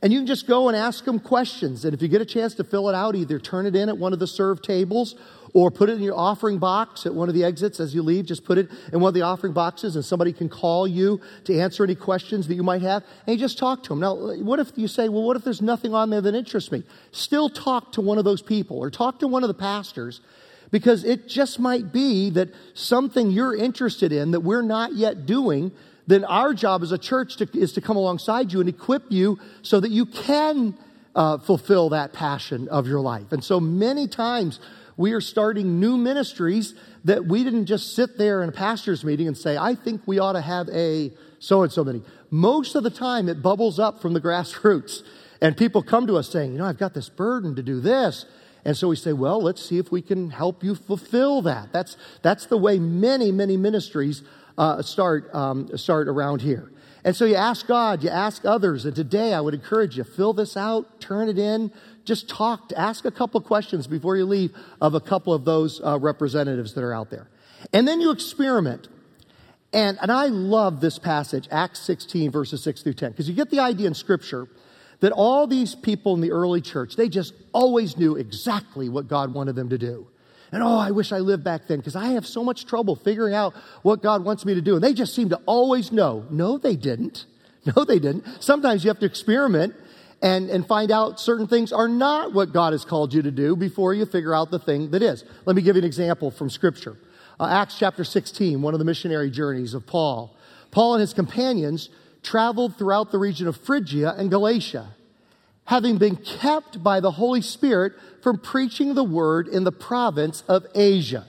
And 0.00 0.14
you 0.14 0.20
can 0.20 0.26
just 0.26 0.46
go 0.46 0.68
and 0.68 0.74
ask 0.74 1.04
them 1.04 1.20
questions. 1.20 1.84
And 1.84 1.92
if 1.92 2.00
you 2.00 2.08
get 2.08 2.22
a 2.22 2.24
chance 2.24 2.54
to 2.54 2.64
fill 2.64 2.88
it 2.88 2.94
out, 2.94 3.16
either 3.16 3.38
turn 3.38 3.66
it 3.66 3.76
in 3.76 3.90
at 3.90 3.98
one 3.98 4.14
of 4.14 4.18
the 4.18 4.26
serve 4.26 4.62
tables 4.62 5.14
or 5.52 5.70
put 5.70 5.90
it 5.90 5.98
in 5.98 6.02
your 6.02 6.16
offering 6.16 6.56
box 6.56 7.04
at 7.04 7.12
one 7.12 7.28
of 7.28 7.34
the 7.34 7.44
exits 7.44 7.80
as 7.80 7.94
you 7.94 8.02
leave. 8.02 8.24
Just 8.24 8.46
put 8.46 8.56
it 8.56 8.70
in 8.94 9.00
one 9.00 9.08
of 9.08 9.14
the 9.14 9.20
offering 9.20 9.52
boxes 9.52 9.94
and 9.94 10.02
somebody 10.02 10.32
can 10.32 10.48
call 10.48 10.88
you 10.88 11.20
to 11.44 11.60
answer 11.60 11.84
any 11.84 11.94
questions 11.94 12.48
that 12.48 12.54
you 12.54 12.62
might 12.62 12.80
have. 12.80 13.04
And 13.26 13.38
you 13.38 13.40
just 13.44 13.58
talk 13.58 13.82
to 13.82 13.88
them. 13.90 14.00
Now, 14.00 14.14
what 14.36 14.58
if 14.58 14.72
you 14.76 14.88
say, 14.88 15.10
well, 15.10 15.24
what 15.24 15.36
if 15.36 15.44
there's 15.44 15.60
nothing 15.60 15.92
on 15.92 16.08
there 16.08 16.22
that 16.22 16.34
interests 16.34 16.72
me? 16.72 16.82
Still 17.10 17.50
talk 17.50 17.92
to 17.92 18.00
one 18.00 18.16
of 18.16 18.24
those 18.24 18.40
people 18.40 18.78
or 18.78 18.90
talk 18.90 19.18
to 19.18 19.28
one 19.28 19.44
of 19.44 19.48
the 19.48 19.54
pastors 19.54 20.22
because 20.72 21.04
it 21.04 21.28
just 21.28 21.60
might 21.60 21.92
be 21.92 22.30
that 22.30 22.48
something 22.74 23.30
you're 23.30 23.54
interested 23.54 24.10
in 24.10 24.32
that 24.32 24.40
we're 24.40 24.62
not 24.62 24.94
yet 24.94 25.26
doing 25.26 25.70
then 26.06 26.24
our 26.24 26.52
job 26.52 26.82
as 26.82 26.92
a 26.92 26.98
church 26.98 27.36
to, 27.36 27.48
is 27.54 27.72
to 27.74 27.80
come 27.80 27.96
alongside 27.96 28.52
you 28.52 28.60
and 28.60 28.68
equip 28.68 29.04
you 29.10 29.38
so 29.62 29.80
that 29.80 29.90
you 29.90 30.06
can 30.06 30.76
uh, 31.14 31.38
fulfill 31.38 31.90
that 31.90 32.12
passion 32.12 32.68
of 32.68 32.86
your 32.86 33.00
life. 33.00 33.32
And 33.32 33.44
so 33.44 33.60
many 33.60 34.08
times 34.08 34.58
we 34.96 35.12
are 35.12 35.20
starting 35.20 35.80
new 35.80 35.96
ministries 35.96 36.74
that 37.04 37.24
we 37.24 37.44
didn't 37.44 37.66
just 37.66 37.94
sit 37.94 38.18
there 38.18 38.42
in 38.42 38.48
a 38.48 38.52
pastor's 38.52 39.04
meeting 39.04 39.28
and 39.28 39.36
say, 39.36 39.56
I 39.56 39.74
think 39.74 40.02
we 40.06 40.18
ought 40.18 40.32
to 40.32 40.40
have 40.40 40.68
a 40.70 41.12
so 41.38 41.62
and 41.62 41.72
so 41.72 41.84
many. 41.84 42.02
Most 42.30 42.74
of 42.74 42.82
the 42.82 42.90
time 42.90 43.28
it 43.28 43.42
bubbles 43.42 43.78
up 43.78 44.00
from 44.00 44.12
the 44.12 44.20
grassroots. 44.26 45.02
And 45.40 45.56
people 45.56 45.82
come 45.82 46.06
to 46.06 46.16
us 46.16 46.28
saying, 46.28 46.52
you 46.52 46.58
know, 46.58 46.66
I've 46.66 46.78
got 46.78 46.94
this 46.94 47.08
burden 47.08 47.56
to 47.56 47.62
do 47.62 47.80
this. 47.80 48.26
And 48.64 48.76
so 48.76 48.88
we 48.88 48.96
say, 48.96 49.12
well, 49.12 49.42
let's 49.42 49.64
see 49.64 49.78
if 49.78 49.90
we 49.90 50.02
can 50.02 50.30
help 50.30 50.62
you 50.62 50.74
fulfill 50.74 51.42
that. 51.42 51.72
That's, 51.72 51.96
that's 52.22 52.46
the 52.46 52.56
way 52.56 52.78
many, 52.78 53.32
many 53.32 53.56
ministries 53.56 54.22
uh, 54.56 54.82
start, 54.82 55.34
um, 55.34 55.76
start 55.76 56.08
around 56.08 56.42
here. 56.42 56.70
And 57.04 57.16
so 57.16 57.24
you 57.24 57.34
ask 57.34 57.66
God, 57.66 58.04
you 58.04 58.10
ask 58.10 58.44
others, 58.44 58.84
and 58.84 58.94
today 58.94 59.34
I 59.34 59.40
would 59.40 59.54
encourage 59.54 59.96
you, 59.96 60.04
fill 60.04 60.32
this 60.32 60.56
out, 60.56 61.00
turn 61.00 61.28
it 61.28 61.36
in, 61.36 61.72
just 62.04 62.28
talk, 62.28 62.70
ask 62.76 63.04
a 63.04 63.10
couple 63.10 63.40
questions 63.40 63.88
before 63.88 64.16
you 64.16 64.24
leave 64.24 64.54
of 64.80 64.94
a 64.94 65.00
couple 65.00 65.32
of 65.32 65.44
those 65.44 65.80
uh, 65.82 65.98
representatives 65.98 66.74
that 66.74 66.84
are 66.84 66.92
out 66.92 67.10
there. 67.10 67.28
And 67.72 67.88
then 67.88 68.00
you 68.00 68.12
experiment. 68.12 68.88
And, 69.72 69.98
and 70.00 70.12
I 70.12 70.26
love 70.26 70.80
this 70.80 70.98
passage, 70.98 71.48
Acts 71.50 71.80
16, 71.80 72.30
verses 72.30 72.62
6 72.62 72.82
through 72.82 72.94
10, 72.94 73.12
because 73.12 73.28
you 73.28 73.34
get 73.34 73.50
the 73.50 73.60
idea 73.60 73.88
in 73.88 73.94
Scripture 73.94 74.46
that 75.02 75.10
all 75.10 75.48
these 75.48 75.74
people 75.74 76.14
in 76.14 76.20
the 76.20 76.30
early 76.30 76.60
church, 76.60 76.94
they 76.94 77.08
just 77.08 77.34
always 77.52 77.96
knew 77.96 78.14
exactly 78.14 78.88
what 78.88 79.08
God 79.08 79.34
wanted 79.34 79.56
them 79.56 79.68
to 79.70 79.76
do. 79.76 80.06
And 80.52 80.62
oh, 80.62 80.78
I 80.78 80.92
wish 80.92 81.10
I 81.10 81.18
lived 81.18 81.42
back 81.42 81.66
then 81.66 81.78
because 81.78 81.96
I 81.96 82.10
have 82.10 82.24
so 82.24 82.44
much 82.44 82.66
trouble 82.66 82.94
figuring 82.94 83.34
out 83.34 83.52
what 83.82 84.00
God 84.00 84.24
wants 84.24 84.44
me 84.44 84.54
to 84.54 84.60
do. 84.60 84.76
And 84.76 84.84
they 84.84 84.92
just 84.92 85.12
seem 85.14 85.30
to 85.30 85.40
always 85.44 85.90
know. 85.90 86.24
No, 86.30 86.56
they 86.56 86.76
didn't. 86.76 87.26
No, 87.76 87.84
they 87.84 88.00
didn't. 88.00 88.24
Sometimes 88.40 88.82
you 88.82 88.88
have 88.88 88.98
to 88.98 89.06
experiment 89.06 89.76
and, 90.20 90.50
and 90.50 90.66
find 90.66 90.90
out 90.90 91.20
certain 91.20 91.46
things 91.46 91.72
are 91.72 91.86
not 91.86 92.32
what 92.32 92.52
God 92.52 92.72
has 92.72 92.84
called 92.84 93.14
you 93.14 93.22
to 93.22 93.30
do 93.30 93.54
before 93.54 93.94
you 93.94 94.04
figure 94.04 94.34
out 94.34 94.50
the 94.50 94.58
thing 94.58 94.90
that 94.90 95.00
is. 95.00 95.24
Let 95.44 95.54
me 95.54 95.62
give 95.62 95.76
you 95.76 95.82
an 95.82 95.86
example 95.86 96.32
from 96.32 96.50
Scripture. 96.50 96.96
Uh, 97.38 97.46
Acts 97.46 97.78
chapter 97.78 98.02
16, 98.02 98.60
one 98.60 98.74
of 98.74 98.80
the 98.80 98.84
missionary 98.84 99.30
journeys 99.30 99.74
of 99.74 99.86
Paul. 99.86 100.36
Paul 100.72 100.94
and 100.94 101.00
his 101.00 101.14
companions 101.14 101.88
traveled 102.22 102.76
throughout 102.76 103.12
the 103.12 103.18
region 103.18 103.48
of 103.48 103.56
Phrygia 103.56 104.14
and 104.16 104.30
Galatia 104.30 104.94
having 105.64 105.96
been 105.98 106.16
kept 106.16 106.82
by 106.82 107.00
the 107.00 107.12
Holy 107.12 107.42
Spirit 107.42 107.92
from 108.22 108.38
preaching 108.38 108.94
the 108.94 109.04
word 109.04 109.48
in 109.48 109.64
the 109.64 109.72
province 109.72 110.42
of 110.48 110.66
Asia. 110.74 111.24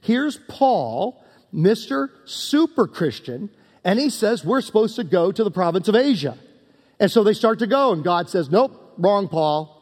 Here's 0.00 0.38
Paul, 0.48 1.22
Mr. 1.54 2.08
Super 2.24 2.86
Christian, 2.86 3.50
and 3.84 3.98
he 3.98 4.10
says, 4.10 4.44
We're 4.44 4.60
supposed 4.60 4.96
to 4.96 5.04
go 5.04 5.30
to 5.30 5.44
the 5.44 5.50
province 5.50 5.88
of 5.88 5.94
Asia. 5.94 6.36
And 6.98 7.10
so 7.10 7.22
they 7.22 7.34
start 7.34 7.58
to 7.58 7.66
go, 7.66 7.92
and 7.92 8.02
God 8.02 8.30
says, 8.30 8.50
Nope, 8.50 8.94
wrong, 8.98 9.28
Paul. 9.28 9.72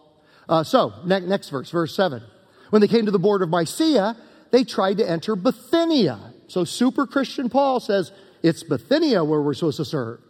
Uh, 0.48 0.64
so, 0.64 0.92
ne- 1.04 1.20
next 1.20 1.48
verse, 1.48 1.70
verse 1.70 1.94
7. 1.94 2.22
When 2.70 2.82
they 2.82 2.88
came 2.88 3.06
to 3.06 3.10
the 3.10 3.18
border 3.18 3.44
of 3.44 3.50
Mysia, 3.50 4.16
they 4.50 4.64
tried 4.64 4.98
to 4.98 5.08
enter 5.08 5.36
Bithynia. 5.36 6.34
So, 6.48 6.64
super 6.64 7.06
Christian 7.06 7.48
Paul 7.48 7.80
says, 7.80 8.12
It's 8.42 8.62
Bithynia 8.62 9.24
where 9.24 9.40
we're 9.40 9.54
supposed 9.54 9.78
to 9.78 9.84
serve. 9.84 10.20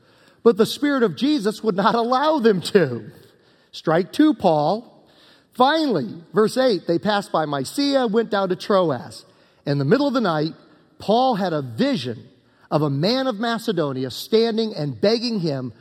But 0.44 0.58
the 0.58 0.66
Spirit 0.66 1.02
of 1.02 1.16
Jesus 1.16 1.64
would 1.64 1.74
not 1.74 1.96
allow 1.96 2.38
them 2.38 2.60
to. 2.60 3.10
Strike 3.72 4.12
two, 4.12 4.34
Paul. 4.34 4.90
Finally, 5.54 6.22
verse 6.32 6.56
8, 6.56 6.86
they 6.86 6.98
passed 6.98 7.32
by 7.32 7.46
Mysia, 7.46 8.06
went 8.06 8.30
down 8.30 8.50
to 8.50 8.56
Troas. 8.56 9.24
In 9.66 9.78
the 9.78 9.84
middle 9.84 10.06
of 10.06 10.14
the 10.14 10.20
night, 10.20 10.52
Paul 10.98 11.36
had 11.36 11.52
a 11.52 11.62
vision 11.62 12.28
of 12.70 12.82
a 12.82 12.90
man 12.90 13.26
of 13.26 13.36
Macedonia 13.36 14.10
standing 14.10 14.74
and 14.74 15.00
begging 15.00 15.40
him, 15.40 15.72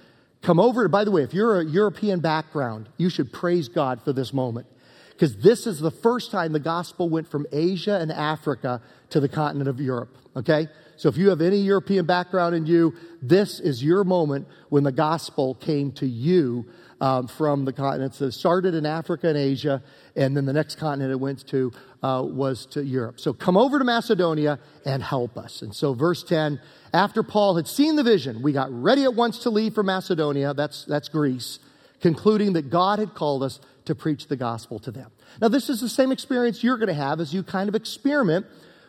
come 0.42 0.60
over. 0.60 0.88
By 0.88 1.04
the 1.04 1.12
way, 1.12 1.24
if 1.24 1.34
you're 1.34 1.60
a 1.60 1.66
European 1.66 2.20
background, 2.20 2.88
you 2.98 3.10
should 3.10 3.34
praise 3.34 3.68
God 3.68 4.02
for 4.04 4.14
this 4.14 4.32
moment. 4.32 4.68
Because 5.12 5.36
this 5.38 5.68
is 5.68 5.80
the 5.80 5.92
first 5.92 6.32
time 6.32 6.54
the 6.54 6.60
gospel 6.60 7.10
went 7.10 7.30
from 7.30 7.46
Asia 7.52 7.98
and 8.00 8.12
Africa 8.12 8.82
to 9.10 9.20
the 9.20 9.30
continent 9.30 9.70
of 9.70 9.80
Europe. 9.80 10.16
Okay? 10.36 10.68
So 10.98 11.10
if 11.10 11.18
you 11.18 11.30
have 11.30 11.42
any 11.42 11.58
European 11.58 12.06
background 12.06 12.56
in 12.56 12.66
you, 12.66 12.94
this 13.22 13.60
is 13.60 13.84
your 13.84 14.04
moment 14.04 14.48
when 14.70 14.84
the 14.84 14.92
gospel 14.92 15.56
came 15.56 15.92
to 15.94 16.06
you 16.06 16.66
um, 17.02 17.28
from 17.28 17.66
the 17.66 17.74
continents. 17.74 18.22
It 18.22 18.32
started 18.32 18.74
in 18.74 18.86
Africa 18.86 19.28
and 19.28 19.38
Asia, 19.38 19.84
and 20.16 20.38
then 20.38 20.46
the 20.46 20.54
next 20.54 20.76
continent 20.76 21.12
it 21.12 21.20
went 21.20 21.46
to 21.48 21.72
uh, 22.02 22.24
was 22.26 22.66
to 22.68 22.84
Europe. 22.84 23.20
So 23.20 23.34
come 23.34 23.58
over 23.58 23.80
to 23.80 23.86
Macedonia 23.86 24.60
and 24.86 25.02
help 25.02 25.38
us. 25.38 25.62
And 25.62 25.74
so, 25.76 25.94
verse 25.94 26.24
10 26.24 26.60
after 26.94 27.24
Paul 27.24 27.56
had 27.56 27.68
seen 27.68 27.96
the 27.96 28.04
vision, 28.04 28.44
we 28.44 28.54
got 28.54 28.72
ready 28.72 29.04
at 29.04 29.16
once 29.16 29.40
to 29.40 29.50
leave 29.50 29.74
for 29.74 29.84
Macedonia, 29.84 30.54
that's, 30.54 30.86
that's 30.86 31.10
Greece, 31.10 31.58
concluding 32.02 32.54
that 32.54 32.70
God 32.70 33.00
had 33.00 33.16
called 33.16 33.42
us 33.42 33.60
to 33.86 33.96
preach 33.96 34.28
the 34.28 34.36
gospel 34.36 34.78
to 34.80 34.92
them. 34.92 35.10
Now, 35.42 35.48
this 35.48 35.70
is 35.70 35.82
the 35.82 35.90
same 35.90 36.12
experience 36.12 36.64
you're 36.64 36.78
going 36.78 36.88
to 36.88 36.94
have 36.94 37.20
as 37.20 37.34
you 37.34 37.42
kind 37.42 37.68
of 37.68 37.74
experiment 37.74 38.46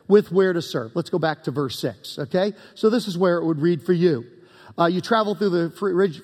with 0.08 0.30
where 0.30 0.52
to 0.52 0.62
serve. 0.62 0.92
Let's 0.94 1.10
go 1.10 1.18
back 1.18 1.44
to 1.44 1.50
verse 1.50 1.78
6, 1.78 2.18
okay? 2.20 2.52
So, 2.74 2.90
this 2.90 3.08
is 3.08 3.16
where 3.16 3.38
it 3.38 3.44
would 3.44 3.60
read 3.60 3.82
for 3.82 3.92
you. 3.92 4.24
Uh, 4.78 4.86
you 4.86 5.00
travel 5.00 5.34
through 5.34 5.50
the 5.50 5.72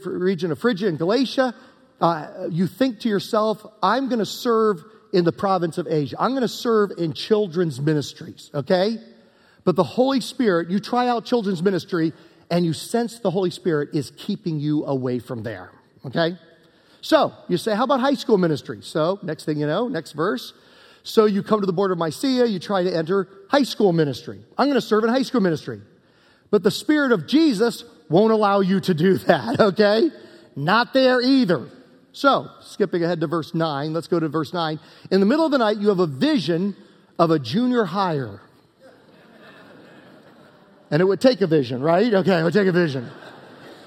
region 0.06 0.50
of 0.50 0.58
Phrygia 0.58 0.88
and 0.88 0.98
Galatia 0.98 1.54
uh, 2.00 2.46
you 2.50 2.66
think 2.66 3.00
to 3.00 3.08
yourself, 3.08 3.64
I'm 3.82 4.08
going 4.08 4.20
to 4.20 4.26
serve 4.26 4.82
in 5.12 5.24
the 5.24 5.32
province 5.32 5.76
of 5.76 5.86
Asia. 5.86 6.16
I'm 6.18 6.30
going 6.30 6.42
to 6.42 6.48
serve 6.48 6.92
in 6.96 7.12
children's 7.12 7.80
ministries, 7.80 8.50
okay? 8.54 8.96
But 9.64 9.76
the 9.76 9.84
Holy 9.84 10.20
Spirit, 10.20 10.70
you 10.70 10.80
try 10.80 11.08
out 11.08 11.26
children's 11.26 11.62
ministry 11.62 12.12
and 12.50 12.64
you 12.64 12.72
sense 12.72 13.20
the 13.20 13.30
Holy 13.30 13.50
Spirit 13.50 13.90
is 13.92 14.12
keeping 14.16 14.58
you 14.58 14.84
away 14.86 15.18
from 15.18 15.42
there, 15.42 15.70
okay? 16.06 16.38
So 17.02 17.34
you 17.48 17.58
say, 17.58 17.74
how 17.74 17.84
about 17.84 18.00
high 18.00 18.14
school 18.14 18.38
ministry? 18.38 18.80
So 18.82 19.18
next 19.22 19.44
thing 19.44 19.58
you 19.58 19.66
know, 19.66 19.88
next 19.88 20.12
verse. 20.12 20.54
So 21.02 21.24
you 21.24 21.42
come 21.42 21.60
to 21.60 21.66
the 21.66 21.72
border 21.72 21.94
of 21.94 21.98
Mysia, 21.98 22.46
you 22.46 22.58
try 22.58 22.82
to 22.82 22.94
enter 22.94 23.28
high 23.48 23.62
school 23.62 23.92
ministry. 23.92 24.40
I'm 24.58 24.66
going 24.66 24.74
to 24.74 24.80
serve 24.80 25.04
in 25.04 25.10
high 25.10 25.22
school 25.22 25.40
ministry. 25.40 25.80
But 26.50 26.62
the 26.62 26.70
Spirit 26.70 27.12
of 27.12 27.26
Jesus 27.26 27.84
won't 28.08 28.32
allow 28.32 28.60
you 28.60 28.80
to 28.80 28.94
do 28.94 29.18
that, 29.18 29.60
okay? 29.60 30.10
Not 30.56 30.92
there 30.92 31.20
either. 31.20 31.68
So, 32.12 32.50
skipping 32.60 33.04
ahead 33.04 33.20
to 33.20 33.28
verse 33.28 33.54
9, 33.54 33.92
let's 33.92 34.08
go 34.08 34.18
to 34.18 34.28
verse 34.28 34.52
9. 34.52 34.80
In 35.10 35.20
the 35.20 35.26
middle 35.26 35.46
of 35.46 35.52
the 35.52 35.58
night, 35.58 35.78
you 35.78 35.88
have 35.88 36.00
a 36.00 36.06
vision 36.06 36.76
of 37.18 37.30
a 37.30 37.38
junior 37.38 37.84
hire. 37.84 38.40
And 40.90 41.00
it 41.00 41.04
would 41.04 41.20
take 41.20 41.40
a 41.40 41.46
vision, 41.46 41.82
right? 41.82 42.12
Okay, 42.12 42.40
it 42.40 42.42
would 42.42 42.52
take 42.52 42.66
a 42.66 42.72
vision. 42.72 43.08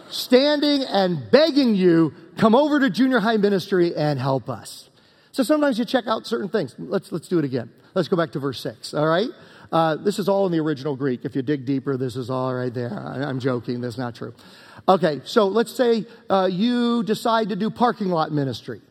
Standing 0.10 0.84
and 0.84 1.30
begging 1.32 1.76
you, 1.76 2.14
come 2.38 2.56
over 2.56 2.80
to 2.80 2.90
junior 2.90 3.20
high 3.20 3.36
ministry 3.36 3.94
and 3.94 4.18
help 4.18 4.50
us. 4.50 4.90
So 5.34 5.42
sometimes 5.42 5.80
you 5.80 5.86
check 5.86 6.06
out 6.06 6.28
certain 6.28 6.48
things. 6.48 6.76
Let's, 6.78 7.12
let's 7.12 7.28
do 7.28 7.40
it 7.40 7.46
again. 7.46 7.72
Let's 7.96 8.08
go 8.08 8.16
back 8.16 8.32
to 8.34 8.40
verse 8.40 8.62
6, 8.62 8.94
all 8.94 9.08
right? 9.08 9.30
Uh, 9.72 9.96
this 9.96 10.20
is 10.20 10.30
all 10.30 10.46
in 10.46 10.52
the 10.52 10.60
original 10.60 10.96
Greek. 10.96 11.26
If 11.26 11.36
you 11.36 11.42
dig 11.42 11.66
deeper, 11.66 11.98
this 11.98 12.16
is 12.16 12.30
all 12.30 12.54
right 12.54 12.72
there. 12.72 12.94
I, 12.94 13.24
I'm 13.24 13.40
joking, 13.40 13.82
that's 13.82 13.98
not 13.98 14.14
true. 14.14 14.36
Okay, 14.88 15.22
so 15.26 15.48
let's 15.48 15.76
say 15.76 16.06
uh, 16.30 16.48
you 16.52 17.02
decide 17.04 17.50
to 17.50 17.56
do 17.56 17.72
parking 17.72 18.10
lot 18.10 18.32
ministry. 18.32 18.82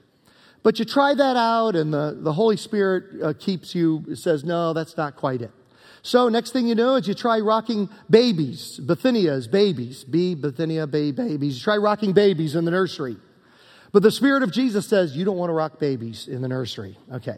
But 0.64 0.80
you 0.80 0.84
try 0.84 1.14
that 1.14 1.36
out, 1.36 1.76
and 1.76 1.94
the, 1.94 2.18
the 2.20 2.32
Holy 2.32 2.56
Spirit 2.56 3.22
uh, 3.22 3.32
keeps 3.38 3.72
you, 3.72 4.16
says, 4.16 4.42
no, 4.42 4.72
that's 4.72 4.96
not 4.96 5.14
quite 5.14 5.42
it. 5.42 5.52
So, 6.04 6.28
next 6.28 6.50
thing 6.50 6.66
you 6.66 6.74
know 6.74 6.96
is 6.96 7.06
you 7.06 7.14
try 7.14 7.38
rocking 7.38 7.88
babies, 8.10 8.80
Bithynia's 8.84 9.46
babies, 9.46 10.02
B, 10.02 10.34
Bithynia, 10.34 10.88
baby, 10.88 11.12
babies. 11.12 11.58
You 11.58 11.62
try 11.62 11.76
rocking 11.76 12.12
babies 12.12 12.56
in 12.56 12.64
the 12.64 12.72
nursery. 12.72 13.16
But 13.92 14.02
the 14.02 14.10
Spirit 14.10 14.42
of 14.42 14.50
Jesus 14.50 14.86
says, 14.86 15.16
you 15.16 15.24
don't 15.24 15.36
want 15.36 15.50
to 15.50 15.54
rock 15.54 15.78
babies 15.78 16.26
in 16.26 16.40
the 16.40 16.48
nursery. 16.48 16.96
Okay. 17.12 17.36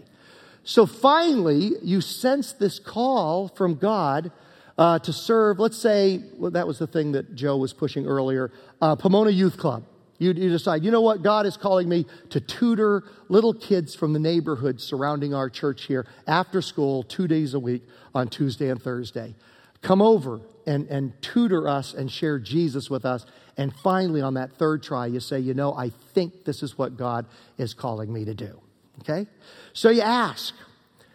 So 0.63 0.87
finally, 0.87 1.73
you 1.83 2.01
sense 2.01 2.53
this 2.53 2.79
call 2.79 3.49
from 3.49 3.75
God 3.75 4.31
uh, 4.79 4.99
to 5.01 5.13
serve, 5.13 5.59
let's 5.59 5.77
say, 5.77 6.23
well, 6.39 6.53
that 6.53 6.67
was 6.67 6.79
the 6.79 6.87
thing 6.87 7.13
that 7.13 7.35
Joe 7.35 7.57
was 7.57 7.73
pushing 7.73 8.07
earlier, 8.07 8.51
uh, 8.81 8.97
Pomona 8.97 9.31
Youth 9.31 9.59
Club. 9.59 9.85
You, 10.19 10.33
you, 10.33 10.49
decide, 10.49 10.85
you 10.85 10.91
know 10.91 11.01
what, 11.01 11.23
God 11.23 11.45
is 11.45 11.57
calling 11.57 11.89
me 11.89 12.07
to 12.31 12.41
tutor 12.41 13.03
little 13.29 13.53
kids 13.53 13.95
from 13.95 14.13
the 14.13 14.19
neighborhood 14.21 14.81
surrounding 14.81 15.35
our 15.35 15.51
church 15.51 15.85
here 15.85 16.07
after 16.27 16.63
school, 16.63 17.03
two 17.03 17.27
days 17.27 17.55
a 17.55 17.59
week 17.59 17.83
on 18.15 18.29
Tuesday 18.29 18.71
and 18.71 18.81
Thursday. 18.81 19.35
Come 19.83 20.01
over 20.01 20.41
and, 20.67 20.87
and 20.89 21.13
tutor 21.21 21.69
us 21.69 21.95
and 21.95 22.11
share 22.11 22.39
Jesus 22.39 22.89
with 22.89 23.05
us 23.05 23.27
And 23.57 23.73
finally, 23.83 24.21
on 24.21 24.35
that 24.35 24.53
third 24.53 24.83
try, 24.83 25.07
you 25.07 25.21
say, 25.21 25.39
You 25.39 25.55
know, 25.55 25.75
I 25.75 25.91
think 26.13 26.45
this 26.45 26.63
is 26.63 26.77
what 26.77 26.97
God 26.97 27.27
is 27.59 27.75
calling 27.75 28.13
me 28.13 28.25
to 28.25 28.35
do. 28.35 28.61
Okay? 29.01 29.27
So 29.73 29.91
you 29.91 30.03
ask, 30.03 30.55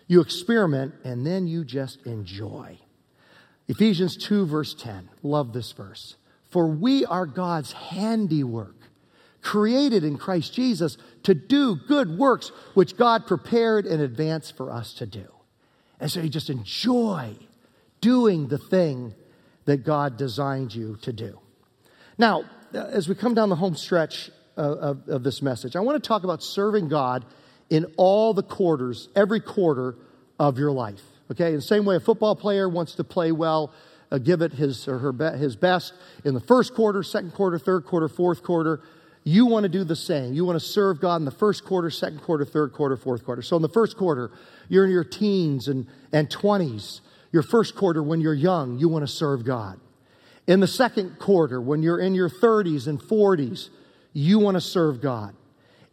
you 0.07 0.21
experiment, 0.21 0.95
and 1.03 1.25
then 1.25 1.47
you 1.47 1.63
just 1.63 2.05
enjoy. 2.05 2.77
Ephesians 3.67 4.17
2, 4.17 4.45
verse 4.45 4.73
10. 4.73 5.09
Love 5.21 5.53
this 5.53 5.71
verse. 5.71 6.15
For 6.49 6.67
we 6.67 7.05
are 7.05 7.25
God's 7.25 7.73
handiwork, 7.73 8.75
created 9.41 10.03
in 10.03 10.17
Christ 10.17 10.53
Jesus 10.53 10.97
to 11.23 11.35
do 11.35 11.75
good 11.87 12.17
works 12.17 12.51
which 12.73 12.97
God 12.97 13.27
prepared 13.27 13.85
in 13.85 14.01
advance 14.01 14.49
for 14.49 14.71
us 14.71 14.93
to 14.95 15.05
do. 15.05 15.27
And 15.99 16.09
so 16.09 16.21
you 16.21 16.29
just 16.29 16.49
enjoy 16.49 17.35
doing 18.01 18.47
the 18.47 18.57
thing 18.57 19.13
that 19.65 19.83
God 19.85 20.17
designed 20.17 20.73
you 20.73 20.97
to 21.03 21.13
do. 21.13 21.39
Now, 22.19 22.43
as 22.73 23.07
we 23.07 23.15
come 23.15 23.33
down 23.33 23.47
the 23.47 23.55
home 23.55 23.75
stretch 23.75 24.29
of, 24.57 24.77
of, 24.77 25.09
of 25.09 25.23
this 25.23 25.41
message, 25.41 25.77
I 25.77 25.79
want 25.79 26.03
to 26.03 26.05
talk 26.05 26.25
about 26.25 26.43
serving 26.43 26.89
God 26.89 27.25
in 27.69 27.85
all 27.95 28.33
the 28.33 28.43
quarters, 28.43 29.07
every 29.15 29.39
quarter 29.39 29.95
of 30.37 30.59
your 30.59 30.71
life. 30.71 31.01
Okay, 31.31 31.49
in 31.49 31.55
the 31.55 31.61
same 31.61 31.85
way 31.85 31.95
a 31.95 31.99
football 31.99 32.35
player 32.35 32.67
wants 32.67 32.95
to 32.95 33.03
play 33.05 33.31
well, 33.31 33.71
uh, 34.11 34.17
give 34.17 34.41
it 34.41 34.51
his 34.51 34.87
or 34.87 34.97
her 34.97 35.11
be- 35.13 35.37
his 35.37 35.55
best 35.55 35.93
in 36.25 36.33
the 36.33 36.41
first 36.41 36.73
quarter, 36.73 37.03
second 37.03 37.31
quarter, 37.31 37.57
third 37.57 37.85
quarter, 37.85 38.09
fourth 38.09 38.43
quarter. 38.43 38.81
You 39.23 39.45
want 39.45 39.63
to 39.63 39.69
do 39.69 39.83
the 39.83 39.95
same. 39.95 40.33
You 40.33 40.43
want 40.43 40.59
to 40.59 40.65
serve 40.65 40.99
God 40.99 41.17
in 41.17 41.25
the 41.25 41.31
first 41.31 41.63
quarter, 41.63 41.89
second 41.89 42.21
quarter, 42.21 42.43
third 42.43 42.73
quarter, 42.73 42.97
fourth 42.97 43.23
quarter. 43.23 43.41
So 43.43 43.55
in 43.55 43.61
the 43.61 43.69
first 43.69 43.95
quarter, 43.95 44.31
you're 44.67 44.85
in 44.85 44.91
your 44.91 45.03
teens 45.03 45.67
and, 45.67 45.87
and 46.11 46.29
20s. 46.29 47.01
Your 47.31 47.43
first 47.43 47.75
quarter, 47.75 48.01
when 48.01 48.19
you're 48.19 48.33
young, 48.33 48.79
you 48.79 48.89
want 48.89 49.03
to 49.03 49.11
serve 49.11 49.45
God. 49.45 49.79
In 50.49 50.61
the 50.61 50.67
second 50.67 51.19
quarter, 51.19 51.61
when 51.61 51.83
you're 51.83 51.99
in 51.99 52.15
your 52.15 52.27
30s 52.27 52.87
and 52.87 52.99
40s, 52.99 53.69
you 54.13 54.39
want 54.39 54.55
to 54.55 54.61
serve 54.61 54.99
God. 54.99 55.35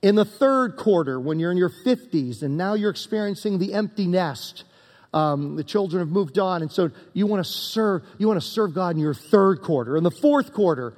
In 0.01 0.15
the 0.15 0.25
third 0.25 0.77
quarter, 0.79 1.21
when 1.21 1.39
you're 1.39 1.51
in 1.51 1.59
your 1.59 1.69
50s 1.85 2.43
and 2.43 2.57
now 2.57 2.73
you're 2.73 2.89
experiencing 2.89 3.59
the 3.59 3.75
empty 3.75 4.07
nest, 4.07 4.65
um, 5.13 5.57
the 5.57 5.63
children 5.63 6.01
have 6.01 6.09
moved 6.09 6.39
on, 6.39 6.63
and 6.63 6.73
so 6.73 6.91
you 7.13 7.27
want 7.27 7.45
to 7.45 7.53
serve. 7.53 8.03
You 8.17 8.29
want 8.29 8.41
to 8.41 8.47
serve 8.47 8.75
God 8.75 8.97
in 8.97 8.99
your 8.99 9.13
third 9.13 9.61
quarter. 9.61 9.95
In 9.95 10.05
the 10.05 10.11
fourth 10.11 10.55
quarter, 10.55 10.95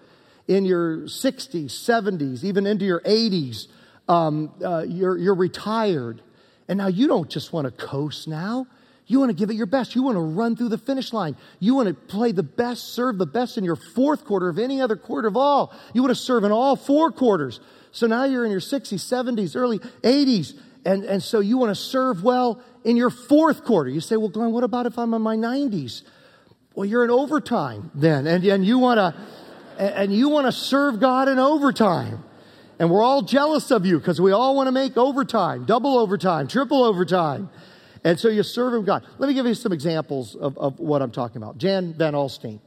in 0.46 0.64
your 0.64 0.98
60s, 0.98 1.64
70s, 1.64 2.44
even 2.44 2.64
into 2.64 2.84
your 2.84 3.00
80s, 3.00 3.66
um, 4.08 4.52
uh, 4.64 4.84
you're, 4.86 5.18
you're 5.18 5.34
retired, 5.34 6.22
and 6.68 6.78
now 6.78 6.86
you 6.86 7.08
don't 7.08 7.28
just 7.28 7.52
want 7.52 7.64
to 7.64 7.72
coast. 7.72 8.28
Now 8.28 8.68
you 9.08 9.18
want 9.18 9.30
to 9.30 9.34
give 9.34 9.50
it 9.50 9.54
your 9.54 9.66
best. 9.66 9.94
You 9.94 10.02
want 10.02 10.16
to 10.16 10.20
run 10.20 10.54
through 10.54 10.68
the 10.68 10.78
finish 10.78 11.14
line. 11.14 11.34
You 11.58 11.74
want 11.74 11.88
to 11.88 11.94
play 11.94 12.30
the 12.30 12.42
best, 12.42 12.94
serve 12.94 13.16
the 13.16 13.26
best 13.26 13.56
in 13.56 13.64
your 13.64 13.74
fourth 13.74 14.24
quarter 14.24 14.50
of 14.50 14.58
any 14.58 14.82
other 14.82 14.96
quarter 14.96 15.26
of 15.26 15.36
all. 15.36 15.74
You 15.94 16.02
want 16.02 16.14
to 16.14 16.22
serve 16.22 16.44
in 16.44 16.52
all 16.52 16.76
four 16.76 17.10
quarters. 17.10 17.58
So 17.90 18.06
now 18.06 18.24
you're 18.24 18.44
in 18.44 18.50
your 18.50 18.60
60s, 18.60 19.00
70s, 19.00 19.56
early 19.56 19.78
80s, 19.78 20.58
and, 20.84 21.04
and 21.04 21.22
so 21.22 21.40
you 21.40 21.56
want 21.56 21.70
to 21.70 21.74
serve 21.74 22.22
well 22.22 22.62
in 22.84 22.96
your 22.96 23.08
fourth 23.08 23.64
quarter. 23.64 23.88
You 23.88 24.00
say, 24.00 24.16
well, 24.16 24.28
Glenn, 24.28 24.52
what 24.52 24.62
about 24.62 24.84
if 24.84 24.98
I'm 24.98 25.14
in 25.14 25.22
my 25.22 25.36
90s? 25.36 26.02
Well, 26.74 26.84
you're 26.84 27.02
in 27.02 27.10
overtime 27.10 27.90
then, 27.94 28.26
and, 28.26 28.44
and 28.44 28.64
you 28.64 28.78
want 28.78 28.98
to 28.98 29.14
and 29.78 30.12
you 30.12 30.28
want 30.28 30.46
to 30.46 30.52
serve 30.52 30.98
God 30.98 31.28
in 31.28 31.38
overtime. 31.38 32.24
And 32.80 32.90
we're 32.90 33.02
all 33.02 33.22
jealous 33.22 33.70
of 33.70 33.86
you 33.86 33.98
because 33.98 34.20
we 34.20 34.32
all 34.32 34.54
want 34.54 34.66
to 34.66 34.72
make 34.72 34.96
overtime, 34.96 35.64
double 35.64 35.98
overtime, 35.98 36.48
triple 36.48 36.82
overtime. 36.82 37.48
And 38.04 38.18
so 38.18 38.28
you 38.28 38.42
serve 38.42 38.74
Him 38.74 38.84
God. 38.84 39.04
Let 39.18 39.28
me 39.28 39.34
give 39.34 39.46
you 39.46 39.54
some 39.54 39.72
examples 39.72 40.34
of, 40.34 40.56
of 40.58 40.78
what 40.78 41.02
I'm 41.02 41.10
talking 41.10 41.42
about. 41.42 41.58
Jan 41.58 41.94
Van 41.94 42.14
Alstine. 42.14 42.60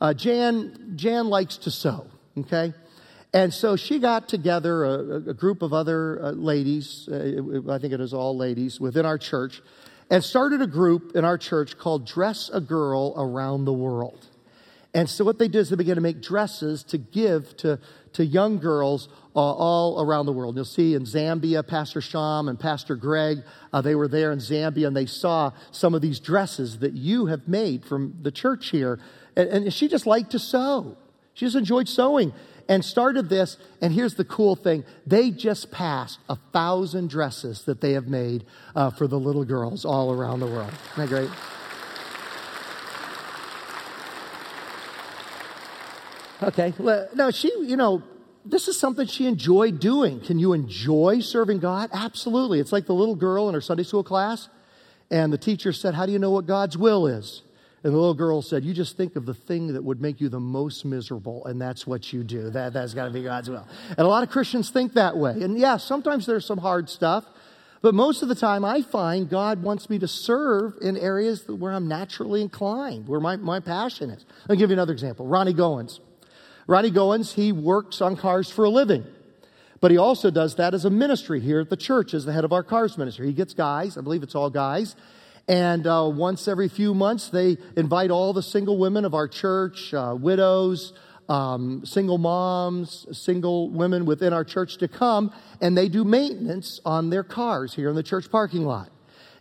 Uh, 0.00 0.12
Jan, 0.12 0.92
Jan 0.96 1.28
likes 1.28 1.56
to 1.58 1.70
sew, 1.70 2.06
okay? 2.38 2.74
And 3.32 3.52
so 3.52 3.76
she 3.76 3.98
got 3.98 4.28
together 4.28 4.84
a, 4.84 5.16
a 5.30 5.34
group 5.34 5.62
of 5.62 5.72
other 5.72 6.22
uh, 6.22 6.30
ladies, 6.32 7.08
uh, 7.10 7.70
I 7.70 7.78
think 7.78 7.92
it 7.92 8.00
is 8.00 8.12
all 8.12 8.36
ladies, 8.36 8.78
within 8.80 9.06
our 9.06 9.18
church, 9.18 9.62
and 10.10 10.22
started 10.22 10.62
a 10.62 10.66
group 10.66 11.16
in 11.16 11.24
our 11.24 11.38
church 11.38 11.78
called 11.78 12.06
Dress 12.06 12.50
a 12.52 12.60
Girl 12.60 13.14
Around 13.16 13.64
the 13.64 13.72
World. 13.72 14.26
And 14.94 15.10
so 15.10 15.24
what 15.24 15.38
they 15.38 15.48
did 15.48 15.58
is 15.58 15.70
they 15.70 15.76
began 15.76 15.96
to 15.96 16.00
make 16.00 16.22
dresses 16.22 16.82
to 16.84 16.98
give 16.98 17.54
to, 17.58 17.78
to 18.16 18.24
young 18.24 18.58
girls 18.58 19.08
uh, 19.34 19.38
all 19.38 20.02
around 20.02 20.24
the 20.24 20.32
world. 20.32 20.56
You'll 20.56 20.64
see 20.64 20.94
in 20.94 21.04
Zambia, 21.04 21.66
Pastor 21.66 22.00
Sham 22.00 22.48
and 22.48 22.58
Pastor 22.58 22.96
Greg, 22.96 23.42
uh, 23.72 23.82
they 23.82 23.94
were 23.94 24.08
there 24.08 24.32
in 24.32 24.38
Zambia 24.38 24.86
and 24.86 24.96
they 24.96 25.04
saw 25.04 25.52
some 25.70 25.94
of 25.94 26.00
these 26.00 26.18
dresses 26.18 26.78
that 26.78 26.94
you 26.94 27.26
have 27.26 27.46
made 27.46 27.84
from 27.84 28.16
the 28.22 28.30
church 28.30 28.70
here. 28.70 28.98
And, 29.36 29.48
and 29.48 29.72
she 29.72 29.86
just 29.86 30.06
liked 30.06 30.30
to 30.30 30.38
sew. 30.38 30.96
She 31.34 31.44
just 31.44 31.56
enjoyed 31.56 31.88
sewing 31.90 32.32
and 32.70 32.82
started 32.82 33.28
this. 33.28 33.58
And 33.82 33.92
here's 33.92 34.14
the 34.14 34.24
cool 34.24 34.56
thing 34.56 34.84
they 35.06 35.30
just 35.30 35.70
passed 35.70 36.18
a 36.30 36.36
thousand 36.54 37.10
dresses 37.10 37.64
that 37.64 37.82
they 37.82 37.92
have 37.92 38.06
made 38.06 38.46
uh, 38.74 38.90
for 38.90 39.06
the 39.06 39.18
little 39.18 39.44
girls 39.44 39.84
all 39.84 40.10
around 40.10 40.40
the 40.40 40.46
world. 40.46 40.72
Isn't 40.92 40.96
that 40.96 41.08
great? 41.08 41.30
Okay. 46.42 46.74
No, 47.14 47.30
she, 47.30 47.52
you 47.62 47.76
know, 47.76 48.02
this 48.44 48.68
is 48.68 48.78
something 48.78 49.06
she 49.06 49.26
enjoyed 49.26 49.80
doing. 49.80 50.20
Can 50.20 50.38
you 50.38 50.52
enjoy 50.52 51.20
serving 51.20 51.58
God? 51.58 51.90
Absolutely. 51.92 52.60
It's 52.60 52.72
like 52.72 52.86
the 52.86 52.94
little 52.94 53.16
girl 53.16 53.48
in 53.48 53.54
her 53.54 53.60
Sunday 53.60 53.82
school 53.82 54.04
class, 54.04 54.48
and 55.10 55.32
the 55.32 55.38
teacher 55.38 55.72
said, 55.72 55.94
How 55.94 56.06
do 56.06 56.12
you 56.12 56.18
know 56.18 56.30
what 56.30 56.46
God's 56.46 56.76
will 56.78 57.06
is? 57.06 57.42
And 57.82 57.92
the 57.92 57.98
little 57.98 58.14
girl 58.14 58.42
said, 58.42 58.64
You 58.64 58.72
just 58.72 58.96
think 58.96 59.16
of 59.16 59.26
the 59.26 59.34
thing 59.34 59.72
that 59.74 59.82
would 59.82 60.00
make 60.00 60.20
you 60.20 60.28
the 60.28 60.40
most 60.40 60.84
miserable, 60.84 61.44
and 61.46 61.60
that's 61.60 61.86
what 61.86 62.12
you 62.12 62.22
do. 62.22 62.50
That, 62.50 62.72
that's 62.72 62.94
got 62.94 63.06
to 63.06 63.10
be 63.10 63.22
God's 63.22 63.50
will. 63.50 63.66
And 63.90 64.00
a 64.00 64.08
lot 64.08 64.22
of 64.22 64.30
Christians 64.30 64.70
think 64.70 64.94
that 64.94 65.16
way. 65.16 65.32
And 65.32 65.58
yeah, 65.58 65.76
sometimes 65.76 66.26
there's 66.26 66.46
some 66.46 66.58
hard 66.58 66.88
stuff, 66.88 67.24
but 67.82 67.94
most 67.94 68.22
of 68.22 68.28
the 68.28 68.34
time 68.34 68.64
I 68.64 68.82
find 68.82 69.28
God 69.28 69.62
wants 69.62 69.90
me 69.90 69.98
to 69.98 70.08
serve 70.08 70.74
in 70.82 70.96
areas 70.96 71.46
where 71.48 71.72
I'm 71.72 71.88
naturally 71.88 72.42
inclined, 72.42 73.08
where 73.08 73.20
my, 73.20 73.36
my 73.36 73.60
passion 73.60 74.10
is. 74.10 74.24
I'll 74.48 74.56
give 74.56 74.70
you 74.70 74.74
another 74.74 74.92
example 74.92 75.26
Ronnie 75.26 75.54
Goins. 75.54 76.00
Ronnie 76.66 76.90
Goins, 76.90 77.34
he 77.34 77.52
works 77.52 78.00
on 78.00 78.16
cars 78.16 78.50
for 78.50 78.64
a 78.64 78.70
living. 78.70 79.04
But 79.80 79.90
he 79.90 79.98
also 79.98 80.30
does 80.30 80.56
that 80.56 80.74
as 80.74 80.84
a 80.84 80.90
ministry 80.90 81.40
here 81.40 81.60
at 81.60 81.70
the 81.70 81.76
church 81.76 82.14
as 82.14 82.24
the 82.24 82.32
head 82.32 82.44
of 82.44 82.52
our 82.52 82.62
cars 82.62 82.96
ministry. 82.96 83.26
He 83.26 83.32
gets 83.32 83.54
guys, 83.54 83.96
I 83.96 84.00
believe 84.00 84.22
it's 84.22 84.34
all 84.34 84.50
guys, 84.50 84.96
and 85.48 85.86
uh, 85.86 86.10
once 86.12 86.48
every 86.48 86.68
few 86.68 86.92
months, 86.92 87.28
they 87.28 87.56
invite 87.76 88.10
all 88.10 88.32
the 88.32 88.42
single 88.42 88.78
women 88.78 89.04
of 89.04 89.14
our 89.14 89.28
church, 89.28 89.94
uh, 89.94 90.16
widows, 90.18 90.92
um, 91.28 91.84
single 91.84 92.18
moms, 92.18 93.06
single 93.16 93.70
women 93.70 94.06
within 94.06 94.32
our 94.32 94.44
church 94.44 94.78
to 94.78 94.88
come, 94.88 95.32
and 95.60 95.76
they 95.76 95.88
do 95.88 96.04
maintenance 96.04 96.80
on 96.84 97.10
their 97.10 97.22
cars 97.22 97.74
here 97.74 97.88
in 97.88 97.94
the 97.94 98.02
church 98.02 98.30
parking 98.30 98.64
lot 98.64 98.90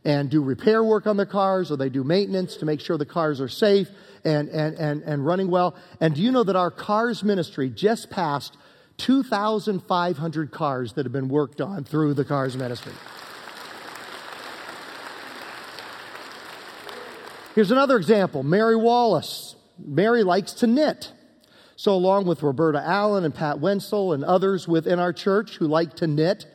and 0.06 0.30
do 0.30 0.42
repair 0.42 0.84
work 0.84 1.08
on 1.08 1.18
their 1.18 1.26
cars 1.26 1.72
or 1.72 1.78
they 1.78 1.90
do 1.90 2.04
maintenance 2.04 2.58
to 2.58 2.66
make 2.66 2.80
sure 2.80 2.96
the 2.98 3.06
cars 3.06 3.42
are 3.42 3.50
safe 3.50 3.90
and, 4.24 4.48
and, 4.50 4.78
and, 4.78 5.02
and 5.02 5.26
running 5.26 5.50
well. 5.50 5.76
And 6.00 6.16
do 6.16 6.22
you 6.22 6.32
know 6.32 6.44
that 6.44 6.56
our 6.56 6.70
cars 6.70 7.24
ministry 7.24 7.72
just 7.72 8.12
passed 8.12 8.56
2,500 8.98 10.52
cars 10.52 10.94
that 10.94 11.06
have 11.06 11.12
been 11.12 11.28
worked 11.28 11.60
on 11.60 11.84
through 11.84 12.14
the 12.14 12.24
cars 12.24 12.56
ministry? 12.56 12.94
Here's 17.56 17.72
another 17.72 17.98
example 17.98 18.44
Mary 18.44 18.76
Wallace. 18.76 19.56
Mary 19.78 20.24
likes 20.24 20.54
to 20.54 20.68
knit. 20.68 21.12
So, 21.78 21.94
along 21.94 22.28
with 22.28 22.42
Roberta 22.42 22.82
Allen 22.82 23.26
and 23.26 23.36
Pat 23.36 23.60
Wenzel 23.60 24.14
and 24.14 24.24
others 24.24 24.68
within 24.68 25.00
our 25.00 25.12
church 25.12 25.58
who 25.58 25.68
like 25.68 25.96
to 25.96 26.08
knit, 26.08 26.46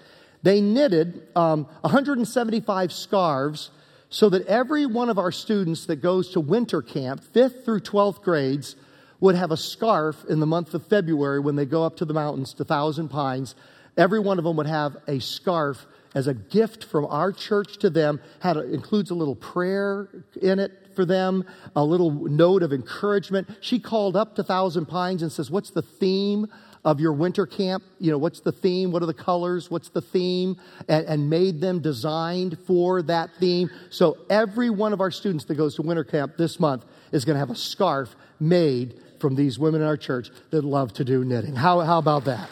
they 0.42 0.60
knitted 0.60 1.26
um, 1.36 1.64
175 1.82 2.92
scarves 2.92 3.70
so 4.08 4.28
that 4.28 4.46
every 4.46 4.86
one 4.86 5.08
of 5.08 5.18
our 5.18 5.30
students 5.30 5.86
that 5.86 5.96
goes 5.96 6.30
to 6.30 6.40
winter 6.40 6.82
camp, 6.82 7.22
5th 7.32 7.64
through 7.64 7.80
12th 7.80 8.22
grades, 8.22 8.76
would 9.20 9.34
have 9.34 9.50
a 9.50 9.56
scarf 9.56 10.24
in 10.28 10.40
the 10.40 10.46
month 10.46 10.74
of 10.74 10.86
February 10.86 11.38
when 11.40 11.56
they 11.56 11.66
go 11.66 11.84
up 11.84 11.96
to 11.98 12.04
the 12.04 12.14
mountains 12.14 12.54
to 12.54 12.64
Thousand 12.64 13.08
Pines. 13.08 13.54
Every 13.96 14.18
one 14.18 14.38
of 14.38 14.44
them 14.44 14.56
would 14.56 14.66
have 14.66 14.96
a 15.06 15.20
scarf 15.20 15.86
as 16.14 16.26
a 16.26 16.34
gift 16.34 16.84
from 16.84 17.06
our 17.06 17.30
church 17.30 17.78
to 17.78 17.90
them. 17.90 18.20
Had 18.40 18.56
a, 18.56 18.62
includes 18.72 19.10
a 19.10 19.14
little 19.14 19.36
prayer 19.36 20.08
in 20.40 20.58
it 20.58 20.72
for 20.96 21.04
them, 21.04 21.44
a 21.76 21.84
little 21.84 22.10
note 22.10 22.62
of 22.62 22.72
encouragement. 22.72 23.48
She 23.60 23.78
called 23.78 24.16
up 24.16 24.34
to 24.36 24.42
Thousand 24.42 24.86
Pines 24.86 25.22
and 25.22 25.30
says, 25.30 25.50
"What's 25.50 25.70
the 25.70 25.82
theme 25.82 26.48
of 26.84 27.00
your 27.00 27.12
winter 27.12 27.46
camp? 27.46 27.82
You 27.98 28.10
know, 28.10 28.18
what's 28.18 28.40
the 28.40 28.52
theme? 28.52 28.90
What 28.92 29.02
are 29.02 29.06
the 29.06 29.14
colors? 29.14 29.70
What's 29.70 29.90
the 29.90 30.00
theme?" 30.00 30.56
And, 30.88 31.06
and 31.06 31.30
made 31.30 31.60
them 31.60 31.80
designed 31.80 32.58
for 32.66 33.02
that 33.02 33.30
theme. 33.38 33.70
So 33.90 34.18
every 34.28 34.70
one 34.70 34.92
of 34.92 35.00
our 35.00 35.10
students 35.10 35.44
that 35.46 35.54
goes 35.54 35.74
to 35.76 35.82
winter 35.82 36.04
camp 36.04 36.36
this 36.36 36.58
month 36.58 36.84
is 37.12 37.24
going 37.24 37.34
to 37.34 37.40
have 37.40 37.50
a 37.50 37.56
scarf 37.56 38.14
made 38.38 39.00
from 39.20 39.34
these 39.34 39.58
women 39.58 39.82
in 39.82 39.86
our 39.86 39.96
church 39.96 40.30
that 40.50 40.64
love 40.64 40.92
to 40.94 41.04
do 41.04 41.24
knitting. 41.24 41.54
How, 41.54 41.80
how 41.80 41.98
about 41.98 42.24
that? 42.24 42.48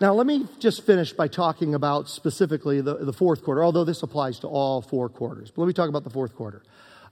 Now, 0.00 0.14
let 0.14 0.26
me 0.26 0.46
just 0.58 0.86
finish 0.86 1.12
by 1.12 1.28
talking 1.28 1.74
about 1.74 2.08
specifically 2.08 2.80
the, 2.80 2.96
the 2.96 3.12
fourth 3.12 3.44
quarter, 3.44 3.62
although 3.62 3.84
this 3.84 4.02
applies 4.02 4.38
to 4.40 4.46
all 4.46 4.80
four 4.80 5.10
quarters. 5.10 5.50
But 5.50 5.60
let 5.62 5.66
me 5.66 5.74
talk 5.74 5.90
about 5.90 6.04
the 6.04 6.10
fourth 6.10 6.34
quarter. 6.34 6.62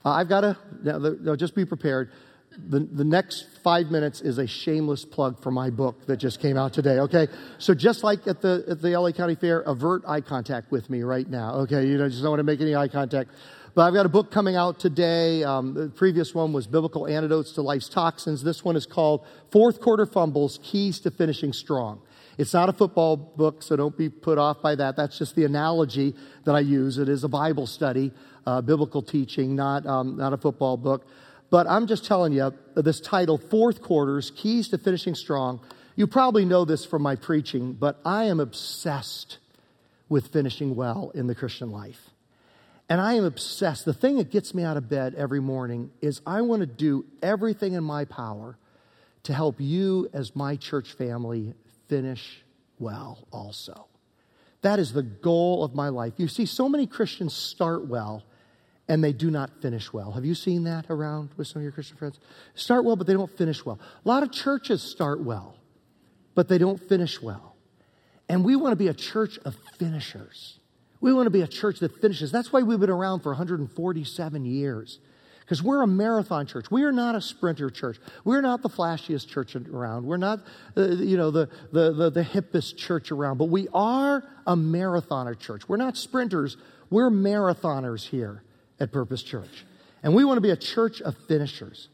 Uh, 0.03 0.09
I've 0.09 0.29
got 0.29 0.41
to, 0.41 0.57
now 0.83 1.35
just 1.35 1.53
be 1.53 1.65
prepared. 1.65 2.11
The, 2.57 2.79
the 2.79 3.03
next 3.03 3.47
five 3.63 3.91
minutes 3.91 4.21
is 4.21 4.37
a 4.37 4.47
shameless 4.47 5.05
plug 5.05 5.41
for 5.41 5.51
my 5.51 5.69
book 5.69 6.05
that 6.07 6.17
just 6.17 6.41
came 6.41 6.57
out 6.57 6.73
today, 6.73 6.99
okay? 6.99 7.27
So 7.59 7.73
just 7.73 8.03
like 8.03 8.27
at 8.27 8.41
the, 8.41 8.65
at 8.67 8.81
the 8.81 8.97
LA 8.97 9.11
County 9.11 9.35
Fair, 9.35 9.59
avert 9.61 10.03
eye 10.07 10.21
contact 10.21 10.71
with 10.71 10.89
me 10.89 11.03
right 11.03 11.29
now, 11.29 11.55
okay? 11.57 11.85
You 11.85 11.97
know, 11.97 12.09
just 12.09 12.21
don't 12.21 12.31
want 12.31 12.39
to 12.39 12.43
make 12.43 12.59
any 12.59 12.75
eye 12.75 12.87
contact. 12.87 13.29
But 13.75 13.83
I've 13.83 13.93
got 13.93 14.05
a 14.05 14.09
book 14.09 14.31
coming 14.31 14.55
out 14.55 14.79
today. 14.79 15.43
Um, 15.43 15.75
the 15.75 15.89
previous 15.89 16.33
one 16.33 16.51
was 16.51 16.65
Biblical 16.65 17.07
Antidotes 17.07 17.51
to 17.53 17.61
Life's 17.61 17.87
Toxins. 17.87 18.43
This 18.43 18.63
one 18.63 18.75
is 18.75 18.85
called 18.85 19.25
Fourth 19.51 19.79
Quarter 19.79 20.07
Fumbles 20.07 20.59
Keys 20.63 20.99
to 21.01 21.11
Finishing 21.11 21.53
Strong. 21.53 22.01
It's 22.39 22.53
not 22.53 22.69
a 22.69 22.73
football 22.73 23.15
book, 23.15 23.61
so 23.61 23.75
don't 23.75 23.97
be 23.97 24.09
put 24.09 24.37
off 24.37 24.61
by 24.61 24.73
that. 24.75 24.95
That's 24.95 25.17
just 25.19 25.35
the 25.35 25.45
analogy 25.45 26.15
that 26.45 26.55
I 26.55 26.61
use. 26.61 26.97
It 26.97 27.09
is 27.09 27.23
a 27.23 27.27
Bible 27.27 27.67
study, 27.67 28.11
uh, 28.45 28.61
biblical 28.61 29.01
teaching, 29.01 29.55
not, 29.55 29.85
um, 29.85 30.17
not 30.17 30.33
a 30.33 30.37
football 30.37 30.77
book. 30.77 31.05
But 31.49 31.67
I'm 31.67 31.87
just 31.87 32.05
telling 32.05 32.33
you, 32.33 32.53
this 32.75 32.99
title, 32.99 33.37
Fourth 33.37 33.81
Quarters 33.81 34.31
Keys 34.35 34.69
to 34.69 34.77
Finishing 34.77 35.15
Strong, 35.15 35.61
you 35.95 36.07
probably 36.07 36.45
know 36.45 36.63
this 36.63 36.85
from 36.85 37.01
my 37.01 37.15
preaching, 37.15 37.73
but 37.73 37.99
I 38.05 38.25
am 38.25 38.39
obsessed 38.39 39.39
with 40.07 40.27
finishing 40.27 40.75
well 40.75 41.11
in 41.13 41.27
the 41.27 41.35
Christian 41.35 41.71
life. 41.71 42.09
And 42.87 42.99
I 42.99 43.13
am 43.13 43.23
obsessed. 43.23 43.85
The 43.85 43.93
thing 43.93 44.17
that 44.17 44.31
gets 44.31 44.53
me 44.53 44.63
out 44.63 44.77
of 44.77 44.89
bed 44.89 45.13
every 45.15 45.39
morning 45.39 45.91
is 46.01 46.21
I 46.25 46.41
want 46.41 46.61
to 46.61 46.65
do 46.65 47.05
everything 47.21 47.73
in 47.73 47.83
my 47.83 48.05
power 48.05 48.57
to 49.23 49.33
help 49.33 49.55
you 49.59 50.09
as 50.13 50.35
my 50.35 50.55
church 50.55 50.93
family 50.93 51.53
finish 51.87 52.43
well 52.79 53.27
also. 53.31 53.87
That 54.61 54.79
is 54.79 54.93
the 54.93 55.03
goal 55.03 55.63
of 55.63 55.75
my 55.75 55.89
life. 55.89 56.13
You 56.17 56.27
see, 56.27 56.45
so 56.45 56.67
many 56.67 56.87
Christians 56.87 57.33
start 57.33 57.87
well 57.87 58.23
and 58.89 59.03
they 59.03 59.13
do 59.13 59.29
not 59.29 59.51
finish 59.61 59.93
well. 59.93 60.11
Have 60.11 60.25
you 60.25 60.33
seen 60.33 60.63
that 60.63 60.87
around 60.89 61.29
with 61.37 61.47
some 61.47 61.59
of 61.59 61.63
your 61.63 61.71
Christian 61.71 61.95
friends? 61.95 62.19
Start 62.55 62.83
well, 62.83 62.95
but 62.95 63.05
they 63.05 63.13
don't 63.13 63.31
finish 63.37 63.63
well. 63.63 63.79
A 64.03 64.07
lot 64.07 64.23
of 64.23 64.31
churches 64.31 64.81
start 64.81 65.21
well, 65.21 65.55
but 66.33 66.49
they 66.49 66.57
don't 66.57 66.81
finish 66.89 67.21
well. 67.21 67.55
And 68.27 68.43
we 68.43 68.55
want 68.55 68.71
to 68.71 68.75
be 68.75 68.87
a 68.87 68.93
church 68.93 69.37
of 69.45 69.55
finishers. 69.77 70.59
We 71.01 71.13
want 71.13 71.27
to 71.27 71.31
be 71.31 71.41
a 71.41 71.47
church 71.47 71.79
that 71.79 72.01
finishes. 72.01 72.31
That's 72.31 72.51
why 72.51 72.63
we've 72.63 72.79
been 72.79 72.89
around 72.89 73.21
for 73.21 73.29
147 73.29 74.45
years 74.45 74.99
because 75.41 75.63
we're 75.63 75.81
a 75.81 75.87
marathon 75.87 76.45
church. 76.45 76.69
We 76.69 76.83
are 76.83 76.91
not 76.91 77.15
a 77.15 77.21
sprinter 77.21 77.69
church. 77.69 77.97
We're 78.23 78.41
not 78.41 78.61
the 78.61 78.69
flashiest 78.69 79.27
church 79.27 79.55
around. 79.55 80.05
We're 80.05 80.17
not, 80.17 80.41
uh, 80.75 80.89
you 80.89 81.17
know, 81.17 81.31
the, 81.31 81.49
the, 81.71 81.91
the, 81.91 82.09
the 82.11 82.23
hippest 82.23 82.77
church 82.77 83.11
around, 83.11 83.37
but 83.37 83.45
we 83.45 83.67
are 83.73 84.23
a 84.45 84.55
marathoner 84.55 85.39
church. 85.39 85.67
We're 85.67 85.77
not 85.77 85.97
sprinters. 85.97 86.57
We're 86.91 87.09
marathoners 87.09 88.07
here 88.07 88.43
at 88.79 88.91
Purpose 88.91 89.23
Church. 89.23 89.65
And 90.03 90.15
we 90.15 90.23
want 90.23 90.37
to 90.37 90.41
be 90.41 90.51
a 90.51 90.57
church 90.57 91.01
of 91.01 91.15
finishers. 91.27 91.89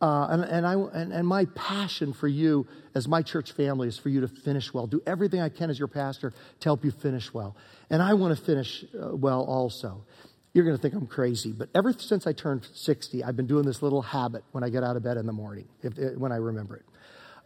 Uh, 0.00 0.26
and, 0.30 0.44
and, 0.44 0.66
I, 0.66 0.74
and, 0.74 1.12
and 1.12 1.26
my 1.26 1.46
passion 1.54 2.12
for 2.12 2.28
you 2.28 2.66
as 2.94 3.08
my 3.08 3.22
church 3.22 3.52
family 3.52 3.88
is 3.88 3.98
for 3.98 4.08
you 4.08 4.20
to 4.20 4.28
finish 4.28 4.74
well. 4.74 4.86
Do 4.86 5.02
everything 5.06 5.40
I 5.40 5.48
can 5.48 5.70
as 5.70 5.78
your 5.78 5.88
pastor 5.88 6.30
to 6.60 6.68
help 6.68 6.84
you 6.84 6.90
finish 6.90 7.32
well. 7.32 7.56
And 7.90 8.02
I 8.02 8.14
want 8.14 8.36
to 8.36 8.44
finish 8.44 8.84
uh, 8.94 9.16
well 9.16 9.42
also 9.44 10.04
you're 10.54 10.64
going 10.64 10.76
to 10.76 10.80
think 10.80 10.94
I'm 10.94 11.08
crazy, 11.08 11.50
but 11.50 11.68
ever 11.74 11.92
since 11.92 12.28
I 12.28 12.32
turned 12.32 12.66
60, 12.72 13.24
I've 13.24 13.36
been 13.36 13.48
doing 13.48 13.66
this 13.66 13.82
little 13.82 14.02
habit 14.02 14.44
when 14.52 14.62
I 14.62 14.68
get 14.70 14.84
out 14.84 14.96
of 14.96 15.02
bed 15.02 15.16
in 15.16 15.26
the 15.26 15.32
morning, 15.32 15.66
if, 15.82 15.98
eh, 15.98 16.10
when 16.16 16.30
I 16.30 16.36
remember 16.36 16.76
it. 16.76 16.84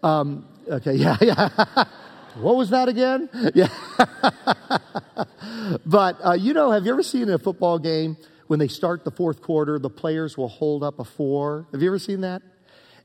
Um, 0.03 0.47
okay, 0.71 0.93
yeah, 0.95 1.17
yeah. 1.23 1.49
what 2.37 2.57
was 2.57 2.71
that 2.71 2.89
again? 2.89 3.29
Yeah. 3.55 3.69
but, 5.87 6.19
uh, 6.23 6.33
you 6.35 6.53
know, 6.53 6.71
have 6.71 6.85
you 6.85 6.93
ever 6.93 7.03
seen 7.03 7.31
a 7.31 7.39
football 7.39 7.79
game 7.79 8.19
when 8.49 8.59
they 8.59 8.69
start 8.69 9.05
the 9.05 9.11
fourth 9.11 9.41
quarter, 9.41 9.79
the 9.79 9.91
players 9.91 10.37
will 10.37 10.49
hold 10.49 10.83
up 10.83 10.99
a 10.99 11.05
four? 11.05 11.67
Have 11.73 11.81
you 11.81 11.89
ever 11.89 11.99
seen 11.99 12.23
that? 12.23 12.43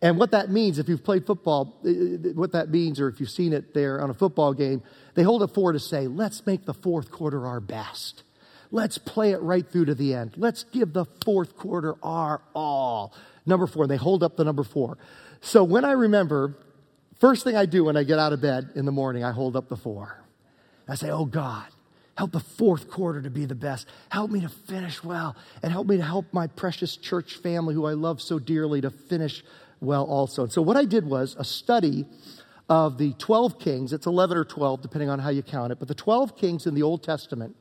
And 0.01 0.17
what 0.17 0.31
that 0.31 0.49
means, 0.49 0.79
if 0.79 0.89
you've 0.89 1.03
played 1.03 1.25
football, 1.25 1.79
eh, 1.85 1.89
eh, 1.89 2.31
what 2.33 2.51
that 2.53 2.69
means, 2.69 2.99
or 2.99 3.07
if 3.07 3.19
you've 3.19 3.29
seen 3.29 3.53
it 3.53 3.73
there 3.73 4.01
on 4.01 4.09
a 4.09 4.13
football 4.13 4.53
game, 4.53 4.81
they 5.13 5.23
hold 5.23 5.43
up 5.43 5.53
four 5.53 5.71
to 5.71 5.79
say, 5.79 6.07
let's 6.07 6.45
make 6.45 6.65
the 6.65 6.73
fourth 6.73 7.11
quarter 7.11 7.45
our 7.45 7.61
best. 7.61 8.23
Let's 8.71 8.97
play 8.97 9.31
it 9.31 9.41
right 9.41 9.65
through 9.65 9.85
to 9.85 9.95
the 9.95 10.15
end. 10.15 10.33
Let's 10.35 10.63
give 10.63 10.93
the 10.93 11.05
fourth 11.23 11.55
quarter 11.55 11.95
our 12.03 12.41
all. 12.53 13.13
Number 13.45 13.67
four, 13.67 13.87
they 13.87 13.97
hold 13.97 14.23
up 14.23 14.35
the 14.35 14.43
number 14.43 14.63
four. 14.63 14.97
So 15.41 15.63
when 15.63 15.85
I 15.85 15.91
remember, 15.91 16.57
first 17.19 17.43
thing 17.43 17.55
I 17.55 17.65
do 17.65 17.85
when 17.85 17.95
I 17.95 18.03
get 18.03 18.17
out 18.17 18.33
of 18.33 18.41
bed 18.41 18.71
in 18.75 18.85
the 18.85 18.91
morning, 18.91 19.23
I 19.23 19.31
hold 19.31 19.55
up 19.55 19.69
the 19.69 19.77
four. 19.77 20.21
I 20.87 20.95
say, 20.95 21.11
Oh 21.11 21.25
God, 21.25 21.67
help 22.15 22.31
the 22.31 22.39
fourth 22.39 22.89
quarter 22.89 23.21
to 23.21 23.29
be 23.29 23.45
the 23.45 23.55
best. 23.55 23.87
Help 24.09 24.31
me 24.31 24.41
to 24.41 24.49
finish 24.49 25.03
well, 25.03 25.35
and 25.61 25.71
help 25.71 25.87
me 25.87 25.97
to 25.97 26.03
help 26.03 26.31
my 26.31 26.47
precious 26.47 26.95
church 26.95 27.35
family 27.35 27.73
who 27.73 27.85
I 27.85 27.93
love 27.93 28.21
so 28.21 28.39
dearly 28.39 28.81
to 28.81 28.89
finish 28.89 29.43
well 29.79 30.05
also. 30.05 30.43
And 30.43 30.51
so 30.51 30.61
what 30.61 30.77
I 30.77 30.85
did 30.85 31.05
was 31.05 31.35
a 31.37 31.43
study 31.43 32.05
of 32.69 32.97
the 32.97 33.13
12 33.13 33.59
kings. 33.59 33.93
It's 33.93 34.05
11 34.05 34.37
or 34.37 34.45
12, 34.45 34.81
depending 34.81 35.09
on 35.09 35.19
how 35.19 35.29
you 35.29 35.43
count 35.43 35.71
it, 35.71 35.79
but 35.79 35.87
the 35.87 35.95
12 35.95 36.37
kings 36.37 36.65
in 36.65 36.73
the 36.73 36.83
Old 36.83 37.03
Testament 37.03 37.55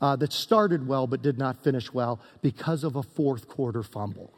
uh, 0.00 0.16
that 0.16 0.32
started 0.32 0.86
well 0.86 1.06
but 1.06 1.22
did 1.22 1.38
not 1.38 1.62
finish 1.62 1.92
well 1.92 2.20
because 2.42 2.84
of 2.84 2.96
a 2.96 3.02
fourth 3.02 3.48
quarter 3.48 3.82
fumble. 3.82 4.32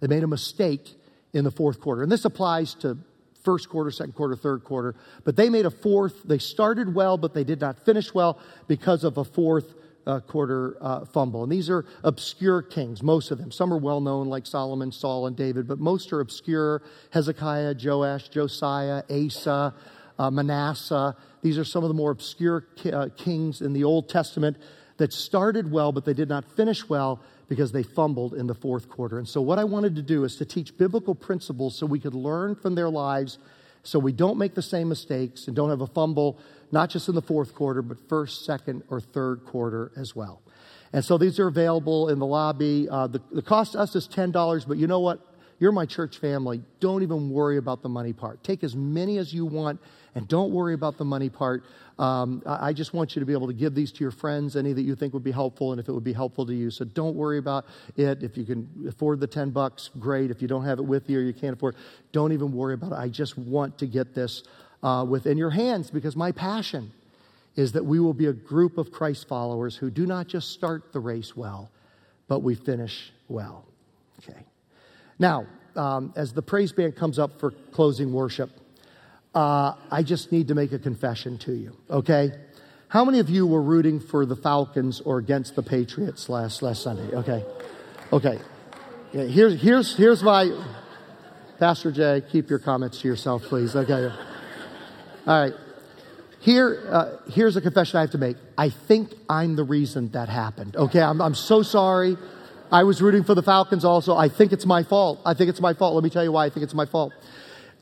They 0.00 0.08
made 0.08 0.24
a 0.24 0.28
mistake 0.28 0.94
in 1.32 1.44
the 1.44 1.50
fourth 1.50 1.80
quarter. 1.80 2.02
And 2.02 2.10
this 2.10 2.24
applies 2.24 2.74
to 2.76 2.98
first 3.46 3.68
quarter, 3.68 3.92
second 3.92 4.12
quarter, 4.12 4.34
third 4.34 4.64
quarter. 4.64 4.96
But 5.24 5.36
they 5.36 5.48
made 5.48 5.66
a 5.66 5.70
fourth. 5.70 6.24
They 6.24 6.38
started 6.38 6.92
well, 6.92 7.16
but 7.16 7.32
they 7.32 7.44
did 7.44 7.60
not 7.60 7.78
finish 7.84 8.12
well 8.12 8.40
because 8.66 9.04
of 9.04 9.18
a 9.18 9.24
fourth 9.24 9.74
uh, 10.04 10.18
quarter 10.20 10.76
uh, 10.80 11.04
fumble. 11.04 11.44
And 11.44 11.52
these 11.52 11.70
are 11.70 11.84
obscure 12.02 12.60
kings, 12.60 13.04
most 13.04 13.30
of 13.30 13.38
them. 13.38 13.52
Some 13.52 13.72
are 13.72 13.78
well 13.78 14.00
known, 14.00 14.26
like 14.26 14.46
Solomon, 14.46 14.90
Saul, 14.90 15.28
and 15.28 15.36
David, 15.36 15.68
but 15.68 15.78
most 15.78 16.12
are 16.12 16.20
obscure 16.20 16.82
Hezekiah, 17.10 17.76
Joash, 17.80 18.28
Josiah, 18.30 19.04
Asa, 19.08 19.74
uh, 20.18 20.30
Manasseh. 20.30 21.16
These 21.42 21.56
are 21.56 21.64
some 21.64 21.84
of 21.84 21.88
the 21.88 21.94
more 21.94 22.10
obscure 22.10 22.62
ki- 22.74 22.92
uh, 22.92 23.10
kings 23.16 23.62
in 23.62 23.72
the 23.72 23.84
Old 23.84 24.08
Testament 24.08 24.56
that 24.98 25.12
started 25.12 25.70
well, 25.70 25.92
but 25.92 26.04
they 26.04 26.14
did 26.14 26.28
not 26.28 26.44
finish 26.56 26.88
well 26.88 27.20
because 27.48 27.72
they 27.72 27.82
fumbled 27.82 28.34
in 28.34 28.46
the 28.46 28.54
fourth 28.54 28.88
quarter. 28.88 29.18
And 29.18 29.28
so, 29.28 29.40
what 29.40 29.58
I 29.58 29.64
wanted 29.64 29.96
to 29.96 30.02
do 30.02 30.24
is 30.24 30.36
to 30.36 30.44
teach 30.44 30.76
biblical 30.76 31.14
principles 31.14 31.76
so 31.76 31.86
we 31.86 32.00
could 32.00 32.14
learn 32.14 32.54
from 32.54 32.74
their 32.74 32.88
lives 32.88 33.38
so 33.82 34.00
we 34.00 34.12
don't 34.12 34.36
make 34.36 34.54
the 34.54 34.62
same 34.62 34.88
mistakes 34.88 35.46
and 35.46 35.54
don't 35.54 35.70
have 35.70 35.80
a 35.80 35.86
fumble, 35.86 36.40
not 36.72 36.90
just 36.90 37.08
in 37.08 37.14
the 37.14 37.22
fourth 37.22 37.54
quarter, 37.54 37.82
but 37.82 38.08
first, 38.08 38.44
second, 38.44 38.82
or 38.88 39.00
third 39.00 39.44
quarter 39.44 39.92
as 39.96 40.16
well. 40.16 40.42
And 40.92 41.04
so, 41.04 41.18
these 41.18 41.38
are 41.38 41.46
available 41.46 42.08
in 42.08 42.18
the 42.18 42.26
lobby. 42.26 42.88
Uh, 42.88 43.06
the, 43.06 43.20
the 43.30 43.42
cost 43.42 43.72
to 43.72 43.78
us 43.78 43.94
is 43.94 44.08
$10, 44.08 44.66
but 44.66 44.76
you 44.76 44.86
know 44.86 45.00
what? 45.00 45.20
You're 45.58 45.72
my 45.72 45.86
church 45.86 46.18
family. 46.18 46.62
Don't 46.80 47.02
even 47.02 47.30
worry 47.30 47.56
about 47.56 47.82
the 47.82 47.88
money 47.88 48.12
part. 48.12 48.44
Take 48.44 48.62
as 48.62 48.76
many 48.76 49.16
as 49.16 49.32
you 49.32 49.46
want 49.46 49.80
and 50.14 50.28
don't 50.28 50.52
worry 50.52 50.74
about 50.74 50.98
the 50.98 51.04
money 51.04 51.30
part. 51.30 51.64
Um, 51.98 52.42
I 52.44 52.74
just 52.74 52.92
want 52.92 53.16
you 53.16 53.20
to 53.20 53.26
be 53.26 53.32
able 53.32 53.46
to 53.46 53.54
give 53.54 53.74
these 53.74 53.90
to 53.92 54.04
your 54.04 54.10
friends, 54.10 54.54
any 54.54 54.74
that 54.74 54.82
you 54.82 54.94
think 54.94 55.14
would 55.14 55.24
be 55.24 55.30
helpful, 55.30 55.72
and 55.72 55.80
if 55.80 55.88
it 55.88 55.92
would 55.92 56.04
be 56.04 56.12
helpful 56.12 56.44
to 56.44 56.54
you. 56.54 56.70
So 56.70 56.84
don't 56.84 57.16
worry 57.16 57.38
about 57.38 57.64
it. 57.96 58.22
If 58.22 58.36
you 58.36 58.44
can 58.44 58.68
afford 58.86 59.20
the 59.20 59.26
10 59.26 59.50
bucks, 59.50 59.88
great. 59.98 60.30
If 60.30 60.42
you 60.42 60.48
don't 60.48 60.64
have 60.64 60.78
it 60.78 60.84
with 60.84 61.08
you 61.08 61.20
or 61.20 61.22
you 61.22 61.32
can't 61.32 61.54
afford 61.54 61.74
it, 61.74 61.80
don't 62.12 62.32
even 62.32 62.52
worry 62.52 62.74
about 62.74 62.92
it. 62.92 62.96
I 62.96 63.08
just 63.08 63.38
want 63.38 63.78
to 63.78 63.86
get 63.86 64.14
this 64.14 64.42
uh, 64.82 65.06
within 65.08 65.38
your 65.38 65.50
hands 65.50 65.90
because 65.90 66.16
my 66.16 66.32
passion 66.32 66.92
is 67.56 67.72
that 67.72 67.86
we 67.86 67.98
will 67.98 68.14
be 68.14 68.26
a 68.26 68.32
group 68.32 68.76
of 68.76 68.92
Christ 68.92 69.26
followers 69.26 69.76
who 69.76 69.90
do 69.90 70.04
not 70.06 70.26
just 70.26 70.50
start 70.50 70.92
the 70.92 71.00
race 71.00 71.34
well, 71.34 71.70
but 72.28 72.40
we 72.40 72.54
finish 72.54 73.10
well. 73.28 73.64
Okay. 74.18 74.44
Now, 75.18 75.46
um, 75.74 76.12
as 76.14 76.34
the 76.34 76.42
praise 76.42 76.72
band 76.72 76.94
comes 76.96 77.18
up 77.18 77.40
for 77.40 77.52
closing 77.72 78.12
worship, 78.12 78.50
uh, 79.36 79.74
I 79.90 80.02
just 80.02 80.32
need 80.32 80.48
to 80.48 80.54
make 80.54 80.72
a 80.72 80.78
confession 80.78 81.36
to 81.38 81.52
you, 81.52 81.76
okay? 81.90 82.32
How 82.88 83.04
many 83.04 83.18
of 83.18 83.28
you 83.28 83.46
were 83.46 83.60
rooting 83.60 84.00
for 84.00 84.24
the 84.24 84.34
Falcons 84.34 85.02
or 85.02 85.18
against 85.18 85.54
the 85.56 85.62
Patriots 85.62 86.30
last, 86.30 86.62
last 86.62 86.82
Sunday? 86.82 87.14
Okay. 87.14 87.44
Okay. 88.14 88.38
Yeah, 89.12 89.24
here's, 89.24 89.60
here's, 89.60 89.94
here's 89.94 90.22
my, 90.22 90.58
Pastor 91.58 91.92
Jay, 91.92 92.22
keep 92.32 92.48
your 92.48 92.58
comments 92.58 93.02
to 93.02 93.08
yourself, 93.08 93.42
please. 93.42 93.76
Okay. 93.76 94.10
All 95.26 95.42
right. 95.42 95.52
Here, 96.40 96.88
uh, 96.88 97.16
here's 97.30 97.56
a 97.56 97.60
confession 97.60 97.98
I 97.98 98.02
have 98.02 98.12
to 98.12 98.18
make. 98.18 98.38
I 98.56 98.70
think 98.70 99.12
I'm 99.28 99.56
the 99.56 99.64
reason 99.64 100.10
that 100.12 100.30
happened. 100.30 100.76
Okay, 100.76 101.02
I'm, 101.02 101.20
I'm 101.20 101.34
so 101.34 101.62
sorry. 101.62 102.16
I 102.72 102.84
was 102.84 103.02
rooting 103.02 103.24
for 103.24 103.34
the 103.34 103.42
Falcons 103.42 103.84
also. 103.84 104.16
I 104.16 104.30
think 104.30 104.52
it's 104.52 104.64
my 104.64 104.82
fault. 104.82 105.20
I 105.26 105.34
think 105.34 105.50
it's 105.50 105.60
my 105.60 105.74
fault. 105.74 105.94
Let 105.94 106.04
me 106.04 106.10
tell 106.10 106.24
you 106.24 106.32
why 106.32 106.46
I 106.46 106.50
think 106.50 106.64
it's 106.64 106.74
my 106.74 106.86
fault. 106.86 107.12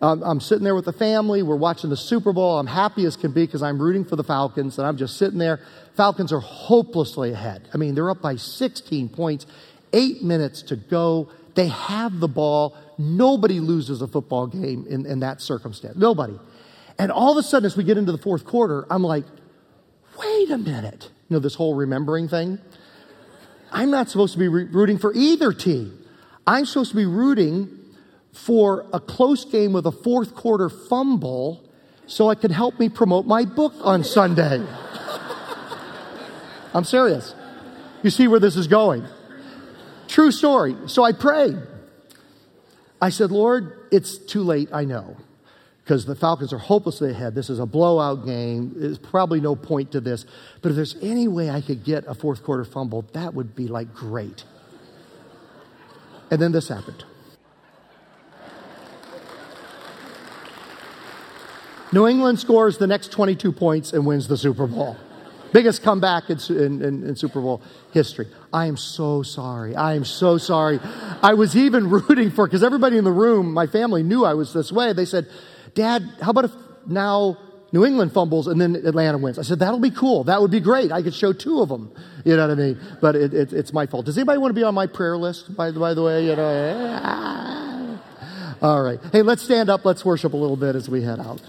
I'm 0.05 0.41
sitting 0.41 0.65
there 0.65 0.75
with 0.75 0.85
the 0.85 0.93
family. 0.93 1.43
We're 1.43 1.57
watching 1.57 1.91
the 1.91 1.97
Super 1.97 2.33
Bowl. 2.33 2.59
I'm 2.59 2.67
happy 2.67 3.05
as 3.07 3.17
can 3.17 3.33
be 3.33 3.47
because 3.47 3.63
I'm 3.63 3.81
rooting 3.81 4.05
for 4.05 4.17
the 4.17 4.25
Falcons, 4.25 4.79
and 4.79 4.87
I'm 4.87 4.97
just 4.97 5.17
sitting 5.17 5.39
there. 5.39 5.61
Falcons 5.97 6.33
are 6.33 6.41
hopelessly 6.41 7.33
ahead. 7.33 7.69
I 7.73 7.79
mean, 7.79 7.95
they're 7.95 8.11
up 8.11 8.21
by 8.21 8.37
16 8.37 9.09
points, 9.09 9.47
eight 9.93 10.23
minutes 10.23 10.63
to 10.63 10.77
go. 10.77 11.31
They 11.55 11.69
have 11.69 12.21
the 12.21 12.29
ball. 12.29 12.77
Nobody 12.99 13.61
loses 13.61 14.03
a 14.03 14.09
football 14.09 14.47
game 14.47 14.87
in, 14.89 15.07
in 15.07 15.21
that 15.21 15.41
circumstance. 15.41 15.97
Nobody. 15.97 16.39
And 16.99 17.11
all 17.11 17.33
of 17.33 17.39
a 17.39 17.47
sudden, 17.47 17.67
as 17.67 17.77
we 17.77 17.85
get 17.85 17.97
into 17.97 18.13
the 18.13 18.19
fourth 18.19 18.45
quarter, 18.45 18.87
I'm 18.91 19.03
like, 19.03 19.25
wait 20.19 20.51
a 20.51 20.59
minute. 20.59 21.11
You 21.29 21.37
know, 21.37 21.41
this 21.41 21.55
whole 21.55 21.75
remembering 21.75 22.29
thing. 22.29 22.59
I'm 23.73 23.91
not 23.91 24.09
supposed 24.11 24.35
to 24.35 24.39
be 24.39 24.49
rooting 24.49 24.99
for 24.99 25.13
either 25.15 25.53
team. 25.53 25.99
I'm 26.47 26.67
supposed 26.67 26.91
to 26.91 26.97
be 26.97 27.07
rooting 27.07 27.84
for 28.35 28.87
a 28.93 29.01
close 29.01 29.45
game 29.45 29.73
with 29.73 29.87
a 29.87 29.93
fourth 29.93 30.35
quarter 30.35 30.69
fumble 30.69 31.63
so 32.07 32.31
it 32.31 32.41
could 32.41 32.51
help 32.51 32.79
me 32.79 32.89
promote 32.89 33.27
my 33.27 33.45
book 33.45 33.73
on 33.81 34.05
Sunday. 34.05 34.61
I'm 36.75 36.85
serious. 36.85 37.35
You 38.03 38.11
see 38.11 38.29
where 38.29 38.41
this 38.41 38.57
is 38.57 38.67
going. 38.67 39.05
True 40.09 40.31
story. 40.31 40.77
So 40.87 41.05
I 41.05 41.13
prayed. 41.13 41.57
I 43.01 43.11
said, 43.11 43.31
Lord, 43.31 43.87
it's 43.91 44.19
too 44.19 44.43
late, 44.43 44.69
I 44.73 44.85
know, 44.85 45.17
because 45.83 46.05
the 46.05 46.17
Falcons 46.17 46.53
are 46.53 46.59
hopelessly 46.59 47.11
ahead. 47.11 47.35
This 47.35 47.49
is 47.49 47.61
a 47.61 47.67
blowout 47.67 48.27
game. 48.27 48.73
There's 48.77 48.99
probably 48.99 49.41
no 49.41 49.55
point 49.55 49.93
to 49.93 50.01
this. 50.01 50.27
But 50.61 50.71
if 50.71 50.77
there's 50.77 50.97
any 51.01 51.29
way 51.29 51.51
I 51.51 51.61
could 51.61 51.85
get 51.85 52.05
a 52.07 52.15
fourth 52.15 52.43
quarter 52.43 52.65
fumble, 52.65 53.03
that 53.13 53.35
would 53.35 53.55
be 53.55 53.69
like 53.69 53.95
great. 53.95 54.45
And 56.31 56.41
then 56.41 56.53
this 56.53 56.69
happened. 56.69 57.05
New 61.95 62.09
England 62.09 62.41
scores 62.41 62.77
the 62.77 62.89
next 62.89 63.13
22 63.13 63.53
points 63.53 63.93
and 63.93 64.05
wins 64.05 64.27
the 64.27 64.37
Super 64.37 64.67
Bowl. 64.67 64.97
Biggest 65.53 65.85
comeback 65.85 66.29
in, 66.29 66.39
in, 66.51 66.83
in, 67.05 67.15
Super 67.15 67.41
Bowl 67.41 67.63
history. 67.93 68.27
I 68.53 68.67
am 68.67 68.77
so 68.77 69.23
sorry. 69.23 69.77
I 69.77 69.95
am 69.95 70.05
so 70.05 70.37
sorry. 70.37 70.81
I 71.23 71.35
was 71.35 71.57
even 71.57 71.89
rooting 71.91 72.33
for, 72.33 72.49
because 72.49 72.65
everybody 72.65 72.99
in 72.99 73.05
the 73.05 73.13
room, 73.13 73.55
my 73.55 73.69
family 73.69 74.03
knew 74.03 74.25
I 74.25 74.35
was 74.35 74.53
this 74.53 74.73
way. 74.73 74.93
They 74.93 75.05
said, 75.05 75.29
Dad, 75.75 76.03
how 76.21 76.33
about 76.33 76.47
if 76.47 76.51
now 76.89 77.39
New 77.71 77.85
England 77.85 78.13
fumbles 78.13 78.49
and 78.49 78.61
then 78.61 78.75
Atlanta 78.75 79.19
wins? 79.19 79.39
I 79.39 79.43
said, 79.43 79.61
that'll 79.61 79.79
be 79.79 79.93
cool. 79.93 80.25
That 80.25 80.43
would 80.43 80.51
be 80.51 80.59
great. 80.59 80.91
I 80.91 81.03
could 81.03 81.15
show 81.15 81.33
two 81.33 81.61
of 81.61 81.69
them. 81.69 81.93
You 82.25 82.37
know 82.37 82.49
what 82.49 82.59
I 82.59 82.61
mean? 82.61 82.81
But 83.01 83.15
it, 83.15 83.33
it, 83.33 83.53
it's 83.53 83.73
my 83.73 83.87
fault. 83.87 84.07
Does 84.07 84.19
anybody 84.19 84.39
want 84.39 84.51
to 84.51 84.59
be 84.59 84.65
on 84.65 84.75
my 84.75 84.89
prayer 84.89 85.17
list, 85.17 85.55
by, 85.57 85.71
by 85.71 85.95
the 85.95 86.03
way? 86.03 86.27
You 86.27 86.35
know, 86.35 86.49
eh? 86.49 87.85
All 88.61 88.83
right. 88.83 88.99
Hey, 89.13 89.23
let's 89.23 89.43
stand 89.43 89.71
up. 89.71 89.85
Let's 89.85 90.05
worship 90.05 90.33
a 90.33 90.37
little 90.37 90.57
bit 90.57 90.75
as 90.75 90.89
we 90.89 91.03
head 91.03 91.21
out. 91.21 91.41